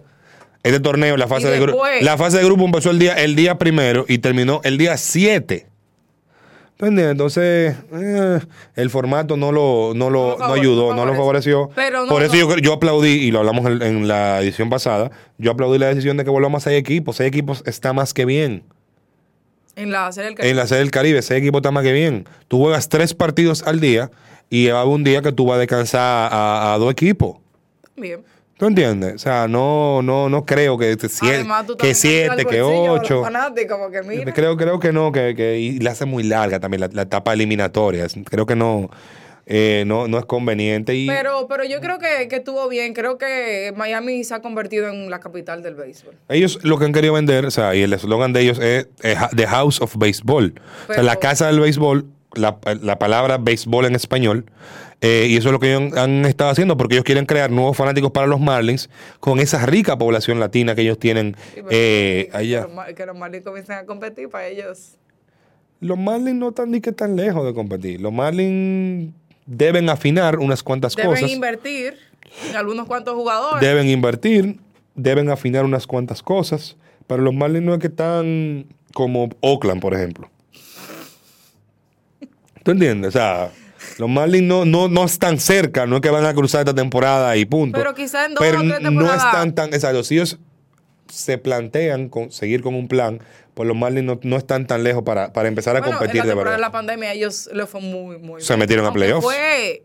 Este 0.63 0.81
torneo, 0.81 1.17
la 1.17 1.29
fase, 1.29 1.49
de, 1.51 1.61
gru- 1.61 1.67
después- 1.73 2.03
la 2.03 2.17
fase 2.17 2.39
de 2.39 2.45
grupo 2.45 2.65
empezó 2.65 2.91
el 2.91 2.99
día, 2.99 3.15
el 3.15 3.37
día 3.37 3.59
primero 3.59 4.05
y 4.09 4.19
terminó 4.19 4.61
el 4.65 4.79
día 4.79 4.97
7. 4.97 5.67
¿Entiendes? 6.77 7.13
Entonces, 7.13 7.77
eh, 7.95 8.41
el 8.75 8.91
formato 8.91 9.37
no 9.37 9.53
lo, 9.53 9.93
no 9.95 10.11
lo, 10.11 10.37
No 10.39 10.53
ayudó, 10.55 10.91
no 10.91 10.97
no 10.97 11.07
lo 11.07 11.15
favoreció. 11.15 11.71
Pero 11.75 12.07
Por 12.09 12.23
eso 12.25 12.35
yo, 12.61 12.73
aplaudí, 12.73 13.11
y 13.11 13.31
lo 13.31 13.39
hablamos 13.39 13.65
en, 13.67 13.81
en 13.81 14.09
la 14.09 14.41
edición 14.41 14.71
pasada, 14.71 15.11
yo 15.39 15.53
aplaudí 15.53 15.79
la 15.79 15.87
decisión 15.87 16.17
de 16.17 16.25
que 16.25 16.31
volvamos 16.31 16.63
a 16.67 16.71
seis 16.71 16.81
equipos. 16.81 17.17
Seis 17.17 17.29
equipos 17.29 17.63
está 17.67 17.93
más 17.93 18.13
que 18.13 18.25
bien. 18.25 18.65
En 19.77 19.93
la 19.93 20.11
serie 20.13 20.31
del 20.31 20.35
Caribe. 20.37 20.51
En 20.51 20.57
la 20.57 20.67
serie 20.67 20.81
del 20.81 20.91
Caribe, 20.91 21.19
ese 21.21 21.37
equipo 21.37 21.59
está 21.59 21.71
más 21.71 21.85
que 21.85 21.93
bien. 21.93 22.27
Tú 22.49 22.59
juegas 22.59 22.89
tres 22.89 23.15
partidos 23.15 23.63
al 23.67 23.81
día 23.81 24.11
y 24.57 24.69
va 24.69 24.79
a 24.79 24.83
haber 24.83 24.95
un 24.95 25.05
día 25.05 25.21
que 25.23 25.33
tú 25.33 25.47
vas 25.47 25.57
a 25.57 25.61
descansar 25.61 26.29
a, 26.33 26.75
a 26.75 26.79
dos 26.79 26.93
equipos. 26.93 27.39
Bien. 27.97 28.21
¿Tú 28.57 28.67
entiendes? 28.67 29.15
O 29.15 29.19
sea, 29.19 29.49
no, 29.49 30.01
no, 30.03 30.29
no 30.29 30.45
creo 30.47 30.79
que, 30.79 30.97
te 30.97 31.09
sie- 31.09 31.29
Además, 31.35 31.67
tú 31.67 31.77
que 31.77 31.93
siete, 31.93 32.45
que 32.45 32.63
ocho. 32.63 33.23
mira. 34.05 34.33
Creo, 34.33 34.57
creo 34.57 34.79
que 34.79 34.93
no, 34.93 35.11
que, 35.11 35.35
que 35.35 35.59
y 35.59 35.81
la 35.81 35.91
hace 35.91 36.05
muy 36.05 36.23
larga 36.23 36.61
también 36.61 36.81
la, 36.83 36.89
la 36.93 37.03
etapa 37.03 37.33
eliminatoria. 37.33 38.07
Creo 38.31 38.47
que 38.47 38.55
no, 38.55 38.91
eh, 39.47 39.83
no, 39.89 40.07
no 40.07 40.19
es 40.19 40.25
conveniente. 40.25 40.95
Y 40.95 41.09
Pero, 41.09 41.49
pero 41.49 41.65
yo 41.65 41.81
creo 41.81 41.99
que, 41.99 42.29
que 42.29 42.37
estuvo 42.37 42.69
bien. 42.69 42.95
Creo 42.95 43.19
que 43.19 43.75
Miami 43.77 44.23
se 44.23 44.35
ha 44.35 44.41
convertido 44.41 44.89
en 44.89 45.11
la 45.11 45.19
capital 45.19 45.61
del 45.65 45.75
béisbol. 45.75 46.15
ellos 46.29 46.61
lo 46.63 46.79
que 46.79 46.85
han 46.85 46.93
querido 46.93 47.15
vender, 47.15 47.47
o 47.47 47.51
sea, 47.51 47.75
y 47.75 47.83
el 47.83 47.93
eslogan 47.93 48.33
de 48.33 48.41
ellos 48.43 48.61
es 48.61 48.87
The 49.35 49.47
House 49.49 49.81
of 49.81 49.97
Baseball. 49.97 50.55
o 50.89 50.95
sea, 50.95 51.03
la 51.03 51.17
casa 51.17 51.49
del 51.49 51.59
béisbol, 51.59 52.07
la, 52.37 52.59
la 52.83 52.99
palabra 52.99 53.39
béisbol 53.39 53.87
en 53.87 53.95
español. 53.95 54.45
eh, 55.01 55.27
y 55.29 55.37
eso 55.37 55.49
es 55.49 55.53
lo 55.53 55.59
que 55.61 55.75
ellos 55.75 55.93
han, 55.99 56.25
estado 56.25 56.51
haciendo 56.51 56.77
porque 56.77 56.95
ellos 56.95 57.05
quieren 57.05 57.27
crear 57.27 57.51
nuevos 57.51 57.77
fanáticos 57.77 58.11
para 58.11 58.27
los 58.27 58.41
Marlins 58.41 58.89
con 59.21 59.39
esa 59.41 59.65
rica 59.67 59.99
población 59.99 60.41
latina 60.41 60.75
que 60.75 60.83
ellos 60.83 60.99
tienen 60.99 61.37
Sí, 61.55 61.61
eh, 61.71 62.29
que- 62.31 62.37
allá. 62.37 62.67
Que 62.97 63.05
los, 63.07 63.17
Marlins 63.17 63.45
comiencen 63.45 63.77
a 63.77 63.85
competir 63.87 64.29
para 64.31 64.47
ellos. 64.47 64.97
Los 65.81 65.99
Marlins 65.99 66.37
no 66.39 66.49
están 66.49 66.71
ni 66.71 66.81
que 66.81 66.93
tan 66.93 67.17
lejos 67.17 67.45
de 67.45 67.53
competir. 67.53 68.01
Los 68.01 68.13
Marlins 68.13 69.13
deben 69.47 69.91
afinar 69.91 70.39
unas 70.39 70.63
cuantas 70.63 70.95
Deben 70.97 71.11
cosas. 71.11 71.31
invertir 71.31 71.95
en 72.49 72.57
algunos 72.57 72.87
cuantos 72.87 73.15
jugadores. 73.15 73.61
Deben 73.61 73.89
invertir, 73.89 74.59
deben 74.95 75.29
afinar 75.29 75.65
unas 75.67 75.87
cuantas 75.87 76.23
cosas. 76.23 76.77
Pero 77.07 77.21
los 77.23 77.35
Marlins 77.35 77.67
no 77.67 77.75
es 77.75 77.81
que 77.81 77.89
están 77.89 78.67
como 78.95 79.29
Oakland, 79.41 79.83
por 79.83 79.93
ejemplo. 79.93 80.31
¿Tú 82.65 82.73
entiendes? 82.73 83.11
O 83.11 83.13
sea, 83.13 83.51
los 83.99 84.09
Marlins 84.09 84.49
no, 84.49 84.65
no, 84.65 84.89
no 84.89 85.05
están 85.05 85.39
cerca, 85.39 85.87
no 85.87 85.97
es 85.97 86.03
que 86.03 86.11
van 86.11 86.25
a 86.27 86.35
cruzar 86.35 86.63
esta 86.63 86.75
temporada 86.75 87.37
y 87.37 87.45
punto. 87.45 87.79
Pero 87.79 87.95
quizá 87.95 88.25
en 88.27 88.35
dos 88.35 88.43
Pero 88.45 88.59
o 88.59 88.63
tres 88.63 88.81
no 88.81 88.89
temporadas- 88.89 89.25
están 89.27 89.55
tan. 89.55 89.73
Exacto, 89.73 90.03
si 90.03 90.15
ellos 90.17 90.39
se 91.09 91.39
plantean 91.39 92.09
con, 92.09 92.33
seguir 92.33 92.63
con 92.63 92.75
un 92.75 92.89
plan, 92.89 93.21
pues 93.53 93.69
los 93.69 93.77
Marlins 93.77 94.07
no, 94.07 94.19
no 94.23 94.37
están 94.37 94.67
tan 94.67 94.83
lejos 94.83 95.05
para, 95.05 95.33
para 95.33 95.49
empezar 95.49 95.77
a 95.77 95.81
Bueno, 95.81 95.99
competir 95.99 96.23
en 96.23 96.27
la 96.27 96.33
de 96.33 96.39
verdad. 96.39 96.53
de 96.53 96.59
la 96.59 96.73
pandemia 96.73 97.13
ellos 97.13 97.49
le 97.53 97.67
fue 97.67 97.81
muy, 97.81 98.19
muy 98.19 98.41
Se 98.41 98.55
bien. 98.55 98.61
metieron 98.61 98.87
a 98.87 98.93
playoffs. 98.93 99.23
Fue 99.23 99.83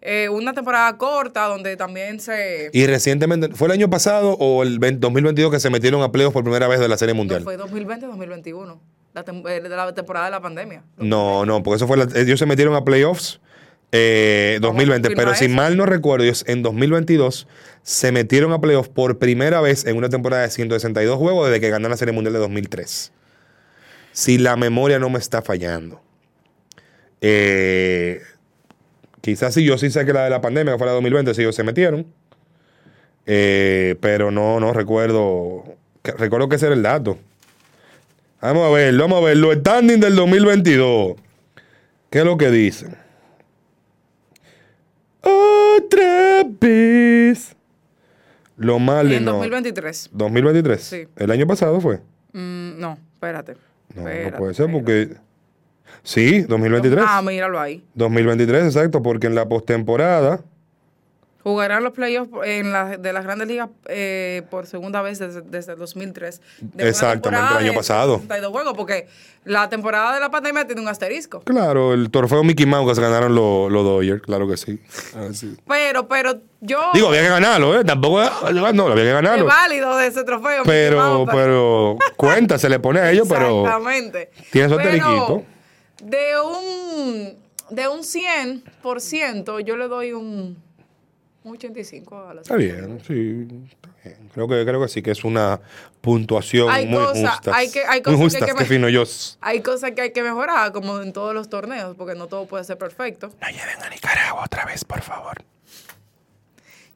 eh, 0.00 0.28
una 0.30 0.54
temporada 0.54 0.96
corta 0.96 1.46
donde 1.46 1.76
también 1.76 2.20
se... 2.20 2.70
Y 2.72 2.86
recientemente, 2.86 3.48
¿fue 3.48 3.66
el 3.66 3.72
año 3.72 3.90
pasado 3.90 4.34
o 4.38 4.62
el 4.62 4.78
20 4.78 5.00
2022 5.00 5.50
que 5.50 5.60
se 5.60 5.68
metieron 5.68 6.00
a 6.02 6.12
playoffs 6.12 6.32
por 6.32 6.44
primera 6.44 6.68
vez 6.68 6.78
de 6.80 6.88
la 6.88 6.96
Serie 6.96 7.14
no, 7.14 7.18
Mundial? 7.18 7.42
fue 7.42 7.58
2020-2021, 7.58 8.78
la, 9.14 9.24
tem- 9.24 9.46
eh, 9.48 9.60
de 9.60 9.68
la 9.68 9.92
temporada 9.94 10.26
de 10.26 10.30
la 10.32 10.40
pandemia. 10.40 10.82
No, 10.98 11.44
no, 11.44 11.62
porque 11.62 11.76
eso 11.76 11.86
fue 11.86 11.96
la- 11.96 12.08
ellos 12.14 12.38
se 12.38 12.46
metieron 12.46 12.74
a 12.74 12.84
playoffs 12.84 13.40
eh, 13.92 14.58
Vamos 14.60 14.68
a 14.76 14.78
2020, 14.78 15.08
confirmar 15.08 15.34
pero 15.34 15.36
si 15.36 15.48
mal 15.48 15.76
no 15.76 15.84
recuerdo, 15.84 16.24
ellos 16.24 16.44
en 16.46 16.62
2022 16.62 17.48
se 17.82 18.12
metieron 18.12 18.52
a 18.52 18.60
playoffs 18.60 18.88
por 18.88 19.18
primera 19.18 19.60
vez 19.60 19.84
en 19.84 19.96
una 19.96 20.08
temporada 20.08 20.42
de 20.42 20.50
162 20.50 21.18
juegos 21.18 21.48
desde 21.48 21.60
que 21.60 21.70
ganaron 21.70 21.90
la 21.90 21.96
Serie 21.96 22.12
Mundial 22.14 22.34
de 22.34 22.38
2003. 22.38 23.12
Si 24.12 24.38
la 24.38 24.54
memoria 24.56 24.98
no 25.00 25.10
me 25.10 25.18
está 25.18 25.42
fallando. 25.42 26.00
Eh, 27.20 28.20
quizás 29.20 29.54
sí, 29.54 29.64
yo 29.64 29.76
sí 29.78 29.90
sé 29.90 30.04
que 30.06 30.12
la 30.12 30.24
de 30.24 30.30
la 30.30 30.40
pandemia, 30.40 30.74
que 30.74 30.78
fue 30.78 30.86
la 30.86 30.92
de 30.92 30.96
2020, 30.96 31.34
sí 31.34 31.40
ellos 31.42 31.54
se 31.56 31.64
metieron. 31.64 32.06
Eh, 33.26 33.96
pero 34.00 34.30
no, 34.30 34.60
no 34.60 34.72
recuerdo. 34.72 35.64
que- 36.02 36.12
recuerdo 36.12 36.48
que 36.48 36.56
ese 36.56 36.66
era 36.66 36.74
el 36.74 36.82
dato. 36.82 37.18
Vamos 38.40 38.66
a 38.66 38.70
ver, 38.70 38.96
vamos 38.96 39.22
a 39.22 39.26
ver. 39.26 39.36
Los 39.36 39.56
standings 39.56 40.00
del 40.00 40.16
2022. 40.16 41.16
¿Qué 42.08 42.18
es 42.20 42.24
lo 42.24 42.36
que 42.36 42.50
dicen? 42.50 42.96
Otra 45.22 46.44
vez. 46.60 47.54
Lo 48.56 48.78
mal 48.78 49.10
En 49.12 49.24
no. 49.24 49.32
2023. 49.32 50.10
2023. 50.12 50.80
Sí. 50.82 51.08
El 51.16 51.30
año 51.30 51.46
pasado 51.46 51.80
fue. 51.80 51.96
Mm, 52.32 52.78
no, 52.78 52.98
espérate. 53.14 53.56
No, 53.94 54.08
espérate, 54.08 54.30
no 54.32 54.36
puede 54.38 54.54
ser 54.54 54.66
espérate. 54.70 55.08
porque. 55.12 55.30
Sí, 56.02 56.42
2023. 56.42 57.04
Ah, 57.06 57.20
míralo 57.20 57.60
ahí. 57.60 57.84
2023, 57.94 58.64
exacto, 58.64 59.02
porque 59.02 59.26
en 59.26 59.34
la 59.34 59.46
postemporada 59.48 60.40
Jugarán 61.42 61.82
los 61.82 61.92
playoffs 61.94 62.30
en 62.44 62.70
la, 62.72 62.98
de 62.98 63.12
las 63.12 63.24
grandes 63.24 63.48
ligas 63.48 63.70
eh, 63.88 64.42
por 64.50 64.66
segunda 64.66 65.00
vez 65.00 65.18
desde, 65.18 65.40
desde 65.40 65.72
el 65.72 65.78
2003. 65.78 66.40
De 66.60 66.88
Exactamente, 66.88 67.52
el 67.52 67.56
año 67.68 67.74
pasado. 67.74 68.16
62 68.16 68.52
juegos, 68.52 68.74
porque 68.76 69.08
la 69.44 69.68
temporada 69.70 70.12
de 70.14 70.20
la 70.20 70.30
pandemia 70.30 70.66
tiene 70.66 70.82
un 70.82 70.88
asterisco. 70.88 71.40
Claro, 71.40 71.94
el 71.94 72.10
trofeo 72.10 72.44
Mickey 72.44 72.66
Mouse 72.66 72.90
que 72.90 72.94
se 72.94 73.00
ganaron 73.00 73.34
los 73.34 73.70
los 73.72 73.84
Dodgers, 73.84 74.20
claro 74.22 74.46
que 74.48 74.56
sí. 74.58 74.80
Ah, 75.16 75.28
sí. 75.32 75.56
Pero, 75.66 76.08
pero 76.08 76.40
yo... 76.60 76.78
Digo, 76.92 77.08
había 77.08 77.22
que 77.22 77.28
ganarlo, 77.28 77.78
¿eh? 77.80 77.84
Tampoco, 77.84 78.20
no, 78.74 78.88
había 78.88 78.94
que 79.04 79.08
es 79.08 79.14
ganarlo. 79.14 79.46
válido 79.46 79.96
de 79.96 80.08
ese 80.08 80.24
trofeo. 80.24 80.62
Pero, 80.64 80.98
Mouse, 80.98 81.30
pero, 81.32 81.96
cuenta, 82.16 82.58
se 82.58 82.68
le 82.68 82.78
pone 82.80 83.00
a 83.00 83.10
ellos, 83.10 83.26
pero 83.28 83.64
Exactamente. 83.64 84.30
tiene 84.52 84.68
su 84.68 84.76
Pero 84.76 84.88
asteriquito. 84.90 85.42
De 86.02 86.40
un, 86.40 87.38
de 87.70 87.88
un 87.88 88.00
100%, 88.00 89.60
yo 89.64 89.76
le 89.76 89.88
doy 89.88 90.12
un, 90.12 90.56
un 91.50 91.56
85 91.56 92.16
a 92.28 92.34
la 92.34 92.40
está 92.42 92.56
bien, 92.56 93.00
sí. 93.06 93.46
está 93.70 93.88
bien. 94.04 94.30
Creo 94.32 94.48
que, 94.48 94.64
creo 94.64 94.80
que 94.80 94.88
sí, 94.88 95.02
que 95.02 95.10
es 95.10 95.24
una 95.24 95.60
puntuación 96.00 96.70
Hay 96.70 96.86
muy 96.86 97.04
justa. 97.04 97.52
hay 97.54 97.70
que- 97.70 97.84
hay 97.84 98.02
muy 98.06 98.16
cosas 98.16 98.38
que 98.38 98.44
hay 98.44 98.48
que 98.50 98.54
me- 98.54 98.60
defino 98.60 98.88
yo. 98.88 99.02
Hay 99.40 99.60
cosas 99.60 99.90
que 99.92 100.00
hay 100.02 100.12
que 100.12 100.22
mejorar, 100.22 100.72
como 100.72 101.00
en 101.00 101.12
todos 101.12 101.34
los 101.34 101.48
torneos, 101.50 101.94
porque 101.96 102.14
no 102.14 102.26
todo 102.26 102.46
puede 102.46 102.64
ser 102.64 102.78
perfecto. 102.78 103.28
No 103.40 103.48
lleven 103.48 103.82
a 103.82 103.88
Nicaragua 103.90 104.44
otra 104.44 104.64
vez, 104.64 104.84
por 104.84 105.02
favor. 105.02 105.34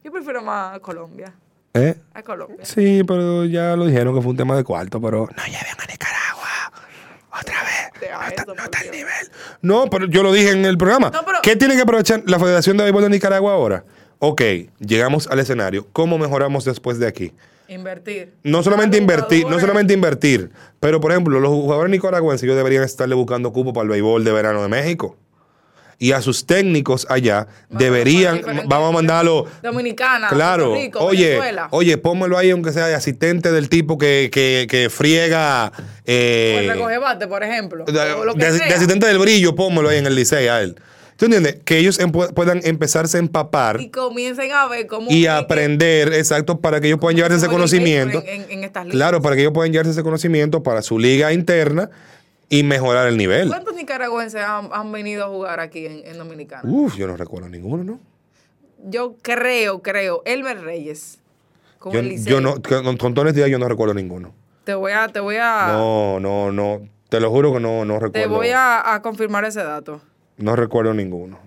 Yo 0.03 0.11
prefiero 0.11 0.41
más 0.41 0.75
a 0.75 0.79
Colombia. 0.79 1.33
¿Eh? 1.73 1.95
A 2.13 2.23
Colombia. 2.23 2.63
Sí, 2.63 3.03
pero 3.05 3.45
ya 3.45 3.75
lo 3.75 3.85
dijeron 3.85 4.15
que 4.15 4.21
fue 4.21 4.31
un 4.31 4.37
tema 4.37 4.55
de 4.55 4.63
cuarto, 4.63 5.01
pero 5.01 5.27
no 5.35 5.43
lleven 5.45 5.75
a 5.77 5.85
Nicaragua 5.91 6.71
otra 7.39 7.61
vez. 7.63 7.71
No 8.15 8.21
está, 8.27 8.43
eso, 8.43 8.55
no 8.55 8.63
está 8.63 8.77
el 8.79 8.83
Dios. 8.91 8.95
nivel. 8.95 9.31
No, 9.61 9.87
pero 9.89 10.05
yo 10.07 10.23
lo 10.23 10.31
dije 10.31 10.51
en 10.51 10.63
el 10.65 10.77
programa. 10.77 11.09
No, 11.11 11.25
pero- 11.25 11.39
¿Qué 11.43 11.55
tiene 11.55 11.75
que 11.75 11.81
aprovechar 11.81 12.23
la 12.27 12.39
Federación 12.39 12.77
de 12.77 12.83
Béisbol 12.83 13.03
de 13.03 13.09
Nicaragua 13.09 13.53
ahora? 13.53 13.83
Ok, 14.19 14.41
llegamos 14.79 15.27
al 15.27 15.39
escenario. 15.39 15.87
¿Cómo 15.93 16.17
mejoramos 16.17 16.65
después 16.65 16.99
de 16.99 17.07
aquí? 17.07 17.31
Invertir. 17.67 18.31
No 18.43 18.61
solamente 18.63 18.97
invertir, 18.97 19.45
no 19.47 19.59
solamente 19.59 19.93
invertir, 19.93 20.51
pero 20.79 21.01
por 21.01 21.11
ejemplo, 21.11 21.39
los 21.39 21.49
jugadores 21.51 21.89
nicaragüenses 21.91 22.47
deberían 22.47 22.83
estarle 22.83 23.15
buscando 23.15 23.51
cupo 23.51 23.73
para 23.73 23.83
el 23.85 23.89
béisbol 23.89 24.23
de 24.23 24.31
verano 24.31 24.61
de 24.61 24.67
México. 24.69 25.17
Y 25.97 26.11
a 26.11 26.21
sus 26.21 26.45
técnicos 26.45 27.07
allá 27.09 27.47
deberían, 27.69 28.41
vamos 28.67 28.89
a 28.89 28.91
mandarlo 28.91 29.45
Dominicana, 29.63 30.27
Claro, 30.27 30.65
Puerto 30.71 30.83
Rico, 30.83 30.99
oye, 30.99 31.29
Venezuela. 31.29 31.67
oye, 31.71 31.97
pónmelo 31.97 32.37
ahí 32.37 32.51
aunque 32.51 32.73
sea 32.73 32.87
de 32.87 32.95
asistente 32.95 33.49
del 33.53 33.69
tipo 33.69 33.97
que, 33.97 34.29
que, 34.31 34.67
que 34.69 34.89
friega 34.89 35.71
eh, 36.05 36.57
el 36.63 36.69
recoge 36.73 36.97
bate, 36.97 37.27
por 37.27 37.43
ejemplo. 37.43 37.85
de, 37.85 37.93
de- 37.93 38.63
asistente 38.73 39.07
del 39.07 39.19
brillo, 39.19 39.55
pónmelo 39.55 39.87
ahí 39.87 39.99
en 39.99 40.05
el 40.07 40.15
liceo 40.15 40.53
a 40.53 40.61
él. 40.61 40.75
¿Tú 41.17 41.25
entiendes? 41.25 41.57
Que 41.63 41.77
ellos 41.77 41.97
puedan 42.33 42.59
empezarse 42.65 43.15
a 43.17 43.19
empapar 43.21 43.79
Y 43.79 43.89
comiencen 43.89 44.51
a 44.51 44.67
ver 44.67 44.85
cómo. 44.87 45.07
y 45.09 45.21
que- 45.21 45.29
aprender, 45.29 46.13
exacto, 46.13 46.59
para 46.59 46.81
que 46.81 46.87
ellos 46.87 46.99
puedan 46.99 47.15
llevarse 47.15 47.37
ese 47.37 47.47
conocimiento. 47.47 48.21
béisbol 48.21 48.45
En, 48.51 48.51
en 48.59 48.63
estas 48.65 48.85
ligas. 48.85 48.95
Claro, 48.97 49.21
para 49.21 49.35
que 49.35 49.41
ellos 49.43 49.53
puedan 49.53 49.71
llevarse 49.71 49.91
ese 49.91 50.03
conocimiento 50.03 50.61
para 50.61 50.81
su 50.81 50.99
liga 50.99 51.31
interna 51.31 51.89
y 52.49 52.63
mejorar 52.63 53.07
el 53.07 53.17
nivel. 53.17 53.47
¿Cuántos 53.47 53.75
nicaragüenses 53.75 54.41
han, 54.41 54.69
han 54.73 54.91
venido 54.91 55.23
a 55.23 55.27
jugar 55.29 55.59
aquí 55.61 55.85
en, 55.85 56.05
en 56.05 56.17
Dominicana? 56.17 56.69
Uf, 56.69 56.95
yo 56.97 57.07
no 57.07 57.15
recuerdo 57.15 57.47
ninguno, 57.47 57.83
¿no? 57.83 57.99
Yo 58.87 59.15
creo, 59.21 59.81
creo. 59.81 60.21
Elmer 60.25 60.61
Reyes. 60.61 61.19
Con 61.79 61.93
Yo, 61.93 61.99
el 61.99 62.25
yo 62.25 62.41
no, 62.41 62.61
con, 62.61 62.97
con 62.97 63.17
honestidad, 63.19 63.47
yo 63.47 63.57
no 63.57 63.67
recuerdo 63.69 63.93
ninguno. 63.93 64.33
Te 64.63 64.73
voy 64.73 64.91
a, 64.91 65.07
te 65.07 65.19
voy 65.19 65.37
a, 65.39 65.67
No, 65.71 66.19
no, 66.19 66.51
no. 66.51 66.81
Te 67.09 67.19
lo 67.19 67.29
juro 67.29 67.53
que 67.53 67.59
no, 67.59 67.85
no 67.85 67.93
te 67.99 68.05
recuerdo. 68.05 68.29
voy 68.35 68.49
a, 68.49 68.93
a 68.95 69.01
confirmar 69.01 69.45
ese 69.45 69.63
dato. 69.63 70.01
No 70.37 70.55
recuerdo 70.55 70.93
ninguno. 70.93 71.39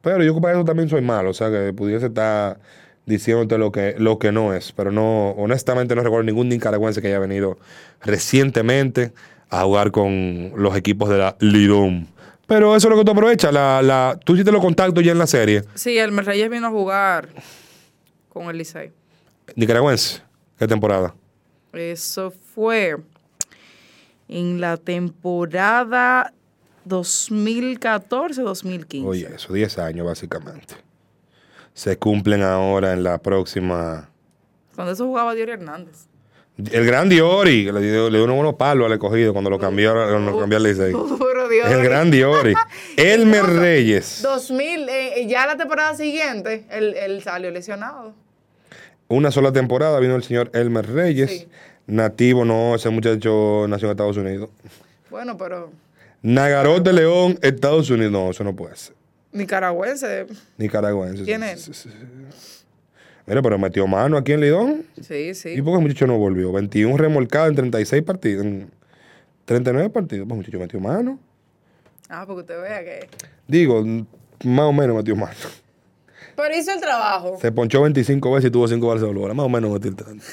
Pero 0.00 0.22
yo 0.22 0.40
para 0.40 0.54
eso 0.54 0.64
también 0.64 0.88
soy 0.88 1.02
malo, 1.02 1.30
o 1.30 1.34
sea 1.34 1.50
que 1.50 1.72
pudiese 1.72 2.06
estar 2.06 2.60
diciéndote 3.04 3.58
lo 3.58 3.72
que, 3.72 3.94
lo 3.98 4.18
que 4.18 4.32
no 4.32 4.54
es. 4.54 4.72
Pero 4.72 4.92
no, 4.92 5.30
honestamente 5.30 5.94
no 5.94 6.02
recuerdo 6.02 6.24
ningún 6.24 6.48
nicaragüense 6.48 7.02
que 7.02 7.08
haya 7.08 7.18
venido 7.18 7.58
recientemente 8.02 9.12
a 9.50 9.64
jugar 9.64 9.90
con 9.90 10.52
los 10.56 10.76
equipos 10.76 11.08
de 11.08 11.18
la 11.18 11.36
Lidom. 11.40 12.06
Pero 12.46 12.76
eso 12.76 12.88
es 12.88 12.90
lo 12.90 12.98
que 12.98 13.04
tú 13.04 13.12
aprovechas. 13.12 13.52
La, 13.52 13.82
la, 13.82 14.18
tú 14.24 14.34
hiciste 14.34 14.52
los 14.52 14.62
contactos 14.62 15.04
ya 15.04 15.12
en 15.12 15.18
la 15.18 15.26
serie. 15.26 15.64
Sí, 15.74 15.98
Elmer 15.98 16.24
Reyes 16.24 16.48
vino 16.48 16.68
a 16.68 16.70
jugar 16.70 17.28
con 18.28 18.48
el 18.48 18.56
Licey. 18.56 18.92
Nicaragüense. 19.56 20.22
¿Qué 20.58 20.66
temporada? 20.66 21.14
Eso 21.72 22.30
fue 22.30 22.96
en 24.28 24.60
la 24.60 24.76
temporada 24.76 26.32
2014-2015. 26.88 29.06
Oye, 29.06 29.28
eso, 29.34 29.52
10 29.52 29.78
años 29.78 30.06
básicamente. 30.06 30.74
Se 31.74 31.98
cumplen 31.98 32.42
ahora 32.42 32.92
en 32.92 33.02
la 33.04 33.18
próxima. 33.18 34.10
Cuando 34.74 34.92
eso 34.92 35.06
jugaba 35.06 35.34
Diori 35.34 35.52
Hernández. 35.52 36.06
El 36.72 36.84
gran 36.86 37.08
Diori, 37.08 37.70
le 37.70 37.80
dio, 37.80 38.10
le 38.10 38.18
dio 38.18 38.24
unos 38.24 38.34
buenos 38.34 38.54
palos 38.54 38.86
al 38.86 38.92
escogido 38.92 39.32
cuando 39.32 39.48
lo 39.48 39.60
cambió, 39.60 39.92
cuando 39.92 40.32
lo 40.32 40.46
Diori. 41.48 41.72
El 41.72 41.84
gran 41.84 42.10
Diori. 42.10 42.52
Elmer 42.96 43.46
Reyes. 43.46 44.22
2000, 44.22 44.88
eh, 44.88 45.26
ya 45.28 45.46
la 45.46 45.56
temporada 45.56 45.94
siguiente, 45.94 46.66
él, 46.70 46.94
él 46.94 47.22
salió 47.22 47.52
lesionado. 47.52 48.12
Una 49.06 49.30
sola 49.30 49.52
temporada 49.52 50.00
vino 50.00 50.16
el 50.16 50.24
señor 50.24 50.50
Elmer 50.52 50.84
Reyes. 50.86 51.30
Sí. 51.30 51.48
Nativo, 51.86 52.44
no, 52.44 52.74
ese 52.74 52.90
muchacho 52.90 53.64
nació 53.66 53.88
en 53.88 53.92
Estados 53.92 54.18
Unidos. 54.18 54.50
Bueno, 55.10 55.38
pero 55.38 55.70
Nagarot 56.22 56.82
de 56.84 56.92
León, 56.92 57.38
Estados 57.42 57.90
Unidos. 57.90 58.12
No, 58.12 58.30
eso 58.30 58.44
no 58.44 58.54
puede 58.56 58.76
ser. 58.76 58.94
nicaragüense. 59.32 60.26
Nicaragüense. 60.56 61.24
¿Quién 61.24 61.42
es? 61.42 61.62
sí, 61.62 61.72
sí, 61.74 61.88
sí. 61.90 61.96
Mira, 63.26 63.42
pero 63.42 63.58
metió 63.58 63.86
mano 63.86 64.16
aquí 64.16 64.32
en 64.32 64.40
Lidón. 64.40 64.86
Sí, 65.02 65.34
sí. 65.34 65.50
¿Y 65.50 65.60
por 65.60 65.74
qué 65.74 65.76
el 65.78 65.82
muchacho 65.82 66.06
no 66.06 66.16
volvió? 66.16 66.50
21 66.50 66.96
remolcados 66.96 67.50
en 67.50 67.56
36 67.56 68.02
partidos. 68.02 68.44
En 68.46 68.70
39 69.44 69.90
partidos. 69.90 70.26
Pues 70.26 70.32
el 70.32 70.36
muchacho 70.38 70.58
metió 70.58 70.80
mano. 70.80 71.18
Ah, 72.08 72.24
porque 72.26 72.40
usted 72.40 72.60
vea 72.62 72.82
que. 72.82 73.08
Digo, 73.46 73.84
más 74.44 74.64
o 74.64 74.72
menos 74.72 74.96
metió 74.96 75.14
mano. 75.14 75.34
Pero 76.34 76.56
hizo 76.56 76.72
el 76.72 76.80
trabajo. 76.80 77.36
Se 77.40 77.52
ponchó 77.52 77.82
25 77.82 78.32
veces 78.32 78.48
y 78.48 78.50
tuvo 78.50 78.66
5 78.66 78.86
balas 78.86 79.02
de 79.02 79.12
bola. 79.12 79.34
Más 79.34 79.44
o 79.44 79.48
menos 79.50 79.70
metió 79.72 79.90
el 79.90 79.96
tanto. 79.96 80.24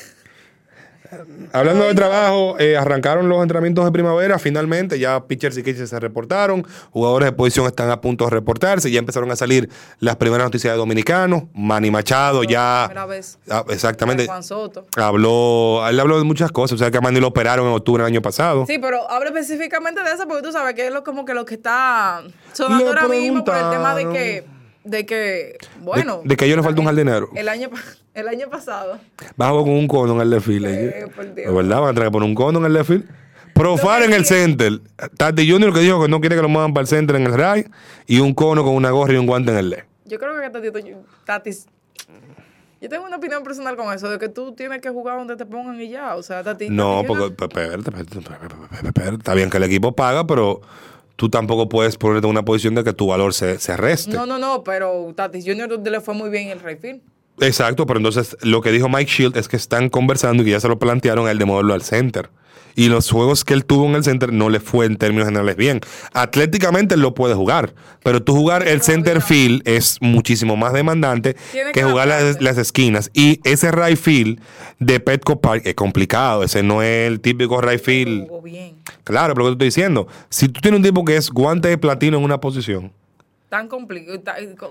Hablando 1.53 1.86
de 1.86 1.93
trabajo, 1.93 2.60
eh, 2.60 2.78
arrancaron 2.78 3.30
los 3.30 3.41
entrenamientos 3.41 3.86
de 3.86 3.91
primavera. 3.91 4.39
Finalmente, 4.39 4.99
ya 4.99 5.26
pitchers 5.26 5.58
y 5.58 5.64
catchers 5.64 5.89
se 5.89 5.99
reportaron. 5.99 6.66
Jugadores 6.91 7.28
de 7.28 7.32
posición 7.34 7.66
están 7.68 7.89
a 7.89 8.01
punto 8.01 8.26
de 8.26 8.32
reportarse. 8.32 8.91
Ya 8.91 8.99
empezaron 8.99 9.32
a 9.32 9.36
salir 9.36 9.70
las 9.99 10.16
primeras 10.18 10.45
noticias 10.45 10.74
de 10.74 10.78
dominicanos. 10.78 11.43
Manny 11.53 11.91
Machado 11.91 12.43
ya. 12.43 12.86
Primera 12.88 13.06
vez. 13.06 13.38
Ah, 13.49 13.64
exactamente. 13.70 14.26
Juan 14.26 14.43
Soto. 14.43 14.88
Habló, 14.97 15.88
él 15.88 15.99
habló 15.99 16.18
de 16.18 16.24
muchas 16.24 16.51
cosas. 16.51 16.76
O 16.76 16.78
sea, 16.78 16.91
que 16.91 16.97
a 16.97 17.01
Manny 17.01 17.20
lo 17.20 17.28
operaron 17.28 17.68
en 17.68 17.74
octubre 17.74 18.03
del 18.03 18.12
año 18.12 18.22
pasado. 18.22 18.66
Sí, 18.68 18.78
pero 18.80 19.10
habla 19.10 19.30
específicamente 19.30 20.03
de 20.03 20.12
eso 20.12 20.28
porque 20.28 20.43
tú 20.43 20.51
sabes 20.51 20.76
que 20.76 20.88
es 20.88 20.93
lo, 20.93 21.03
como 21.03 21.26
que 21.26 21.34
lo 21.34 21.45
que 21.45 21.56
está 21.56 22.24
sonando 22.53 22.88
ahora 22.88 23.08
mismo 23.08 23.43
por 23.43 23.56
el 23.56 23.70
tema 23.70 23.95
de 23.95 24.10
que, 24.10 24.55
de 24.86 25.06
que, 25.06 25.58
bueno. 25.82 26.22
de 26.24 26.38
que 26.38 26.46
a 26.46 26.48
ellos 26.48 26.58
les 26.58 26.66
falta 26.66 26.80
un 26.80 26.88
jardinero. 26.88 27.30
El 27.36 27.50
año, 27.50 27.70
el 28.14 28.28
año 28.28 28.50
pasado. 28.50 29.00
Bajo 29.36 29.64
con 29.64 29.72
un 29.72 29.88
cono 29.88 30.14
en 30.14 30.22
el 30.22 30.30
desfile. 30.30 31.00
Eh, 31.00 31.08
por 31.14 31.34
Dios. 31.34 31.48
¿De 31.48 31.54
verdad? 31.54 31.82
Van 31.82 31.90
a 31.90 31.94
tener 31.94 32.08
que 32.08 32.12
poner 32.12 32.30
un 32.30 32.36
cono 32.36 32.60
en 32.60 32.66
el 32.66 32.74
desfile. 32.74 33.04
Profar 33.54 34.04
en 34.04 34.14
el 34.14 34.26
center. 34.26 34.82
Tati 35.18 35.50
Junior 35.50 35.74
que 35.74 35.80
dijo 35.80 36.02
que 36.02 36.10
no 36.10 36.20
quiere 36.20 36.36
que 36.36 36.42
lo 36.42 36.50
muevan 36.50 36.74
para 36.74 36.84
el 36.84 36.88
center 36.88 37.16
en 37.16 37.24
el 37.24 37.34
RAI. 37.34 37.66
Y 38.06 38.20
un 38.20 38.34
cono 38.34 38.64
con 38.64 38.76
una 38.76 38.92
gorra 38.92 39.14
y 39.14 39.18
un 39.18 39.26
guante 39.26 39.52
en 39.52 39.58
el 39.58 39.70
LED. 39.72 39.84
Yo 40.06 40.20
creo 40.20 40.40
que 40.40 40.50
Tatito, 40.50 40.80
Tatis. 41.26 41.66
Yo 42.82 42.90
tengo 42.90 43.06
una 43.06 43.16
opinión 43.16 43.44
personal 43.44 43.76
con 43.76 43.92
eso, 43.92 44.10
de 44.10 44.20
que 44.20 44.30
tú 44.30 44.54
tienes 44.54 44.80
que 44.82 44.90
jugar 44.90 45.18
donde 45.18 45.36
te 45.38 45.46
pongan 45.46 45.82
y 45.82 45.90
ya. 45.90 46.16
O 46.16 46.22
sea, 46.22 46.44
Tati. 46.44 46.70
No, 46.70 47.02
Tati 47.02 47.08
porque 47.08 47.44
espérate, 47.44 47.78
espérate, 47.78 48.20
espérate. 48.20 49.16
está 49.16 49.34
bien 49.34 49.50
que 49.50 49.58
el 49.58 49.64
equipo 49.64 49.96
paga, 49.96 50.28
pero 50.28 50.62
tú 51.16 51.30
tampoco 51.30 51.70
puedes 51.70 51.97
ponerte 51.97 52.28
en 52.28 52.32
una 52.32 52.43
posición 52.43 52.76
de 52.76 52.84
que 52.84 52.93
tu 52.93 53.07
valor 53.07 53.34
se, 53.34 53.59
se 53.59 53.78
reste. 53.78 54.11
No, 54.11 54.26
no, 54.26 54.38
no, 54.38 54.63
pero 54.63 55.13
Tatis 55.16 55.45
Junior 55.45 55.80
le 55.80 56.01
fue 56.01 56.13
muy 56.13 56.30
bien 56.30 56.47
en 56.47 56.51
el 56.53 56.59
Rayfield. 56.59 57.01
Exacto, 57.39 57.86
pero 57.86 57.99
entonces 57.99 58.38
lo 58.41 58.61
que 58.61 58.72
dijo 58.72 58.88
Mike 58.88 59.11
Shield 59.11 59.38
es 59.38 59.47
que 59.47 59.57
están 59.57 59.89
conversando 59.89 60.43
y 60.43 60.45
que 60.45 60.51
ya 60.51 60.59
se 60.59 60.68
lo 60.68 60.80
plantearon 60.80 61.28
a 61.28 61.32
él 61.32 61.38
de 61.38 61.45
moverlo 61.45 61.74
al 61.74 61.82
center. 61.82 62.30
Y 62.76 62.89
los 62.89 63.09
juegos 63.09 63.43
que 63.43 63.53
él 63.53 63.65
tuvo 63.65 63.86
en 63.86 63.95
el 63.95 64.03
center 64.03 64.34
no 64.34 64.49
le 64.49 64.59
fue 64.59 64.86
en 64.86 64.97
términos 64.97 65.28
generales 65.28 65.55
bien. 65.55 65.80
Atléticamente 66.13 66.95
él 66.95 67.01
lo 67.01 67.13
puede 67.13 67.34
jugar, 67.34 67.73
pero 68.03 68.21
tú 68.21 68.36
jugar 68.36 68.67
el 68.67 68.82
center 68.82 69.21
field 69.21 69.61
es 69.65 69.97
muchísimo 70.01 70.55
más 70.55 70.73
demandante 70.73 71.36
Tiene 71.51 71.71
que 71.71 71.84
jugar 71.84 72.07
las, 72.07 72.41
las 72.41 72.57
esquinas. 72.57 73.09
Y 73.13 73.39
ese 73.43 73.71
right 73.71 73.97
field 73.97 74.39
de 74.80 74.99
Petco 74.99 75.39
Park 75.39 75.63
es 75.65 75.76
complicado. 75.76 76.43
Ese 76.43 76.63
no 76.63 76.82
es 76.82 77.07
el 77.07 77.21
típico 77.21 77.61
right 77.61 77.82
field. 77.82 78.28
Claro, 79.03 79.34
pero 79.34 79.45
lo 79.45 79.55
que 79.55 79.57
te 79.57 79.65
estoy 79.65 79.84
diciendo, 79.84 80.07
si 80.30 80.49
tú 80.49 80.61
tienes 80.61 80.80
un 80.80 80.84
tipo 80.84 81.05
que 81.05 81.15
es 81.15 81.30
guante 81.30 81.69
de 81.69 81.78
platino 81.78 82.17
en 82.17 82.23
una 82.23 82.39
posición. 82.39 82.91
Tan 83.49 83.67
complicado. 83.67 84.19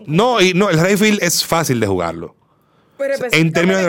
No, 0.07 0.41
y 0.41 0.53
no, 0.53 0.69
el 0.71 0.81
right 0.81 0.99
field 0.99 1.23
es 1.23 1.45
fácil 1.45 1.81
de 1.81 1.87
jugarlo. 1.87 2.35
Pero 2.97 3.15
En 3.33 3.53
términos 3.53 3.83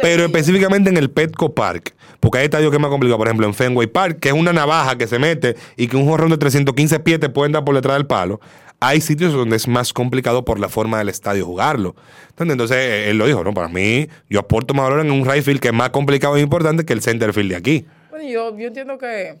Pero 0.00 0.24
específicamente 0.24 0.90
en 0.90 0.96
el 0.96 1.10
Petco 1.10 1.54
Park. 1.54 1.94
Porque 2.20 2.38
hay 2.38 2.44
estadios 2.44 2.70
que 2.70 2.76
es 2.76 2.80
más 2.80 2.90
complicado. 2.90 3.18
Por 3.18 3.28
ejemplo, 3.28 3.46
en 3.46 3.54
Fenway 3.54 3.86
Park, 3.86 4.18
que 4.20 4.28
es 4.28 4.34
una 4.34 4.52
navaja 4.52 4.98
que 4.98 5.06
se 5.06 5.18
mete 5.18 5.56
y 5.76 5.88
que 5.88 5.96
un 5.96 6.06
jorrón 6.06 6.30
de 6.30 6.38
315 6.38 7.00
pies 7.00 7.20
te 7.20 7.28
pueden 7.28 7.52
dar 7.52 7.64
por 7.64 7.74
detrás 7.74 7.96
del 7.96 8.06
palo. 8.06 8.40
hay 8.80 9.00
sitios 9.00 9.32
donde 9.32 9.56
es 9.56 9.66
más 9.66 9.92
complicado 9.92 10.44
por 10.44 10.60
la 10.60 10.68
forma 10.68 10.98
del 10.98 11.08
estadio 11.08 11.44
jugarlo. 11.44 11.96
¿Entiendes? 12.30 12.54
Entonces, 12.54 12.76
eh, 12.76 13.10
él 13.10 13.18
lo 13.18 13.26
dijo, 13.26 13.42
no, 13.42 13.52
para 13.52 13.68
mí, 13.68 14.08
yo 14.28 14.40
aporto 14.40 14.72
más 14.74 14.84
valor 14.84 15.04
en 15.04 15.10
un 15.10 15.28
right 15.28 15.42
field 15.42 15.60
que 15.60 15.68
es 15.68 15.74
más 15.74 15.90
complicado 15.90 16.36
e 16.36 16.40
importante 16.40 16.84
que 16.84 16.92
el 16.92 17.02
center 17.02 17.32
field 17.32 17.50
de 17.50 17.56
aquí. 17.56 17.86
Bueno, 18.10 18.28
yo, 18.28 18.56
yo 18.56 18.68
entiendo 18.68 18.96
que 18.98 19.36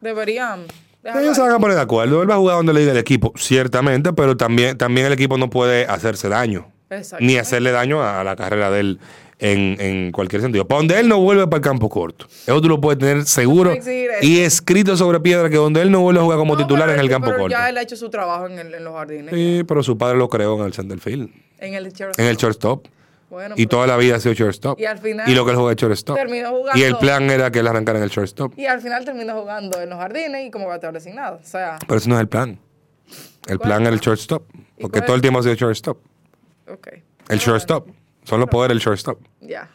deberían. 0.00 0.66
Ellos 1.02 1.36
se 1.36 1.42
van 1.42 1.52
a 1.52 1.58
poner 1.58 1.76
de 1.76 1.82
acuerdo. 1.82 2.22
Él 2.22 2.30
va 2.30 2.34
a 2.34 2.38
jugar 2.38 2.56
donde 2.56 2.72
le 2.72 2.80
diga 2.80 2.92
el 2.92 2.98
equipo, 2.98 3.32
ciertamente, 3.36 4.12
pero 4.12 4.36
también, 4.36 4.76
también 4.76 5.06
el 5.06 5.12
equipo 5.12 5.36
no 5.36 5.50
puede 5.50 5.86
hacerse 5.86 6.28
daño. 6.28 6.73
Ni 7.20 7.36
hacerle 7.38 7.72
daño 7.72 8.02
a, 8.02 8.22
la 8.24 8.36
carrera 8.36 8.70
de 8.70 8.80
él 8.80 8.98
en, 9.38 9.76
en 9.80 10.12
cualquier 10.12 10.42
sentido. 10.42 10.66
Para 10.66 10.78
donde 10.78 11.00
él 11.00 11.08
no 11.08 11.18
vuelve 11.20 11.44
para 11.46 11.56
el 11.56 11.62
campo 11.62 11.88
corto. 11.88 12.26
Eso 12.26 12.60
tú 12.60 12.68
lo 12.68 12.80
puedes 12.80 12.98
tener 12.98 13.24
seguro 13.24 13.74
y 14.22 14.40
escrito 14.40 14.96
sobre 14.96 15.18
piedra 15.20 15.50
que 15.50 15.56
donde 15.56 15.82
él 15.82 15.90
no 15.90 16.00
vuelve 16.00 16.20
a 16.20 16.22
jugar 16.22 16.38
como 16.38 16.54
No, 16.54 16.60
titular 16.62 16.84
pero 16.86 16.94
en 16.94 17.00
el 17.00 17.10
campo 17.10 17.26
pero 17.28 17.38
corto. 17.40 17.56
Ya 17.56 17.68
él 17.68 17.78
ha 17.78 17.82
hecho 17.82 17.96
su 17.96 18.10
trabajo 18.10 18.46
en, 18.46 18.58
el- 18.58 18.74
en 18.74 18.84
los 18.84 18.94
jardines. 18.94 19.34
Sí, 19.34 19.64
pero 19.66 19.82
su 19.82 19.98
padre 19.98 20.16
lo 20.18 20.28
creó 20.28 20.58
en 20.60 20.66
el 20.66 20.72
center 20.72 21.00
field, 21.00 21.30
En 21.58 21.74
el 21.74 21.84
shortstop. 21.92 22.20
en 22.20 22.26
el 22.26 22.36
shortstop. 22.36 22.86
Bueno, 23.30 23.54
Y 23.58 23.66
pero- 23.66 23.68
toda 23.70 23.86
la 23.88 23.96
vida 23.96 24.14
ha 24.16 24.20
sido 24.20 24.34
shortstop. 24.34 24.78
Y 24.78 24.84
al 24.84 24.98
final 24.98 25.28
Y 25.28 25.34
lo 25.34 25.44
que 25.44 25.50
él 25.50 25.56
juega 25.56 25.72
es 25.72 25.76
shortstop. 25.78 26.16
terminó 26.16 26.50
jugando- 26.50 26.78
Y 26.80 26.84
el 26.84 26.96
plan 26.98 27.28
era 27.30 27.50
que 27.50 27.58
él 27.58 27.66
arrancara 27.66 27.98
en 27.98 28.04
el 28.04 28.10
shortstop. 28.10 28.56
Y 28.56 28.66
al 28.66 28.80
final 28.80 29.04
terminó 29.04 29.34
jugando 29.40 29.80
en 29.80 29.90
los 29.90 29.98
jardines 29.98 30.46
y 30.46 30.50
como 30.52 30.68
bateador 30.68 30.94
designado. 30.94 31.40
O 31.42 31.46
sea, 31.46 31.78
Pero 31.88 31.98
ese 31.98 32.08
no 32.08 32.14
es 32.14 32.20
el 32.20 32.28
plan. 32.28 32.60
El 33.48 33.58
¿Cuál 33.58 33.68
plan 33.68 33.82
es 33.82 33.86
era 33.88 33.94
el 33.96 34.00
shortstop. 34.00 34.44
¿Y 34.78 34.82
Porque 34.82 34.98
cuál 35.00 35.06
todo 35.06 35.16
el 35.16 35.22
tiempo 35.22 35.40
ha 35.40 35.42
sido 35.42 35.54
shortstop. 35.56 35.98
El 37.28 37.38
shortstop. 37.38 37.88
Son 38.24 38.40
los 38.40 38.48
poderes 38.48 38.74
del 38.76 38.82
shortstop. 38.82 39.18
Ya. 39.40 39.68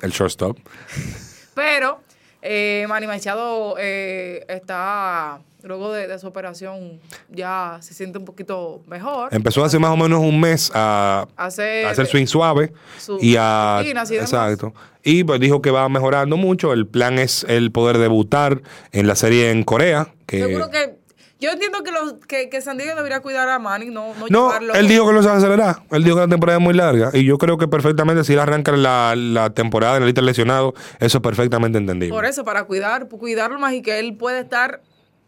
El 0.00 0.10
shortstop. 0.10 0.58
Pero 1.54 2.00
eh, 2.42 2.86
Manny 2.88 3.06
Machado 3.06 3.74
eh, 3.78 4.44
está, 4.48 5.40
luego 5.62 5.92
de, 5.92 6.06
de 6.08 6.18
su 6.18 6.26
operación, 6.26 6.98
ya 7.28 7.78
se 7.82 7.92
siente 7.92 8.18
un 8.18 8.24
poquito 8.24 8.82
mejor. 8.86 9.28
Empezó 9.34 9.62
hace 9.64 9.78
más 9.78 9.90
o 9.90 9.96
menos 9.96 10.20
un 10.20 10.40
mes 10.40 10.70
a, 10.74 11.26
Hacer- 11.36 11.86
a 11.86 11.90
hacer 11.90 12.06
swing 12.06 12.26
suave 12.26 12.72
su 12.98 13.18
y 13.20 13.36
a 13.38 13.82
y 13.84 13.90
exacto. 13.90 14.72
Y 15.02 15.24
pues 15.24 15.40
dijo 15.40 15.60
que 15.60 15.70
va 15.70 15.88
mejorando 15.88 16.36
mucho. 16.38 16.72
El 16.72 16.86
plan 16.86 17.18
es 17.18 17.44
el 17.44 17.70
poder 17.72 17.98
debutar 17.98 18.62
en 18.92 19.06
la 19.06 19.16
serie 19.16 19.50
en 19.50 19.62
Corea. 19.64 20.08
Que 20.26 20.40
Seguro 20.40 20.70
que. 20.70 20.99
Yo 21.40 21.50
entiendo 21.50 21.82
que, 21.82 21.90
los, 21.90 22.14
que, 22.28 22.48
que 22.50 22.60
San 22.60 22.76
Diego 22.76 22.94
debería 22.96 23.20
cuidar 23.20 23.48
a 23.48 23.58
Manny, 23.58 23.86
no, 23.86 24.14
no, 24.14 24.26
no, 24.28 24.48
llevarlo. 24.48 24.74
él 24.74 24.88
dijo 24.88 25.06
que 25.06 25.12
no 25.14 25.22
se 25.22 25.28
va 25.28 25.34
a 25.34 25.38
acelerar. 25.38 25.76
Él 25.90 26.04
dijo 26.04 26.16
que 26.16 26.22
la 26.22 26.28
temporada 26.28 26.58
es 26.58 26.62
muy 26.62 26.74
larga. 26.74 27.10
Y 27.14 27.24
yo 27.24 27.38
creo 27.38 27.56
que 27.56 27.66
perfectamente 27.66 28.24
si 28.24 28.34
él 28.34 28.38
arranca 28.40 28.72
la, 28.72 29.14
la 29.16 29.48
temporada 29.50 29.96
en 29.96 30.00
la 30.02 30.06
lista 30.06 30.20
de 30.20 30.26
lesionados, 30.26 30.74
eso 30.98 31.18
es 31.18 31.22
perfectamente 31.22 31.78
entendible. 31.78 32.14
Por 32.14 32.26
eso, 32.26 32.44
para 32.44 32.64
cuidar, 32.64 33.08
cuidarlo 33.08 33.58
más 33.58 33.72
y 33.72 33.80
que 33.82 33.98
él 33.98 34.16
pueda 34.16 34.38
estar 34.38 34.82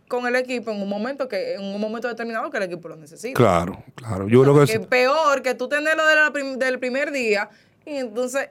con 0.08 0.26
el 0.26 0.36
equipo 0.36 0.70
en 0.70 0.82
un 0.82 0.88
momento 0.90 1.26
que 1.26 1.54
en 1.54 1.62
un 1.62 1.80
momento 1.80 2.06
determinado 2.08 2.50
que 2.50 2.58
el 2.58 2.64
equipo 2.64 2.86
lo 2.88 2.96
necesita. 2.96 3.34
Claro, 3.34 3.82
claro. 3.94 4.28
Yo 4.28 4.42
creo 4.42 4.54
que 4.60 4.66
Que 4.66 4.72
es, 4.74 4.86
peor 4.86 5.40
que 5.40 5.54
tú 5.54 5.68
tenerlo 5.68 6.06
de 6.06 6.14
la 6.16 6.30
prim- 6.30 6.58
del 6.58 6.78
primer 6.78 7.10
día 7.12 7.48
y 7.86 7.96
entonces 7.96 8.50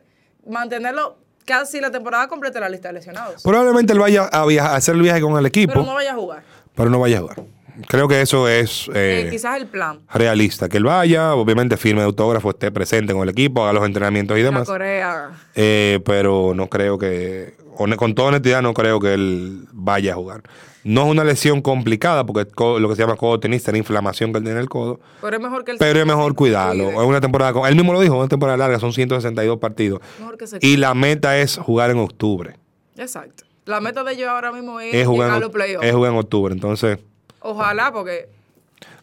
mantenerlo 0.49 1.17
casi 1.45 1.79
la 1.79 1.91
temporada 1.91 2.27
completa 2.27 2.57
en 2.59 2.63
la 2.63 2.69
lista 2.69 2.87
de 2.89 2.95
lesionados. 2.95 3.43
probablemente 3.43 3.93
él 3.93 3.99
vaya 3.99 4.23
a, 4.31 4.45
viajar, 4.45 4.71
a 4.71 4.75
hacer 4.77 4.95
el 4.95 5.01
viaje 5.01 5.21
con 5.21 5.37
el 5.37 5.45
equipo, 5.45 5.73
Pero 5.73 5.85
no 5.85 5.93
vaya 5.93 6.11
a 6.13 6.15
jugar. 6.15 6.43
Pero 6.81 6.89
no 6.89 6.99
vaya 6.99 7.17
a 7.17 7.21
jugar. 7.21 7.43
Creo 7.87 8.07
que 8.07 8.21
eso 8.21 8.47
es 8.47 8.89
Eh, 8.93 9.25
eh, 9.25 9.29
quizás 9.31 9.57
el 9.59 9.67
plan. 9.67 9.99
realista. 10.13 10.67
Que 10.69 10.77
él 10.77 10.83
vaya, 10.83 11.35
obviamente 11.35 11.77
firme 11.77 12.01
de 12.01 12.05
autógrafo, 12.07 12.49
esté 12.49 12.71
presente 12.71 13.13
con 13.13 13.23
el 13.23 13.29
equipo, 13.29 13.63
haga 13.63 13.73
los 13.73 13.85
entrenamientos 13.85 14.37
y 14.37 14.41
La 14.41 14.45
demás. 14.45 14.67
Corea. 14.67 15.29
Eh, 15.55 15.99
pero 16.05 16.53
no 16.55 16.67
creo 16.67 16.97
que, 16.97 17.55
con 17.97 18.15
toda 18.15 18.29
honestidad, 18.29 18.61
no 18.61 18.73
creo 18.73 18.99
que 18.99 19.13
él 19.13 19.67
vaya 19.71 20.13
a 20.13 20.15
jugar. 20.15 20.43
No 20.83 21.03
es 21.03 21.11
una 21.11 21.23
lesión 21.23 21.61
complicada, 21.61 22.25
porque 22.25 22.49
lo 22.57 22.89
que 22.89 22.95
se 22.95 23.01
llama 23.03 23.15
codo 23.15 23.39
tenista, 23.39 23.71
la 23.71 23.77
inflamación 23.77 24.31
que 24.31 24.39
él 24.39 24.43
tiene 24.43 24.57
en 24.57 24.63
el 24.63 24.69
codo. 24.69 24.99
Pero 25.21 25.37
es 25.37 25.41
mejor 25.41 25.63
que 25.63 25.71
él 25.71 25.77
Pero 25.79 25.99
es 25.99 26.05
mejor 26.05 26.33
cuidarlo. 26.33 26.89
Es 26.89 27.07
una 27.07 27.21
temporada, 27.21 27.69
él 27.69 27.75
mismo 27.75 27.93
lo 27.93 28.01
dijo, 28.01 28.17
una 28.17 28.27
temporada 28.27 28.57
larga, 28.57 28.79
son 28.79 28.91
162 28.91 29.59
partidos. 29.59 30.01
Mejor 30.19 30.37
que 30.37 30.47
se 30.47 30.57
Y 30.61 30.77
la 30.77 30.93
meta 30.95 31.37
es 31.37 31.57
jugar 31.57 31.91
en 31.91 31.99
octubre. 31.99 32.55
Exacto. 32.97 33.43
La 33.65 33.79
meta 33.79 34.03
de 34.03 34.13
ellos 34.13 34.27
ahora 34.29 34.51
mismo 34.51 34.79
es, 34.79 34.93
Es 34.93 35.05
jugar, 35.07 35.27
llegar 35.29 35.37
a 35.37 35.39
los 35.45 35.51
playoffs. 35.51 35.85
es 35.85 35.93
jugar 35.93 36.11
en 36.13 36.17
octubre. 36.17 36.53
Entonces, 36.53 36.97
Ojalá, 37.41 37.91
porque 37.91 38.27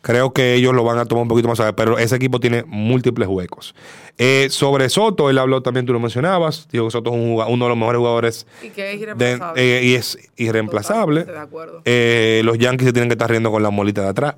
creo 0.02 0.32
que 0.32 0.54
ellos 0.54 0.72
lo 0.74 0.84
van 0.84 0.98
a 0.98 1.04
tomar 1.06 1.22
un 1.22 1.28
poquito 1.28 1.48
más 1.48 1.56
suave, 1.56 1.72
pero 1.72 1.98
ese 1.98 2.14
equipo 2.16 2.38
tiene 2.40 2.64
múltiples 2.66 3.28
huecos. 3.28 3.74
Eh, 4.16 4.48
sobre 4.50 4.88
Soto, 4.88 5.28
él 5.30 5.38
habló 5.38 5.62
también, 5.62 5.86
tú 5.86 5.92
lo 5.92 6.00
mencionabas, 6.00 6.68
dijo 6.70 6.84
que 6.86 6.90
Soto 6.92 7.10
es 7.10 7.16
un 7.16 7.32
uno 7.46 7.64
de 7.64 7.68
los 7.68 7.76
mejores 7.78 7.98
jugadores 7.98 8.46
y 8.62 8.68
que 8.70 8.92
es 8.92 9.00
de- 9.00 9.04
irreemplazable. 9.04 9.78
eh, 9.78 9.84
y 9.84 9.94
es 9.94 10.18
irreemplazable. 10.36 11.20
Totalmente 11.22 11.32
de 11.32 11.38
acuerdo. 11.46 11.82
Eh, 11.84 12.42
los 12.44 12.58
Yankees 12.58 12.86
se 12.86 12.92
tienen 12.92 13.08
que 13.08 13.14
estar 13.14 13.28
riendo 13.30 13.50
con 13.50 13.62
la 13.62 13.70
molita 13.70 14.02
de 14.02 14.08
atrás. 14.08 14.34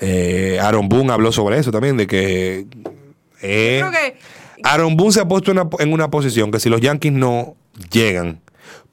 Eh, 0.00 0.58
Aaron 0.60 0.88
Boone 0.88 1.12
habló 1.12 1.32
sobre 1.32 1.58
eso 1.58 1.70
también, 1.70 1.96
de 1.96 2.06
que... 2.06 2.66
Creo 3.40 3.90
que 3.90 4.16
Aaron 4.64 4.96
Boone 4.96 5.12
se 5.12 5.20
ha 5.20 5.28
puesto 5.28 5.50
una, 5.50 5.68
en 5.78 5.92
una 5.92 6.10
posición 6.10 6.50
que 6.50 6.60
si 6.60 6.68
los 6.68 6.80
Yankees 6.80 7.12
no 7.12 7.54
llegan 7.90 8.40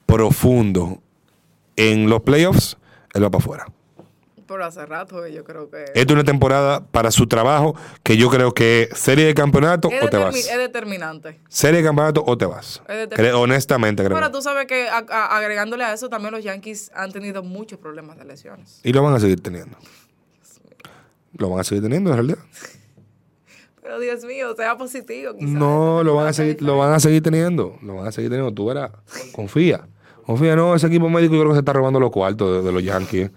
profundo 0.05 1.01
en 1.75 2.09
los 2.09 2.21
playoffs, 2.21 2.77
él 3.13 3.23
va 3.23 3.29
para 3.31 3.43
afuera. 3.43 3.65
por 4.45 4.61
hace 4.61 4.85
rato 4.85 5.25
yo 5.27 5.43
creo 5.43 5.69
que 5.71 5.85
Esta 5.85 5.99
es 5.99 6.11
una 6.11 6.23
temporada 6.23 6.85
para 6.85 7.09
su 7.09 7.25
trabajo 7.27 7.75
que 8.03 8.15
yo 8.15 8.29
creo 8.29 8.53
que 8.53 8.89
serie 8.93 9.25
de 9.25 9.33
campeonato 9.33 9.89
es, 9.89 10.03
o 10.03 10.07
te 10.09 10.17
vas. 10.17 10.35
es 10.35 10.57
determinante. 10.57 11.39
Serie 11.49 11.79
de 11.81 11.85
campeonato 11.87 12.23
o 12.25 12.37
te 12.37 12.45
vas. 12.45 12.81
Es 12.87 13.33
honestamente 13.33 14.03
creo. 14.03 14.15
Ahora 14.15 14.31
tú 14.31 14.41
sabes 14.43 14.67
que 14.67 14.87
a- 14.87 15.03
a- 15.09 15.37
agregándole 15.37 15.83
a 15.83 15.93
eso 15.93 16.09
también 16.09 16.31
los 16.33 16.43
Yankees 16.43 16.91
han 16.93 17.11
tenido 17.11 17.41
muchos 17.41 17.79
problemas 17.79 18.17
de 18.19 18.25
lesiones. 18.25 18.79
Y 18.83 18.93
lo 18.93 19.01
van 19.01 19.15
a 19.15 19.19
seguir 19.19 19.41
teniendo. 19.41 19.75
Lo 21.37 21.49
van 21.49 21.59
a 21.59 21.63
seguir 21.63 21.81
teniendo 21.83 22.11
en 22.11 22.15
realidad. 22.15 22.37
Pero 23.81 23.99
Dios 23.99 24.23
mío, 24.25 24.55
sea 24.55 24.77
positivo. 24.77 25.33
quizás. 25.35 25.49
No, 25.51 26.03
lo 26.03 26.15
van 26.15 26.27
a 26.27 26.33
seguir, 26.33 26.61
lo 26.61 26.77
van 26.77 26.93
a 26.93 26.99
seguir 26.99 27.21
teniendo. 27.21 27.77
Lo 27.81 27.95
van 27.95 28.07
a 28.07 28.11
seguir 28.11 28.29
teniendo. 28.31 28.53
Tú 28.53 28.65
verás. 28.67 28.91
Confía. 29.33 29.87
Confía, 30.26 30.55
no, 30.55 30.76
ese 30.76 30.88
equipo 30.88 31.09
médico 31.09 31.36
yo 31.36 31.41
creo 31.41 31.51
que 31.51 31.55
se 31.57 31.59
está 31.59 31.73
robando 31.73 31.99
los 31.99 32.11
cuartos 32.11 32.57
de, 32.57 32.61
de 32.63 32.71
los 32.71 32.84
Yankees. 32.84 33.30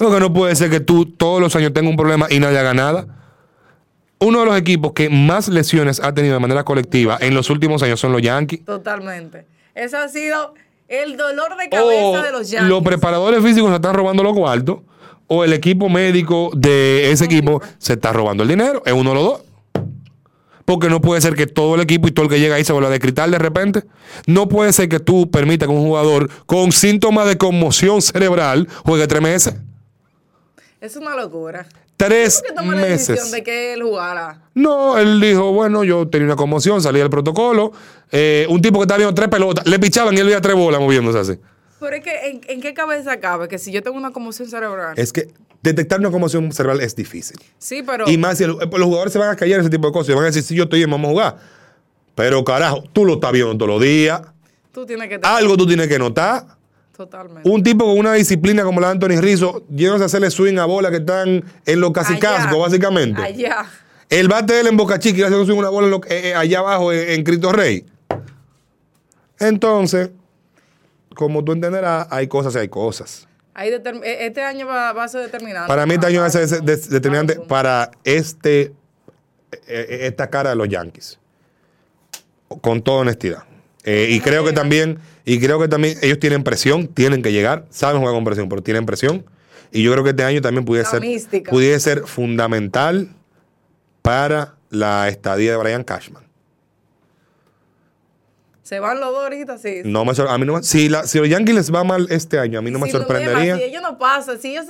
Lo 0.00 0.10
que 0.10 0.18
no 0.18 0.32
puede 0.32 0.56
ser 0.56 0.70
que 0.70 0.80
tú 0.80 1.06
todos 1.06 1.40
los 1.40 1.54
años 1.54 1.72
tengas 1.72 1.90
un 1.90 1.96
problema 1.96 2.26
y 2.30 2.40
nadie 2.40 2.58
haga 2.58 2.74
nada. 2.74 3.06
Uno 4.18 4.40
de 4.40 4.46
los 4.46 4.56
equipos 4.56 4.92
que 4.92 5.08
más 5.10 5.48
lesiones 5.48 6.00
ha 6.00 6.14
tenido 6.14 6.34
de 6.34 6.40
manera 6.40 6.64
colectiva 6.64 7.18
en 7.20 7.34
los 7.34 7.50
últimos 7.50 7.82
años 7.82 8.00
son 8.00 8.12
los 8.12 8.22
Yankees. 8.22 8.64
Totalmente. 8.64 9.46
Ese 9.74 9.96
ha 9.96 10.08
sido 10.08 10.54
el 10.88 11.16
dolor 11.16 11.56
de 11.56 11.66
O 11.66 11.70
cabeza 11.70 12.22
de 12.24 12.32
los 12.32 12.50
Yankees. 12.50 12.68
los 12.68 12.82
preparadores 12.82 13.42
físicos 13.42 13.70
se 13.70 13.76
están 13.76 13.94
robando 13.94 14.22
los 14.22 14.34
cuartos. 14.34 14.78
O 15.28 15.44
el 15.44 15.52
equipo 15.52 15.88
médico 15.88 16.50
de 16.54 17.10
ese 17.10 17.24
equipo 17.24 17.62
se 17.78 17.94
está 17.94 18.12
robando 18.12 18.42
el 18.42 18.48
dinero. 18.48 18.82
Es 18.84 18.92
uno 18.92 19.10
de 19.10 19.14
los 19.16 19.24
dos. 19.24 19.42
Porque 20.72 20.88
no 20.88 21.02
puede 21.02 21.20
ser 21.20 21.34
que 21.34 21.46
todo 21.46 21.74
el 21.74 21.82
equipo 21.82 22.08
y 22.08 22.12
todo 22.12 22.24
el 22.24 22.30
que 22.30 22.40
llega 22.40 22.54
ahí 22.54 22.64
se 22.64 22.72
vuelva 22.72 22.88
a 22.88 22.92
descritar 22.92 23.28
de 23.30 23.38
repente. 23.38 23.82
No 24.26 24.48
puede 24.48 24.72
ser 24.72 24.88
que 24.88 25.00
tú 25.00 25.30
permitas 25.30 25.68
que 25.68 25.74
un 25.74 25.82
jugador 25.82 26.30
con 26.46 26.72
síntomas 26.72 27.28
de 27.28 27.36
conmoción 27.36 28.00
cerebral 28.00 28.66
juegue 28.86 29.06
tres 29.06 29.20
meses. 29.20 29.54
Es 30.80 30.96
una 30.96 31.14
locura. 31.14 31.66
Tres 31.98 32.40
¿Por 32.40 32.48
qué 32.48 32.54
toma 32.54 32.74
la 32.74 32.86
decisión 32.86 33.16
meses. 33.18 33.32
de 33.32 33.42
que 33.42 33.74
él 33.74 33.82
jugara? 33.82 34.44
No, 34.54 34.96
él 34.96 35.20
dijo, 35.20 35.52
bueno, 35.52 35.84
yo 35.84 36.08
tenía 36.08 36.24
una 36.26 36.36
conmoción, 36.36 36.80
salí 36.80 37.00
del 37.00 37.10
protocolo. 37.10 37.72
Eh, 38.10 38.46
un 38.48 38.62
tipo 38.62 38.78
que 38.78 38.84
estaba 38.84 38.96
viendo 38.96 39.14
tres 39.14 39.28
pelotas, 39.28 39.66
le 39.66 39.78
pichaban 39.78 40.16
y 40.16 40.20
él 40.20 40.26
veía 40.26 40.40
tres 40.40 40.56
bolas 40.56 40.80
moviéndose 40.80 41.18
así. 41.18 41.38
Pero 41.80 41.96
es 41.96 42.02
que, 42.02 42.30
¿en, 42.30 42.40
en 42.48 42.60
qué 42.62 42.72
cabeza 42.72 43.20
cabe? 43.20 43.46
Que 43.46 43.58
si 43.58 43.72
yo 43.72 43.82
tengo 43.82 43.98
una 43.98 44.10
conmoción 44.10 44.48
cerebral. 44.48 44.94
Es 44.96 45.12
que 45.12 45.28
detectar 45.62 46.00
una 46.00 46.10
conmoción 46.10 46.50
cerebral 46.52 46.80
es 46.80 46.94
difícil. 46.96 47.38
sí, 47.58 47.82
pero. 47.86 48.08
Y 48.10 48.18
más 48.18 48.38
si 48.38 48.44
el- 48.44 48.50
eh, 48.60 48.68
los 48.70 48.82
jugadores 48.84 49.12
se 49.12 49.18
van 49.18 49.30
a 49.30 49.36
callar 49.36 49.60
ese 49.60 49.70
tipo 49.70 49.86
de 49.86 49.92
cosas 49.92 50.10
y 50.10 50.14
van 50.14 50.24
a 50.24 50.26
decir, 50.26 50.42
sí, 50.42 50.54
yo 50.54 50.64
estoy 50.64 50.80
bien, 50.80 50.90
vamos 50.90 51.08
a 51.08 51.10
jugar. 51.12 51.36
Pero 52.14 52.44
carajo, 52.44 52.82
tú 52.92 53.04
lo 53.06 53.14
estás 53.14 53.32
viendo 53.32 53.56
todos 53.56 53.68
los 53.70 53.80
días. 53.82 54.20
Tú 54.72 54.84
tienes 54.84 55.08
que. 55.08 55.18
Algo 55.22 55.56
tú 55.56 55.66
tienes 55.66 55.88
que 55.88 55.98
notar. 55.98 56.46
Totalmente. 56.96 57.48
Un 57.48 57.62
tipo 57.62 57.84
con 57.86 57.98
una 57.98 58.12
disciplina 58.12 58.64
como 58.64 58.80
la 58.80 58.88
de 58.88 58.92
Anthony 58.92 59.20
Rizzo, 59.20 59.64
yéndose 59.70 60.02
a 60.02 60.06
hacerle 60.06 60.30
swing 60.30 60.58
a 60.58 60.66
bola 60.66 60.90
que 60.90 60.98
están 60.98 61.42
en 61.64 61.80
los 61.80 61.90
casicascos, 61.92 62.58
básicamente. 62.58 63.20
Allá. 63.20 63.64
El 64.10 64.28
bate 64.28 64.52
de 64.52 64.60
él 64.60 64.66
en 64.66 64.76
Boca 64.76 64.98
Chica 64.98 65.18
y 65.20 65.22
haciendo 65.22 65.46
swing 65.46 65.56
una 65.56 65.70
bola 65.70 65.86
en 65.86 65.90
lo- 65.92 66.00
eh, 66.06 66.28
eh, 66.30 66.34
allá 66.34 66.58
abajo 66.58 66.92
en, 66.92 67.10
en 67.10 67.24
Cristo 67.24 67.50
Rey. 67.50 67.86
Entonces, 69.38 70.10
como 71.14 71.42
tú 71.44 71.52
entenderás, 71.52 72.06
hay 72.10 72.28
cosas 72.28 72.54
y 72.54 72.58
hay 72.58 72.68
cosas. 72.68 73.26
Ahí 73.54 73.68
e- 73.70 74.26
este 74.26 74.42
año 74.42 74.66
va, 74.66 74.92
va 74.92 75.04
a 75.04 75.08
ser 75.08 75.22
determinante. 75.22 75.68
Para 75.68 75.84
mí 75.86 75.94
este 75.94 76.06
año 76.06 76.20
va 76.20 76.26
a 76.26 76.30
ser 76.30 76.48
determinante 76.62 77.34
para- 77.36 77.46
para 77.48 77.90
este 78.04 78.60
eh, 78.62 78.72
eh, 79.68 79.98
esta 80.06 80.30
cara 80.30 80.50
de 80.50 80.56
los 80.56 80.68
Yankees. 80.68 81.18
Con 82.60 82.82
toda 82.82 83.00
honestidad. 83.00 83.44
Eh, 83.84 84.08
y 84.10 84.20
creo 84.20 84.44
que 84.44 84.52
también, 84.52 84.98
y 85.24 85.40
creo 85.40 85.58
que 85.60 85.68
también 85.68 85.98
ellos 86.02 86.18
tienen 86.20 86.44
presión, 86.44 86.86
tienen 86.88 87.22
que 87.22 87.32
llegar, 87.32 87.66
saben 87.70 87.98
jugar 88.00 88.14
con 88.14 88.24
presión, 88.24 88.48
pero 88.48 88.62
tienen 88.62 88.86
presión. 88.86 89.24
Y 89.72 89.82
yo 89.82 89.92
creo 89.92 90.04
que 90.04 90.10
este 90.10 90.24
año 90.24 90.40
también 90.40 90.64
pudiera 90.64 90.88
La 90.90 91.00
ser, 91.00 91.44
pudiera 91.44 91.78
ser 91.80 92.06
fundamental 92.06 93.08
para 94.02 94.54
la 94.70 95.08
estadía 95.08 95.52
de 95.52 95.56
Brian 95.56 95.82
Cashman. 95.84 96.22
Se 98.62 98.78
van 98.78 99.00
los 99.00 99.10
dos 99.10 99.24
ahorita, 99.24 99.58
sí. 99.58 99.80
No 99.84 100.04
me 100.04 100.12
a 100.16 100.38
mí 100.38 100.46
no 100.46 100.54
me- 100.54 100.62
si, 100.62 100.88
la- 100.88 101.04
si 101.06 101.18
los 101.18 101.28
Yankees 101.28 101.54
les 101.54 101.74
va 101.74 101.82
mal 101.84 102.06
este 102.10 102.38
año, 102.38 102.60
a 102.60 102.62
mí 102.62 102.70
no 102.70 102.78
me 102.78 102.86
Si 102.86 102.92
sorprendería. 102.92 103.40
demás, 103.54 103.58
Si 103.58 103.64
ellos 103.64 103.82
no 103.82 103.98
pasan, 103.98 104.38
si 104.40 104.48
ellos... 104.56 104.66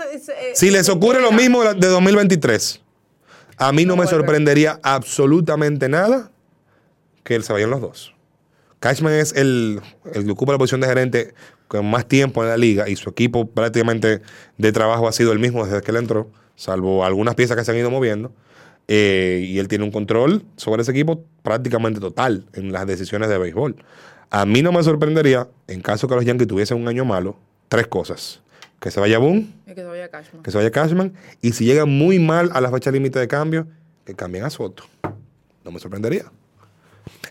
les 0.62 0.88
ocurre 0.88 1.20
lo 1.20 1.30
mismo 1.32 1.62
de 1.62 1.86
2023, 1.88 2.80
a 3.59 3.72
mí 3.72 3.84
no, 3.84 3.97
No 3.97 4.03
me 4.03 4.09
sorprendería 4.09 4.80
absolutamente 4.82 5.88
nada 5.88 6.30
que 7.22 7.40
se 7.43 7.53
vayan 7.53 7.70
los 7.70 7.80
dos. 7.80 8.14
Cashman 8.80 9.12
es 9.12 9.32
el, 9.36 9.80
el 10.14 10.24
que 10.24 10.30
ocupa 10.32 10.53
la 10.53 10.59
posición 10.59 10.80
de 10.80 10.88
gerente 10.88 11.34
con 11.68 11.88
más 11.88 12.07
tiempo 12.07 12.43
en 12.43 12.49
la 12.49 12.57
liga 12.57 12.88
y 12.88 12.97
su 12.97 13.11
equipo 13.11 13.47
prácticamente 13.49 14.22
de 14.59 14.72
trabajo 14.72 15.07
ha 15.07 15.12
sido 15.12 15.32
el 15.32 15.38
mismo 15.38 15.64
desde 15.64 15.82
que 15.82 15.90
él 15.93 15.99
entró, 15.99 16.30
salvo 16.57 17.05
algunas 17.05 17.34
piezas 17.34 17.57
que 17.57 17.64
se 17.64 17.70
han 17.70 17.76
ido 17.76 17.90
moviendo. 17.90 18.32
Eh, 18.89 19.45
y 19.49 19.59
él 19.59 19.68
tiene 19.68 19.85
un 19.85 19.91
control 19.91 20.43
sobre 20.57 20.83
ese 20.83 20.91
equipo 20.91 21.24
prácticamente 21.43 22.01
total 22.01 22.45
en 22.53 22.72
las 22.72 22.87
decisiones 22.87 23.28
de 23.28 23.39
béisbol. 23.39 23.76
A 24.30 24.45
mí 24.47 24.62
no 24.62 24.72
me 24.72 24.83
sorprendería, 24.83 25.49
en 25.68 25.80
caso 25.80 26.09
que 26.09 26.14
los 26.14 26.24
Yankees 26.24 26.49
tuviesen 26.49 26.78
un 26.80 26.89
año 26.89 27.05
malo, 27.05 27.37
tres 27.68 27.87
cosas. 27.87 28.41
Que 28.80 28.91
se 28.91 28.99
vaya 28.99 29.18
Boone, 29.18 29.47
Y 29.66 29.74
que 29.74 29.83
se 29.83 29.85
vaya 29.85 30.09
Cashman. 30.09 30.43
que 30.43 30.51
se 30.51 30.57
vaya 30.59 30.70
Cashman. 30.72 31.12
Y 31.41 31.53
si 31.53 31.64
llega 31.64 31.87
muy 31.87 32.18
mal 32.18 32.51
a 32.53 32.61
la 32.61 32.70
fecha 32.70 32.91
límite 32.91 33.18
de 33.20 33.28
cambio, 33.28 33.66
que 34.05 34.14
cambien 34.14 34.45
a 34.45 34.51
Soto. 34.51 34.85
No 35.64 35.70
me 35.70 35.78
sorprendería. 35.78 36.24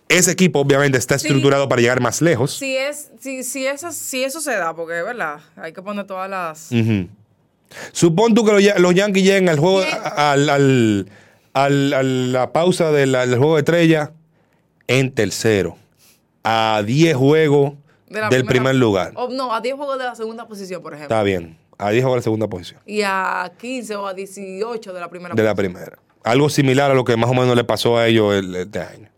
Ese 0.08 0.32
equipo 0.32 0.60
obviamente 0.60 0.98
está 0.98 1.20
Sí. 1.20 1.28
estructurado 1.28 1.68
para 1.68 1.82
llegar 1.82 2.00
más 2.00 2.22
lejos. 2.22 2.54
Si, 2.58 2.76
es, 2.78 3.12
si, 3.20 3.44
si, 3.44 3.66
eso, 3.68 3.92
si 3.92 4.24
eso 4.24 4.40
se 4.40 4.52
da, 4.52 4.74
porque, 4.76 4.94
¿verdad? 5.02 5.40
Hay 5.58 5.74
que 5.74 5.82
poner 5.82 6.06
todas 6.06 6.30
las... 6.30 6.72
Ujú. 6.72 7.08
Supón 7.94 8.34
tú 8.34 8.46
que 8.46 8.52
los, 8.54 8.64
Ya- 8.64 8.78
los 8.80 8.94
Yankees 8.94 9.24
lleguen 9.24 9.50
al 9.50 9.60
juego, 9.60 9.82
al- 10.16 11.08
al- 11.54 11.94
a 11.94 12.04
la 12.04 12.54
pausa 12.54 12.92
de 12.92 13.06
la- 13.06 13.26
del 13.26 13.38
juego 13.38 13.56
de 13.56 13.60
estrella 13.62 14.12
en 14.88 15.12
tercero. 15.12 15.78
A 16.44 16.82
10 16.86 17.16
juegos 17.16 17.74
de 18.10 18.20
del 18.20 18.30
primera- 18.30 18.48
primer 18.48 18.76
lugar. 18.76 19.14
No, 19.32 19.54
a 19.54 19.62
10 19.62 19.76
juegos 19.76 19.98
de 20.00 20.06
la 20.06 20.16
segunda 20.16 20.48
posición, 20.48 20.82
por 20.82 20.94
ejemplo. 20.94 21.16
Está 21.16 21.24
bien. 21.24 21.58
A 21.78 21.90
10 21.92 22.04
juegos 22.04 22.16
de 22.18 22.20
la 22.20 22.24
segunda 22.24 22.48
posición. 22.48 22.80
Y 22.86 23.02
a 23.04 23.52
15 23.60 23.96
o 23.96 24.06
a 24.08 24.14
18 24.14 24.94
de 24.94 25.00
la 25.00 25.10
primera 25.10 25.34
De 25.36 25.44
la 25.44 25.56
posición. 25.56 25.74
primera. 25.74 26.00
Algo 26.24 26.50
similar 26.50 26.92
a 26.92 26.94
lo 26.94 27.04
que 27.04 27.18
más 27.18 27.30
o 27.30 27.34
menos 27.34 27.56
le 27.56 27.64
pasó 27.64 27.98
a 27.98 28.08
ellos 28.08 28.34
el- 28.36 28.56
este 28.56 28.80
año. 28.80 29.10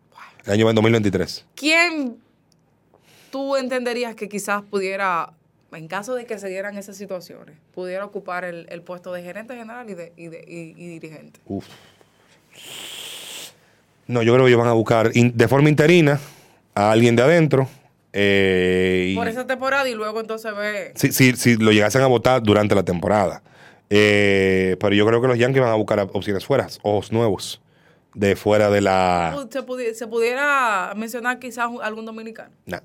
El 0.46 0.52
año 0.54 0.66
2023. 0.66 1.46
¿Quién 1.56 2.18
tú 3.32 3.56
entenderías 3.58 4.16
que 4.16 4.30
quizás 4.30 4.62
pudiera, 4.64 5.34
en 5.72 5.88
caso 5.88 6.16
de 6.16 6.26
que 6.26 6.38
se 6.40 6.48
dieran 6.50 6.78
esas 6.78 6.96
situaciones, 6.96 7.56
pudiera 7.74 8.06
ocupar 8.06 8.46
el, 8.46 8.68
el 8.70 8.82
puesto 8.82 9.12
de 9.12 9.24
gerente 9.24 9.56
general 9.56 9.90
y, 9.90 9.94
de, 9.96 10.14
y, 10.16 10.28
de- 10.28 10.46
y- 10.48 10.74
y 10.82 10.88
dirigente? 10.88 11.40
Uf. 11.46 11.66
No, 14.08 14.22
yo 14.22 14.34
creo 14.34 14.46
que 14.46 14.50
ellos 14.52 14.60
van 14.60 14.70
a 14.70 14.74
buscar 14.74 15.12
in- 15.14 15.32
de 15.36 15.48
forma 15.48 15.70
interina 15.70 16.20
a 16.76 16.92
alguien 16.92 17.16
de 17.16 17.24
adentro. 17.24 17.68
eh, 18.12 19.14
Por 19.16 19.28
esa 19.28 19.48
temporada 19.48 19.88
y 19.90 19.94
luego 19.96 20.20
entonces 20.20 20.56
ve... 20.56 20.92
si, 20.96 21.12
si- 21.12 21.36
si 21.36 21.56
lo 21.58 21.72
llegasen 21.72 22.02
a 22.02 22.08
votar 22.08 22.44
durante 22.44 22.76
la 22.76 22.84
temporada. 22.84 23.42
Eh, 23.90 24.76
pero 24.80 24.94
yo 24.96 25.06
creo 25.06 25.22
que 25.22 25.28
los 25.28 25.38
Yankees 25.38 25.62
van 25.62 25.72
a 25.72 25.76
buscar 25.76 26.00
opciones 26.14 26.46
fuera, 26.46 26.68
ojos 26.82 27.12
nuevos, 27.12 27.62
de 28.14 28.36
fuera 28.36 28.70
de 28.70 28.82
la... 28.82 29.36
Se, 29.52 29.62
pudi- 29.62 29.94
se 29.94 30.08
pudiera 30.08 30.94
mencionar 30.96 31.40
quizás 31.40 31.70
algún 31.82 32.06
dominicano. 32.06 32.52
Nah. 32.66 32.80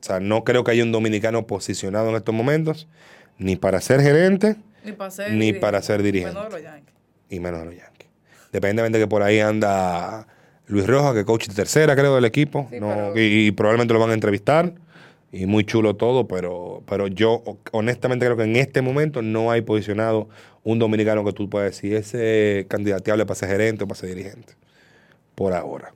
O 0.00 0.04
sea, 0.04 0.20
no 0.20 0.44
creo 0.44 0.64
que 0.64 0.72
haya 0.72 0.82
un 0.82 0.92
dominicano 0.92 1.46
posicionado 1.46 2.10
en 2.10 2.16
estos 2.16 2.34
momentos, 2.34 2.88
ni 3.38 3.56
para 3.56 3.80
ser 3.80 4.00
gerente, 4.00 4.56
Ni 4.84 4.92
para 4.92 5.10
ser, 5.10 5.28
Ni 5.30 5.36
dirigente. 5.38 5.60
para 5.60 5.80
ser 5.82 6.02
dirigente. 6.02 6.34
Menos 6.34 6.52
de 6.52 6.58
los 6.60 6.62
Yankees. 6.70 6.94
y 7.30 7.40
menos 7.40 7.60
de 7.60 7.66
los 7.66 7.74
Yankees. 7.76 7.91
Dependientemente 8.52 8.98
que 8.98 9.06
por 9.08 9.22
ahí 9.22 9.40
anda 9.40 10.26
Luis 10.66 10.86
Rojas, 10.86 11.14
que 11.14 11.20
es 11.20 11.24
coach 11.26 11.48
de 11.48 11.54
tercera, 11.54 11.96
creo, 11.96 12.14
del 12.14 12.24
equipo. 12.26 12.66
Sí, 12.70 12.78
no, 12.78 12.88
pero- 12.88 13.18
y, 13.18 13.46
y 13.48 13.50
probablemente 13.52 13.92
lo 13.94 14.00
van 14.00 14.10
a 14.10 14.14
entrevistar. 14.14 14.72
Y 15.34 15.46
muy 15.46 15.64
chulo 15.64 15.96
todo, 15.96 16.28
pero, 16.28 16.82
pero 16.86 17.06
yo 17.06 17.42
honestamente 17.72 18.26
creo 18.26 18.36
que 18.36 18.42
en 18.44 18.56
este 18.56 18.82
momento 18.82 19.22
no 19.22 19.50
hay 19.50 19.62
posicionado 19.62 20.28
un 20.62 20.78
dominicano 20.78 21.24
que 21.24 21.32
tú 21.32 21.48
puedas 21.48 21.70
decir 21.70 21.94
ese 21.94 22.66
candidateable 22.68 23.24
para 23.24 23.34
ser 23.34 23.48
gerente 23.48 23.84
o 23.84 23.88
para 23.88 23.98
ser 23.98 24.10
dirigente. 24.10 24.52
Por 25.34 25.54
ahora. 25.54 25.94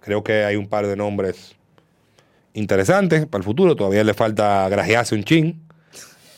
Creo 0.00 0.24
que 0.24 0.44
hay 0.44 0.56
un 0.56 0.66
par 0.66 0.86
de 0.88 0.96
nombres 0.96 1.54
interesantes 2.54 3.26
para 3.26 3.38
el 3.40 3.44
futuro. 3.44 3.76
Todavía 3.76 4.02
le 4.04 4.14
falta 4.14 4.68
grajearse 4.68 5.14
un 5.14 5.22
chin. 5.24 5.62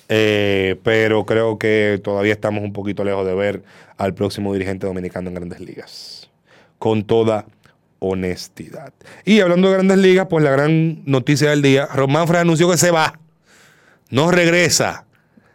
Eh, 0.09 0.77
pero 0.83 1.27
creo 1.27 1.59
que 1.59 2.01
todavía 2.03 2.33
estamos 2.33 2.63
un 2.63 2.73
poquito 2.73 3.05
lejos 3.05 3.27
de 3.27 3.35
ver 3.35 3.63
al 3.97 4.15
próximo 4.15 4.53
dirigente 4.53 4.87
dominicano 4.87 5.29
en 5.29 5.35
grandes 5.35 5.61
ligas. 5.61 6.31
Con 6.79 7.05
toda 7.05 7.47
honestidad. 7.99 8.93
Y 9.25 9.41
hablando 9.41 9.69
de 9.69 9.75
grandes 9.75 9.99
ligas, 9.99 10.27
pues 10.29 10.45
la 10.45 10.51
gran 10.51 11.03
noticia 11.07 11.51
del 11.51 11.63
día, 11.63 11.87
Ron 11.87 12.13
Manfred 12.13 12.41
anunció 12.41 12.71
que 12.71 12.77
se 12.77 12.91
va. 12.91 13.19
No 14.11 14.31
regresa 14.31 15.07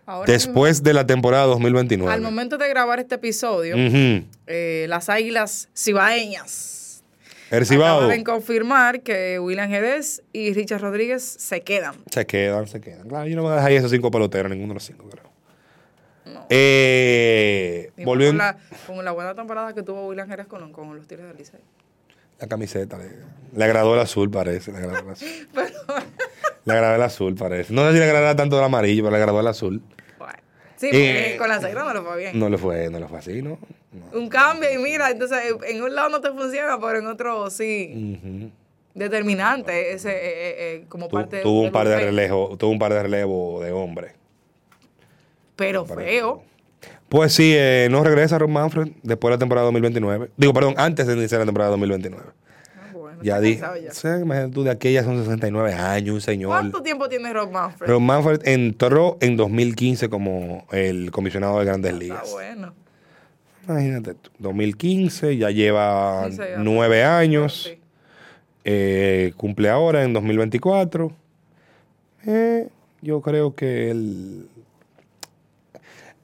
Ahora 0.06 0.32
después 0.32 0.84
de 0.84 0.93
la 0.93 1.06
temporada 1.06 1.45
mismo, 1.45 1.60
2029. 1.60 2.14
Al 2.14 2.22
momento 2.22 2.58
de 2.58 2.68
grabar 2.68 2.99
este 2.99 3.16
episodio, 3.16 3.76
eh, 4.47 4.86
las 4.89 5.10
águilas 5.10 5.70
cibaeñas 5.76 6.80
El 7.52 7.66
Cibao. 7.66 7.97
acaban 7.97 8.18
de 8.18 8.24
confirmar 8.24 9.02
que 9.02 9.38
William 9.39 9.70
Gedés 9.70 10.24
y 10.34 10.54
Richard 10.54 10.82
Rodríguez 10.82 11.22
se 11.24 11.62
quedan. 11.62 11.95
Se 12.10 12.26
quedan, 12.26 12.68
se 12.68 12.82
quedan. 12.82 13.08
Claro, 13.08 13.28
yo 13.28 13.36
no 13.36 13.43
voy 13.43 13.52
a 13.52 13.56
dejar 13.56 13.70
ahí 13.72 13.76
esos 13.78 13.91
cinco 13.91 14.10
peloteros, 14.10 14.49
ninguno 14.49 14.70
de 14.70 14.76
los 14.76 14.84
cinco, 14.86 15.08
creo. 15.10 15.30
Eh, 16.49 17.91
Y 17.97 18.04
volvió 18.06 18.28
con, 18.30 18.38
la, 18.38 18.58
con 18.88 19.04
la 19.06 19.12
buena 19.12 19.34
temporada 19.36 19.74
que 19.74 19.84
tuvo 19.84 20.08
William 20.08 20.28
Jerez 20.28 20.47
con, 20.47 20.72
con 20.72 20.95
los 20.95 21.08
Tigres 21.08 21.28
del 21.28 21.38
Licey. 21.38 21.60
La 22.39 22.47
camiseta. 22.47 22.97
Le, 22.97 23.10
le 23.56 23.64
agradó 23.64 23.93
el 23.93 23.99
azul, 24.02 24.30
parece. 24.32 24.72
Le 24.72 24.78
agradó 24.80 24.99
el 24.99 25.10
azul. 25.10 25.28
Le 26.66 26.74
agradó 26.74 26.95
el 26.95 27.02
azul, 27.02 27.36
parece. 27.36 27.74
No 27.74 27.84
sé 27.88 27.93
si 27.93 27.97
le 27.97 28.04
agradará 28.06 28.36
tanto 28.36 28.56
el 28.60 28.64
amarillo, 28.64 29.02
pero 29.04 29.12
le 29.12 29.18
agradó 29.18 29.39
el 29.39 29.47
azul. 29.47 29.82
Sí, 30.82 30.88
porque 30.88 31.34
Eh, 31.36 31.38
con 31.38 31.47
las 31.47 31.63
águilas 31.63 31.86
no 31.86 31.93
lo 31.93 32.03
fue 32.03 32.17
bien. 32.17 32.39
No 32.39 32.49
le 32.49 32.57
fue, 32.57 32.89
no 32.89 32.99
le 32.99 33.07
fue 33.07 33.19
así, 33.19 33.41
¿no? 33.43 33.59
No. 33.91 34.19
Un 34.19 34.27
cambio 34.29 34.67
y 34.73 34.79
mira, 34.79 35.11
entonces 35.11 35.38
en 35.67 35.82
un 35.84 35.93
lado 35.93 36.09
no 36.09 36.19
te 36.21 36.32
funciona, 36.32 36.79
pero 36.82 36.97
en 36.97 37.05
otro 37.05 37.49
sí. 37.51 38.51
Determinante, 38.95 39.93
ese, 39.93 40.09
eh, 40.09 40.15
eh, 40.57 40.86
como 40.89 41.07
Tu- 41.07 41.15
parte 41.15 41.41
tuvo 41.41 41.59
un 41.59 41.63
del 41.65 41.71
par 41.71 41.88
de 41.88 41.97
relevo, 41.97 42.57
tuvo 42.57 42.71
un 42.71 42.79
par 42.79 42.93
de 42.93 43.03
relevo 43.03 43.61
de 43.63 43.71
hombre. 43.71 44.13
Pero 45.55 45.86
feo. 45.86 46.43
Pues 47.07 47.34
sí, 47.34 47.53
eh, 47.55 47.88
no 47.91 48.03
regresa 48.03 48.38
Ron 48.39 48.51
Manfred 48.51 48.88
después 49.03 49.29
de 49.29 49.36
la 49.36 49.39
temporada 49.39 49.65
2029. 49.65 50.32
Digo, 50.36 50.53
perdón, 50.53 50.73
antes 50.77 51.05
de 51.07 51.13
iniciar 51.13 51.39
la 51.39 51.45
temporada 51.45 51.71
2029. 51.71 52.25
Ah, 53.22 53.24
Ya 53.24 53.39
está 53.39 53.74
dije. 54.13 54.22
imagínate 54.24 54.53
tú, 54.53 54.63
de 54.63 54.72
aquella 54.72 55.03
son 55.03 55.17
69 55.19 55.74
años, 55.74 56.15
un 56.15 56.22
señor. 56.22 56.49
¿Cuánto 56.49 56.82
tiempo 56.84 57.07
tiene 57.09 57.32
Rob 57.34 57.51
Manfred? 57.51 57.88
Ron 57.89 58.03
Manfred 58.05 58.41
entró 58.47 59.17
en 59.22 59.38
2015 59.38 60.09
como 60.09 60.65
el 60.72 61.11
comisionado 61.11 61.59
de 61.59 61.65
Grandes 61.65 61.91
Está 61.93 62.03
Ligas. 62.03 62.32
bueno. 62.32 62.74
Imagínate 63.67 64.15
tú, 64.15 64.30
2015, 64.39 65.38
ya 65.38 65.51
lleva 65.51 66.28
Sí, 66.32 66.38
nueve 66.57 67.03
años. 67.03 67.69
Sí. 67.72 67.80
Eh, 68.63 69.34
cumple 69.38 69.69
ahora 69.69 70.03
en 70.03 70.13
2024. 70.13 71.11
Eh, 72.26 72.67
yo 73.01 73.22
creo 73.22 73.55
que 73.55 73.89
el... 73.91 74.47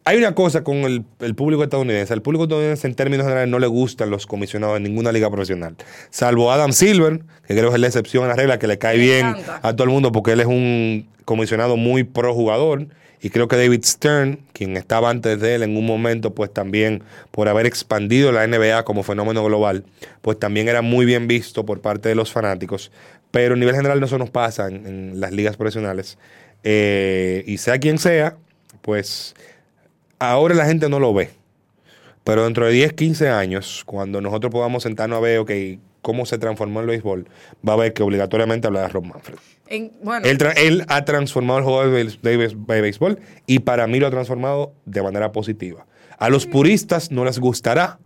Hay 0.07 0.17
una 0.17 0.33
cosa 0.33 0.63
con 0.63 0.77
el, 0.77 1.03
el 1.19 1.35
público 1.35 1.63
estadounidense. 1.63 2.13
Al 2.13 2.21
público 2.21 2.45
estadounidense 2.45 2.87
en 2.87 2.95
términos 2.95 3.25
generales 3.25 3.51
no 3.51 3.59
le 3.59 3.67
gustan 3.67 4.09
los 4.09 4.25
comisionados 4.25 4.75
de 4.75 4.79
ninguna 4.79 5.11
liga 5.11 5.29
profesional. 5.29 5.75
Salvo 6.11 6.49
Adam 6.49 6.71
Silver, 6.71 7.19
que 7.45 7.53
creo 7.57 7.67
que 7.67 7.75
es 7.75 7.81
la 7.81 7.87
excepción 7.87 8.23
a 8.23 8.27
la 8.27 8.35
regla, 8.35 8.57
que 8.57 8.67
le 8.67 8.77
cae 8.77 8.95
Me 8.95 9.03
bien 9.03 9.27
encanta. 9.27 9.59
a 9.61 9.75
todo 9.75 9.83
el 9.83 9.89
mundo 9.89 10.13
porque 10.13 10.31
él 10.31 10.39
es 10.39 10.45
un 10.45 11.09
comisionado 11.25 11.75
muy 11.75 12.05
pro 12.05 12.33
jugador. 12.33 12.87
Y 13.21 13.31
creo 13.31 13.49
que 13.49 13.57
David 13.57 13.83
Stern, 13.83 14.39
quien 14.53 14.77
estaba 14.77 15.09
antes 15.09 15.41
de 15.41 15.55
él 15.55 15.63
en 15.63 15.75
un 15.75 15.85
momento, 15.85 16.33
pues 16.33 16.53
también 16.53 17.03
por 17.31 17.49
haber 17.49 17.65
expandido 17.65 18.31
la 18.31 18.47
NBA 18.47 18.85
como 18.85 19.03
fenómeno 19.03 19.43
global, 19.43 19.83
pues 20.21 20.39
también 20.39 20.69
era 20.69 20.81
muy 20.81 21.05
bien 21.05 21.27
visto 21.27 21.65
por 21.65 21.81
parte 21.81 22.07
de 22.07 22.15
los 22.15 22.31
fanáticos. 22.31 22.93
Pero 23.31 23.55
a 23.55 23.57
nivel 23.57 23.75
general 23.75 23.99
no 23.99 24.05
eso 24.05 24.17
nos 24.17 24.29
pasa 24.29 24.69
en, 24.69 24.87
en 24.87 25.19
las 25.19 25.33
ligas 25.33 25.57
profesionales. 25.57 26.17
Eh, 26.63 27.43
y 27.45 27.57
sea 27.57 27.77
quien 27.77 27.97
sea, 27.97 28.37
pues 28.81 29.35
ahora 30.19 30.55
la 30.55 30.65
gente 30.65 30.89
no 30.89 30.99
lo 30.99 31.13
ve. 31.13 31.29
Pero 32.23 32.43
dentro 32.43 32.65
de 32.65 32.71
10, 32.73 32.93
15 32.93 33.29
años, 33.29 33.83
cuando 33.85 34.19
nosotros 34.21 34.51
podamos 34.51 34.83
sentarnos 34.83 35.17
a 35.17 35.21
ver, 35.21 35.39
ok, 35.39 35.51
cómo 36.01 36.25
se 36.25 36.37
transformó 36.37 36.81
el 36.81 36.87
béisbol, 36.87 37.27
va 37.67 37.73
a 37.73 37.75
ver 37.77 37.93
que 37.93 38.03
obligatoriamente 38.03 38.67
habla 38.67 38.81
de 38.81 38.87
Rob 38.89 39.05
Manfred. 39.05 39.37
En- 39.67 39.93
bueno, 40.01 40.25
Él, 40.25 40.85
ha 40.87 41.05
transformado 41.05 41.59
el 41.59 41.65
juego 41.65 41.87
de, 41.89 42.03
béis- 42.05 42.19
de 42.21 42.37
béis- 42.37 42.65
de 42.65 42.81
béisbol 42.81 43.19
y 43.45 43.59
para 43.59 43.87
mí 43.87 43.99
lo 43.99 44.07
ha 44.07 44.11
transformado 44.11 44.73
de 44.85 45.01
manera 45.01 45.31
positiva. 45.31 45.85
A 46.17 46.29
los 46.29 46.45
puristas 46.47 47.11
no 47.11 47.23
les 47.25 47.39
gustará, 47.39 47.99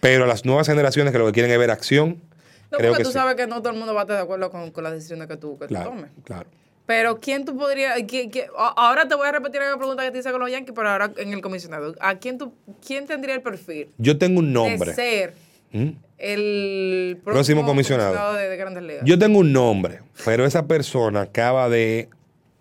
pero 0.00 0.24
a 0.24 0.26
las 0.26 0.44
nuevas 0.44 0.66
generaciones 0.66 1.12
que 1.12 1.18
lo 1.18 1.26
que 1.26 1.32
quieren 1.32 1.50
es 1.52 1.58
ver 1.58 1.70
acción, 1.70 2.22
no, 2.70 2.78
creo 2.78 2.90
porque 2.92 2.98
que 2.98 3.04
tú 3.04 3.10
sí. 3.10 3.14
sabes 3.14 3.34
que 3.36 3.46
no 3.46 3.60
todo 3.60 3.72
el 3.72 3.78
mundo 3.78 3.94
va 3.94 4.00
a 4.00 4.04
estar 4.04 4.16
de 4.16 4.22
acuerdo 4.22 4.50
con, 4.50 4.70
con 4.70 4.84
las 4.84 4.92
decisiones 4.92 5.26
que 5.28 5.36
tú, 5.36 5.58
que 5.58 5.66
tú 5.66 5.74
Claro, 5.74 5.90
tomes. 5.90 6.10
claro. 6.24 6.48
Pero 6.86 7.18
¿quién 7.20 7.44
tú 7.44 7.56
podrías...? 7.56 8.00
quién- 8.06 8.30
a- 8.56 8.74
ahora 8.88 9.08
te 9.08 9.14
voy 9.16 9.26
a 9.26 9.32
repetir 9.32 9.60
la 9.60 9.76
pregunta 9.76 10.04
que 10.04 10.10
te 10.12 10.18
hice 10.20 10.30
con 10.30 10.40
los 10.40 10.50
Yankees, 10.50 10.72
pero 10.74 10.88
ahora 10.88 11.12
en 11.16 11.32
el 11.32 11.40
comisionado. 11.40 11.94
¿A 12.00 12.14
quién, 12.16 12.38
tú, 12.38 12.52
quién 12.86 13.06
tendría 13.06 13.34
el 13.34 13.42
perfil 13.42 13.88
Yo 13.98 14.16
tengo 14.18 14.38
un 14.40 14.46
de 14.46 14.52
nombre. 14.52 14.94
ser 14.94 15.34
¿Mm? 15.72 15.88
el 16.18 17.18
Próximo 17.24 17.64
comisionado. 17.66 18.34
de, 18.34 18.48
de 18.48 18.56
Grandes 18.56 18.82
Ligas. 18.82 19.02
Yo 19.04 19.18
tengo 19.18 19.40
un 19.40 19.52
nombre, 19.52 20.00
pero 20.24 20.46
esa 20.46 20.66
persona 20.66 21.22
acaba 21.22 21.68
de 21.68 22.08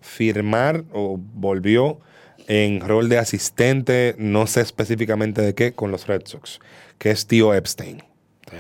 firmar 0.02 0.84
o 0.92 1.18
volvió 1.20 2.00
en 2.48 2.80
rol 2.82 3.10
de 3.10 3.18
asistente, 3.18 4.16
no 4.18 4.46
sé 4.48 4.62
específicamente 4.62 5.42
de 5.42 5.56
qué, 5.56 5.74
con 5.74 5.92
los 5.92 6.06
Red 6.08 6.24
Sox, 6.26 6.60
que 7.00 7.10
es 7.12 7.26
Tío 7.28 7.54
Epstein. 7.54 8.04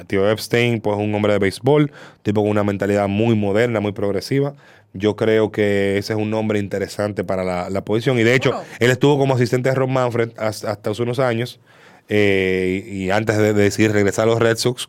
Tío 0.07 0.29
Epstein, 0.29 0.81
pues 0.81 0.97
un 0.97 1.13
hombre 1.13 1.33
de 1.33 1.39
béisbol, 1.39 1.91
tipo 2.23 2.41
con 2.41 2.49
una 2.49 2.63
mentalidad 2.63 3.07
muy 3.07 3.35
moderna, 3.35 3.79
muy 3.79 3.91
progresiva. 3.91 4.55
Yo 4.97 5.15
creo 5.15 5.51
que 5.51 5.97
ese 5.97 6.13
es 6.13 6.19
un 6.19 6.29
nombre 6.29 6.57
interesante 6.57 7.23
para 7.23 7.43
la, 7.43 7.69
la 7.69 7.83
posición. 7.83 8.17
Y 8.17 8.23
de 8.23 8.33
hecho, 8.33 8.51
Bueno. 8.51 8.65
él 8.79 8.91
estuvo 8.91 9.17
como 9.17 9.35
asistente 9.35 9.69
de 9.69 9.75
Ron 9.75 9.91
Manfred 9.91 10.31
hasta, 10.37 10.71
hasta 10.71 10.89
hace 10.89 11.03
unos 11.03 11.19
años. 11.19 11.59
eh, 12.07 12.83
y 12.87 13.09
antes 13.09 13.37
de, 13.37 13.53
de 13.53 13.63
decidir 13.63 13.91
regresar 13.91 14.23
a 14.23 14.31
los 14.31 14.39
Red 14.39 14.57
Sox, 14.57 14.87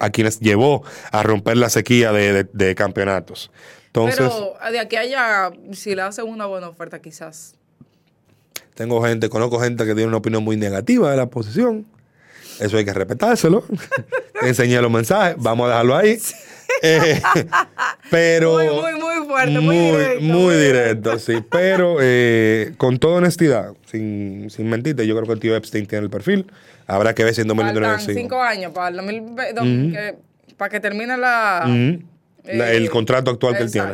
a 0.00 0.10
quienes 0.10 0.38
llevó 0.40 0.84
a 1.10 1.22
romper 1.22 1.56
la 1.56 1.70
sequía 1.70 2.12
de, 2.12 2.32
de- 2.32 2.48
de 2.52 2.74
campeonatos. 2.74 3.50
Entonces, 3.86 4.18
Pero 4.18 4.54
de 4.70 4.78
aquí 4.78 4.96
a 4.96 5.00
allá, 5.00 5.50
si 5.72 5.94
le 5.94 6.02
hacen 6.02 6.26
una 6.26 6.44
buena 6.46 6.68
oferta, 6.68 7.00
quizás. 7.00 7.54
tengo 8.74 9.02
gente, 9.02 9.28
conozco 9.28 9.58
gente 9.60 9.84
que 9.86 9.94
tiene 9.94 10.06
una 10.08 10.18
opinión 10.18 10.44
muy 10.44 10.56
negativa 10.56 11.10
de 11.10 11.16
la 11.16 11.26
posición. 11.26 11.86
Eso 12.60 12.76
hay 12.76 12.84
que 12.84 12.92
respetárselo. 12.92 13.64
Enseñé 14.42 14.80
los 14.82 14.90
mensajes, 14.90 15.36
vamos 15.38 15.66
a 15.66 15.70
dejarlo 15.70 15.96
ahí. 15.96 16.18
Eh, 16.82 17.20
pero 18.10 18.52
Muy, 18.54 18.66
muy, 18.68 18.92
muy 19.00 19.26
fuerte, 19.26 19.60
muy 19.60 19.62
muy, 19.76 19.76
directo, 19.90 20.22
muy 20.24 20.54
directo, 20.56 21.18
sí. 21.18 21.44
Pero 21.50 21.96
eh, 22.00 22.74
con 22.76 22.98
toda 22.98 23.16
honestidad, 23.18 23.72
sin, 23.86 24.48
sin 24.50 24.68
mentirte, 24.68 25.06
yo 25.06 25.14
creo 25.14 25.26
que 25.26 25.32
el 25.32 25.40
tío 25.40 25.56
Epstein 25.56 25.86
tiene 25.86 26.04
el 26.04 26.10
perfil. 26.10 26.46
Habrá 26.86 27.14
que 27.14 27.24
ver 27.24 27.34
si 27.34 27.42
en 27.42 27.48
2029 27.48 27.96
Faltan 27.96 28.14
cinco 28.14 28.42
años 28.42 28.72
para 28.72 28.88
el 28.88 28.96
2020, 28.96 29.92
que- 29.92 30.18
para 30.56 30.68
que 30.70 30.80
termine 30.80 31.16
la... 31.16 31.64
El 32.44 32.86
eh, 32.86 32.88
contrato 32.88 33.30
actual 33.30 33.56
que 33.56 33.62
él 33.64 33.70
tiene. 33.70 33.92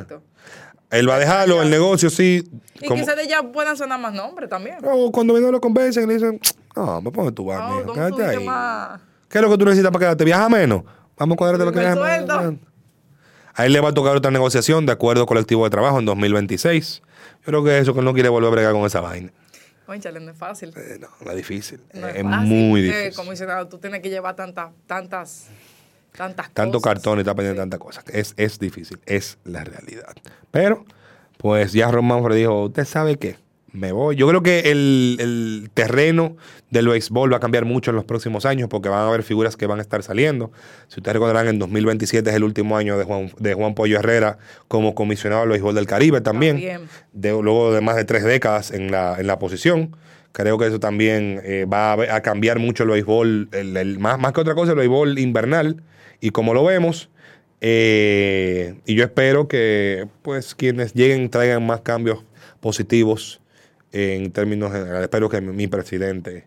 Él 0.91 1.09
va 1.11 1.17
a 1.17 1.19
dejarlo, 1.19 1.61
el 1.61 1.71
negocio 1.71 2.09
sí. 2.09 2.49
Y 2.81 2.87
como- 2.87 3.01
quizás 3.01 3.17
de 3.17 3.25
ella 3.25 3.43
puedan 3.43 3.77
sonar 3.77 3.99
más 4.01 4.13
nombres 4.15 4.49
también. 4.49 4.77
cuando 5.13 5.35
vienen 5.35 5.51
lo 5.51 5.61
convencen, 5.61 6.07
le 6.07 6.15
dicen, 6.15 6.41
no, 6.77 7.01
me 7.01 7.11
pongo 7.11 7.33
tu 7.33 7.47
vas, 7.47 7.59
No. 7.85 9.01
¿Qué 9.29 9.39
es 9.39 9.43
lo 9.43 9.51
que 9.51 9.59
tú 9.59 9.65
necesitas 9.65 9.91
para 9.91 10.05
quedarte? 10.05 10.25
¿Viaja 10.25 10.49
menos? 10.49 10.83
Vamos 11.17 11.35
a 11.35 11.37
cuadrarte 11.37 11.65
lo 11.65 11.73
que 11.73 11.81
viaja 11.81 11.95
menos. 12.41 12.55
A 13.55 13.67
él 13.67 13.73
le 13.73 13.81
va 13.81 13.91
a 13.91 13.95
tocar 13.95 14.17
otra 14.17 14.31
negociación 14.31 14.85
de 14.87 14.93
acuerdo 14.93 15.27
colectivo 15.27 15.65
de 15.65 15.71
trabajo 15.71 15.99
en 15.99 16.05
2026. 16.07 17.03
Yo 17.41 17.45
creo 17.45 17.65
que 17.65 17.79
eso 17.79 17.93
que 17.93 18.01
él 18.01 18.05
no 18.05 18.13
quiere 18.15 18.29
volver 18.29 18.49
a 18.49 18.51
bregar 18.51 18.73
con 18.73 18.85
esa 18.85 19.01
vaina. 19.01 19.33
Conchale, 19.87 20.19
no 20.19 20.31
es 20.33 20.37
fácil. 20.39 20.73
Eh, 20.77 20.97
no, 20.99 21.09
no 21.25 21.31
es 21.31 21.37
difícil. 21.37 21.81
No 21.93 22.09
es 22.09 22.17
es 22.17 22.23
fácil. 22.23 22.49
muy 22.49 22.81
Eh, 22.81 22.85
difícil. 22.85 23.15
comisionado, 23.15 23.69
tú 23.69 23.79
tienes 23.79 24.01
que 24.01 24.09
llevar 24.11 24.35
tantas, 24.35 24.71
tantas, 24.87 25.49
tantas 26.17 26.51
Tanto 26.53 26.81
cosas. 26.81 26.95
cartón 26.95 27.19
y 27.19 27.21
está 27.21 27.35
pendiente 27.35 27.61
de 27.61 27.63
tantas 27.63 27.81
cosas. 27.81 28.05
Es, 28.09 28.35
es 28.39 28.59
difícil, 28.59 28.99
es 29.07 29.39
la 29.45 29.63
realidad. 29.63 30.15
Pero, 30.51 30.85
pues 31.37 31.73
ya 31.75 31.91
Ron 31.91 32.07
Manfred 32.07 32.37
dijo, 32.37 32.65
¿usted 32.65 32.85
sabe 32.87 33.17
qué? 33.19 33.37
Me 33.75 33.91
voy. 33.91 34.15
Yo 34.15 34.29
creo 34.29 34.41
que 34.43 34.71
el, 34.71 35.17
el 35.19 35.71
terreno 35.75 36.37
del 36.71 36.87
béisbol 36.87 37.33
va 37.33 37.39
a 37.39 37.41
cambiar 37.41 37.65
mucho 37.65 37.91
en 37.91 37.97
los 37.97 38.05
próximos 38.05 38.47
años 38.47 38.69
porque 38.69 38.89
van 38.89 39.01
a 39.01 39.09
haber 39.09 39.25
figuras 39.25 39.57
que 39.57 39.67
van 39.67 39.81
a 39.81 39.83
estar 39.83 40.03
saliendo. 40.05 40.53
Si 40.87 41.01
ustedes 41.01 41.15
recordarán, 41.15 41.49
en 41.49 41.59
2027 41.59 42.31
es 42.31 42.37
el 42.37 42.45
último 42.45 42.77
año 42.77 42.97
de 42.97 43.03
Juan, 43.05 43.33
de 43.37 43.55
Juan 43.55 43.75
Pollo 43.75 43.99
Herrera 43.99 44.39
como 44.69 44.95
comisionado 44.95 45.43
del 45.43 45.51
béisbol 45.51 45.75
del 45.75 45.87
Caribe 45.87 46.21
también. 46.21 46.55
También. 46.57 46.89
De, 47.13 47.31
luego 47.31 47.73
de 47.73 47.81
más 47.81 47.97
de 47.97 48.05
tres 48.05 48.23
décadas 48.23 48.71
en 48.71 48.93
la, 48.93 49.17
en 49.19 49.27
la 49.27 49.41
posición. 49.41 49.97
Creo 50.31 50.57
que 50.57 50.69
eso 50.69 50.79
también 50.79 51.41
eh, 51.43 51.65
va 51.65 51.95
a, 51.95 52.21
cambiar 52.23 52.61
mucho 52.61 52.85
el 52.85 52.91
béisbol, 52.91 53.49
el, 53.53 53.77
el- 53.77 53.99
más, 53.99 54.21
más 54.21 54.33
que 54.33 54.41
otra 54.41 54.55
cosa, 54.55 54.71
el 54.73 54.79
béisbol 54.79 55.19
invernal. 55.19 55.83
Y 56.21 56.31
como 56.31 56.55
lo 56.55 56.65
vemos, 56.65 57.11
eh, 57.61 58.77
y 58.87 58.95
yo 58.95 59.05
espero 59.05 59.49
que 59.49 60.07
pues 60.23 60.55
quienes 60.55 60.95
lleguen 60.95 61.29
traigan 61.29 61.67
más 61.67 61.81
cambios 61.81 62.25
positivos 62.61 63.41
en 63.95 64.33
términos 64.33 64.73
generales. 64.73 65.03
Espero 65.05 65.29
que 65.29 65.41
mi, 65.41 65.69
presidente 65.69 66.45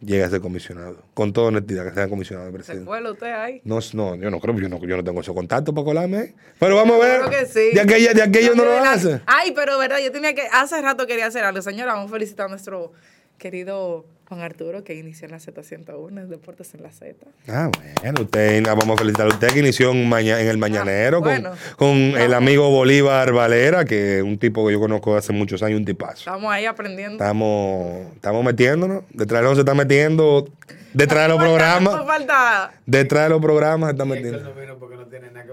llegue 0.00 0.22
a 0.22 0.30
ser 0.30 0.40
comisionado. 0.40 1.02
Con 1.14 1.32
toda 1.32 1.48
honestidad, 1.48 1.84
que 1.84 1.92
sea 1.92 2.08
comisionado 2.08 2.46
de 2.46 2.52
Se 2.52 2.58
presidente. 2.58 2.86
cuela 2.86 3.10
usted 3.10 3.32
ahí. 3.32 3.60
No, 3.64 3.80
no, 3.92 4.14
yo 4.14 4.30
no 4.30 4.38
creo, 4.38 4.56
yo 4.56 4.68
no, 4.68 4.78
yo 4.78 4.96
no 4.96 5.02
tengo 5.02 5.20
esos 5.20 5.34
contactos 5.34 5.74
para 5.74 5.84
colarme. 5.84 6.34
Pero 6.60 6.76
vamos 6.76 7.02
a 7.02 7.06
ver. 7.06 7.20
Creo 7.22 7.40
que 7.40 7.46
sí. 7.46 7.74
De 7.74 7.80
aquella, 7.80 8.14
de 8.14 8.22
aquello 8.22 8.54
no 8.54 8.62
de 8.62 8.68
lo 8.68 8.74
verdad. 8.76 8.94
hace. 8.94 9.20
Ay, 9.26 9.50
pero 9.52 9.78
verdad, 9.78 9.98
yo 9.98 10.12
tenía 10.12 10.32
que, 10.32 10.42
hace 10.52 10.80
rato 10.80 11.08
quería 11.08 11.26
hacer 11.26 11.42
algo. 11.42 11.60
Señora, 11.60 11.94
vamos 11.94 12.08
a 12.10 12.14
felicitar 12.14 12.46
a 12.46 12.50
nuestro 12.50 12.92
querido 13.36 14.06
Juan 14.30 14.42
Arturo 14.42 14.84
que 14.84 14.94
inició 14.94 15.24
en 15.26 15.32
la 15.32 15.38
Z101, 15.38 16.20
en 16.20 16.28
Deportes 16.30 16.72
en 16.74 16.84
la 16.84 16.92
Z. 16.92 17.16
Ah, 17.48 17.68
bueno, 18.00 18.22
usted, 18.22 18.62
vamos 18.64 18.90
a 18.90 18.96
felicitar 18.96 19.26
a 19.26 19.30
usted 19.30 19.48
que 19.48 19.58
inició 19.58 19.90
en, 19.90 20.08
maña- 20.08 20.40
en 20.40 20.46
el 20.46 20.56
Mañanero 20.56 21.18
Ah, 21.18 21.20
con, 21.20 21.30
bueno. 21.32 21.50
con 21.76 21.96
el 21.96 22.32
amigo 22.32 22.70
Bolívar 22.70 23.32
Valera, 23.32 23.84
que 23.84 24.18
es 24.18 24.22
un 24.22 24.38
tipo 24.38 24.64
que 24.64 24.72
yo 24.74 24.78
conozco 24.78 25.16
hace 25.16 25.32
muchos 25.32 25.64
años, 25.64 25.80
un 25.80 25.84
tipazo. 25.84 26.18
Estamos 26.18 26.52
ahí 26.52 26.64
aprendiendo. 26.64 27.14
Estamos, 27.14 28.06
estamos 28.14 28.44
metiéndonos, 28.44 29.02
detrás 29.12 29.42
de 29.42 29.48
los 29.48 29.56
se 29.56 29.60
está 29.62 29.74
metiendo, 29.74 30.48
detrás 30.92 31.22
de 31.24 31.28
los 31.28 31.38
programas, 31.42 32.06
falta. 32.06 32.72
detrás 32.86 33.24
de 33.24 33.28
los 33.30 33.40
programas 33.40 33.88
se 33.88 33.92
está 33.92 34.04
metiendo. 34.04 34.52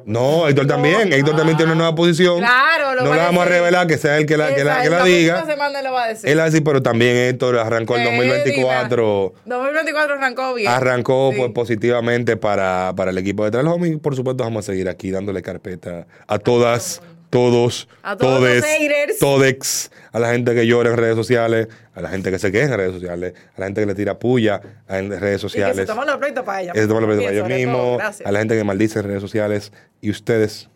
No, 0.05 0.47
Héctor 0.47 0.67
también, 0.67 1.11
Héctor 1.11 1.35
también 1.35 1.57
tiene 1.57 1.73
una 1.73 1.79
nueva 1.79 1.95
posición. 1.95 2.38
Claro, 2.39 2.95
lo 2.95 3.03
no 3.03 3.09
va 3.09 3.15
le 3.15 3.21
a 3.21 3.25
vamos 3.25 3.41
a 3.41 3.45
decir. 3.45 3.59
revelar 3.59 3.88
que 3.88 3.97
sea 3.97 4.17
él 4.17 4.25
que 4.25 4.38
la, 4.38 4.55
que 4.55 4.63
la, 4.63 4.81
que 4.81 4.89
la 4.89 4.99
la 4.99 5.03
diga. 5.05 5.43
le 5.45 5.89
va 5.89 6.03
a 6.03 6.07
decir. 6.07 6.29
Él 6.29 6.39
así, 6.39 6.61
pero 6.61 6.81
también 6.81 7.15
Héctor 7.17 7.57
arrancó 7.57 7.95
el 7.97 8.03
Eh, 8.03 8.05
2024. 8.05 9.33
diga. 9.45 9.57
2024 9.57 10.15
arrancó 10.15 10.53
bien. 10.53 10.71
Arrancó 10.71 11.31
Sí. 11.33 11.38
pues, 11.39 11.51
positivamente 11.51 12.38
para, 12.38 12.93
para 12.95 13.11
el 13.11 13.17
equipo 13.17 13.43
de 13.43 13.51
Trail 13.51 13.67
Home 13.67 13.88
y 13.89 13.95
por 13.97 14.15
supuesto 14.15 14.43
vamos 14.45 14.63
a 14.65 14.71
seguir 14.71 14.88
aquí 14.88 15.11
dándole 15.11 15.41
carpeta 15.41 16.07
a 16.25 16.39
todas, 16.39 17.01
todos, 17.38 17.88
A 18.01 18.17
todos 18.17 18.41
los 18.41 18.49
todes, 18.61 18.65
haters. 18.65 19.19
todex, 19.19 19.91
a 20.11 20.19
la 20.19 20.31
gente 20.31 20.55
que 20.55 20.65
llora 20.65 20.89
en 20.89 20.97
redes 20.97 21.15
sociales, 21.15 21.67
a 21.93 22.01
la 22.01 22.09
gente 22.09 22.31
que 22.31 22.39
se 22.39 22.51
queja 22.51 22.71
en 22.73 22.77
redes 22.77 22.93
sociales, 22.93 23.33
a 23.55 23.59
la 23.59 23.65
gente 23.67 23.81
que 23.81 23.88
le 23.88 23.95
tira 23.95 24.17
puya 24.17 24.59
en 24.89 25.09
redes 25.11 25.41
Y 25.41 25.43
que 25.45 25.49
sociales. 25.49 25.75
se 25.77 25.85
toman 25.85 26.07
los 26.07 26.17
proyectos 26.17 26.43
para 26.43 26.71
que 26.73 26.79
se 26.81 26.88
toman 26.88 27.03
los 27.07 27.15
proyectos 27.15 27.41
para 27.41 27.55
ellos 27.55 27.67
mismos, 27.67 28.21
a 28.25 28.31
la 28.31 28.39
gente 28.39 28.57
que 28.57 28.63
maldice 28.63 28.99
en 28.99 29.05
redes 29.05 29.21
sociales 29.21 29.71
y 30.01 30.09
ustedes 30.09 30.69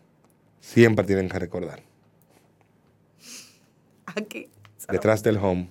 siempre 0.59 1.03
tienen 1.05 1.27
que 1.29 1.39
recordar, 1.39 1.81
Aquí. 4.05 4.49
detrás 4.89 5.23
del 5.23 5.37
home 5.37 5.69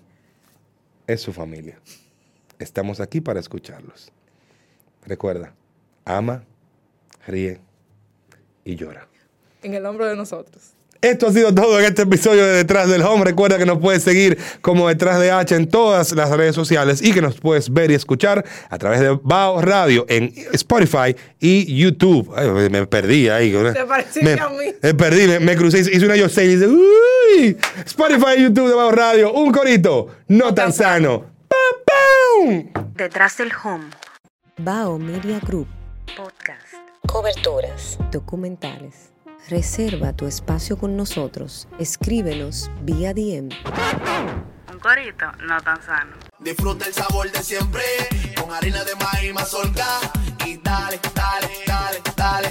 es 1.07 1.20
su 1.20 1.32
familia. 1.32 1.78
Estamos 2.59 3.01
aquí 3.01 3.20
para 3.20 3.41
escucharlos. 3.41 4.12
Recuerda, 5.07 5.55
ama, 6.05 6.43
ríe 7.26 7.61
y 8.64 8.76
llora. 8.76 9.07
En 9.62 9.74
el 9.74 9.84
hombro 9.86 10.07
de 10.07 10.16
nosotros. 10.16 10.72
Esto 11.03 11.28
ha 11.28 11.32
sido 11.32 11.55
todo 11.55 11.78
en 11.80 11.86
este 11.86 12.03
episodio 12.03 12.44
de 12.46 12.53
Detrás 12.59 12.88
del 12.90 13.01
Home. 13.03 13.24
Recuerda 13.24 13.57
que 13.57 13.64
nos 13.64 13.78
puedes 13.78 14.03
seguir 14.03 14.36
como 14.61 14.86
Detrás 14.88 15.18
de 15.18 15.30
H 15.30 15.55
en 15.55 15.66
todas 15.66 16.12
las 16.12 16.28
redes 16.30 16.55
sociales 16.55 17.01
y 17.03 17.12
que 17.14 17.22
nos 17.22 17.40
puedes 17.40 17.72
ver 17.72 17.90
y 17.90 17.94
escuchar 17.94 18.44
a 18.68 18.76
través 18.76 19.01
de 19.01 19.18
Bao 19.22 19.62
Radio 19.62 20.05
en 20.11 20.30
Spotify 20.53 21.16
y 21.38 21.74
YouTube. 21.74 22.30
Ay, 22.36 22.68
me- 22.68 22.86
perdí 22.86 23.30
ahí. 23.30 23.51
Te 23.72 23.84
pareciste 23.86 24.22
me, 24.36 24.40
a 24.40 24.48
mí. 24.51 24.74
Me 24.82 24.92
perdí, 24.92 25.26
me, 25.26 25.40
me 25.40 25.57
crucé, 25.57 25.78
hice 25.78 26.05
una 26.05 26.16
yo 26.16 26.26
y 26.26 26.46
dice, 26.46 26.66
uy, 26.68 27.57
Spotify 27.86 28.34
y 28.36 28.42
YouTube 28.42 28.68
de 28.68 28.74
Bao 28.74 28.90
Radio, 28.90 29.32
un 29.32 29.53
corito, 29.53 30.09
no 30.28 30.53
tan 30.53 30.70
sano. 30.70 31.24
¡Pam, 31.48 32.68
pam! 32.74 32.92
Detrás 32.94 33.38
del 33.38 33.51
home. 33.64 33.86
Bao 34.59 34.98
Media 34.98 35.40
Group. 35.46 35.66
Podcast. 36.14 36.74
Coberturas. 37.07 37.96
Documentales. 38.12 39.10
Reserva 39.49 40.12
tu 40.12 40.26
espacio 40.26 40.78
con 40.78 40.97
nosotros. 40.97 41.66
Escríbenos 41.78 42.70
vía 42.82 43.12
DM. 43.14 43.49
Un 44.72 44.78
corito 44.78 45.26
no 45.47 45.61
tan 45.61 45.82
sano. 45.82 46.12
Disfruta 46.38 46.86
el 46.86 46.95
sabor 46.95 47.30
de 47.32 47.43
siempre 47.43 47.82
con 48.41 48.53
harina 48.53 48.84
de 48.84 48.95
maíz 48.97 49.34
mazorca 49.34 49.86
y 50.47 50.57
dale, 50.59 51.01
dale, 51.14 51.49
dale, 51.66 52.01
dale. 52.16 52.51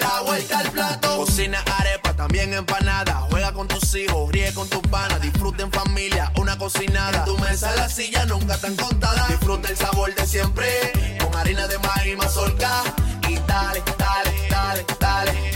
La 0.00 0.20
vuelta 0.22 0.60
al 0.60 0.70
plato. 0.70 1.16
Cocina 1.16 1.62
arepa, 1.78 2.14
también 2.14 2.52
empanada. 2.54 3.14
Juega 3.30 3.52
con 3.52 3.66
tus 3.66 3.94
hijos, 3.96 4.30
ríe 4.30 4.54
con 4.54 4.68
tus 4.68 4.82
panas. 4.82 5.20
Disfruta 5.20 5.64
en 5.64 5.72
familia, 5.72 6.32
una 6.38 6.56
cocinada. 6.56 7.18
En 7.18 7.24
tu 7.24 7.38
mesa 7.38 7.74
la 7.74 7.88
silla 7.88 8.24
nunca 8.26 8.56
tan 8.58 8.76
contada. 8.76 9.26
Disfruta 9.28 9.68
el 9.68 9.76
sabor 9.76 10.14
de 10.14 10.26
siempre 10.26 10.92
con 11.20 11.34
harina 11.34 11.66
de 11.66 11.78
maíz 11.78 12.16
mazorca 12.16 12.84
y 13.28 13.34
dale, 13.46 13.82
dale, 13.98 14.30
dale, 14.48 14.86
dale. 15.00 15.55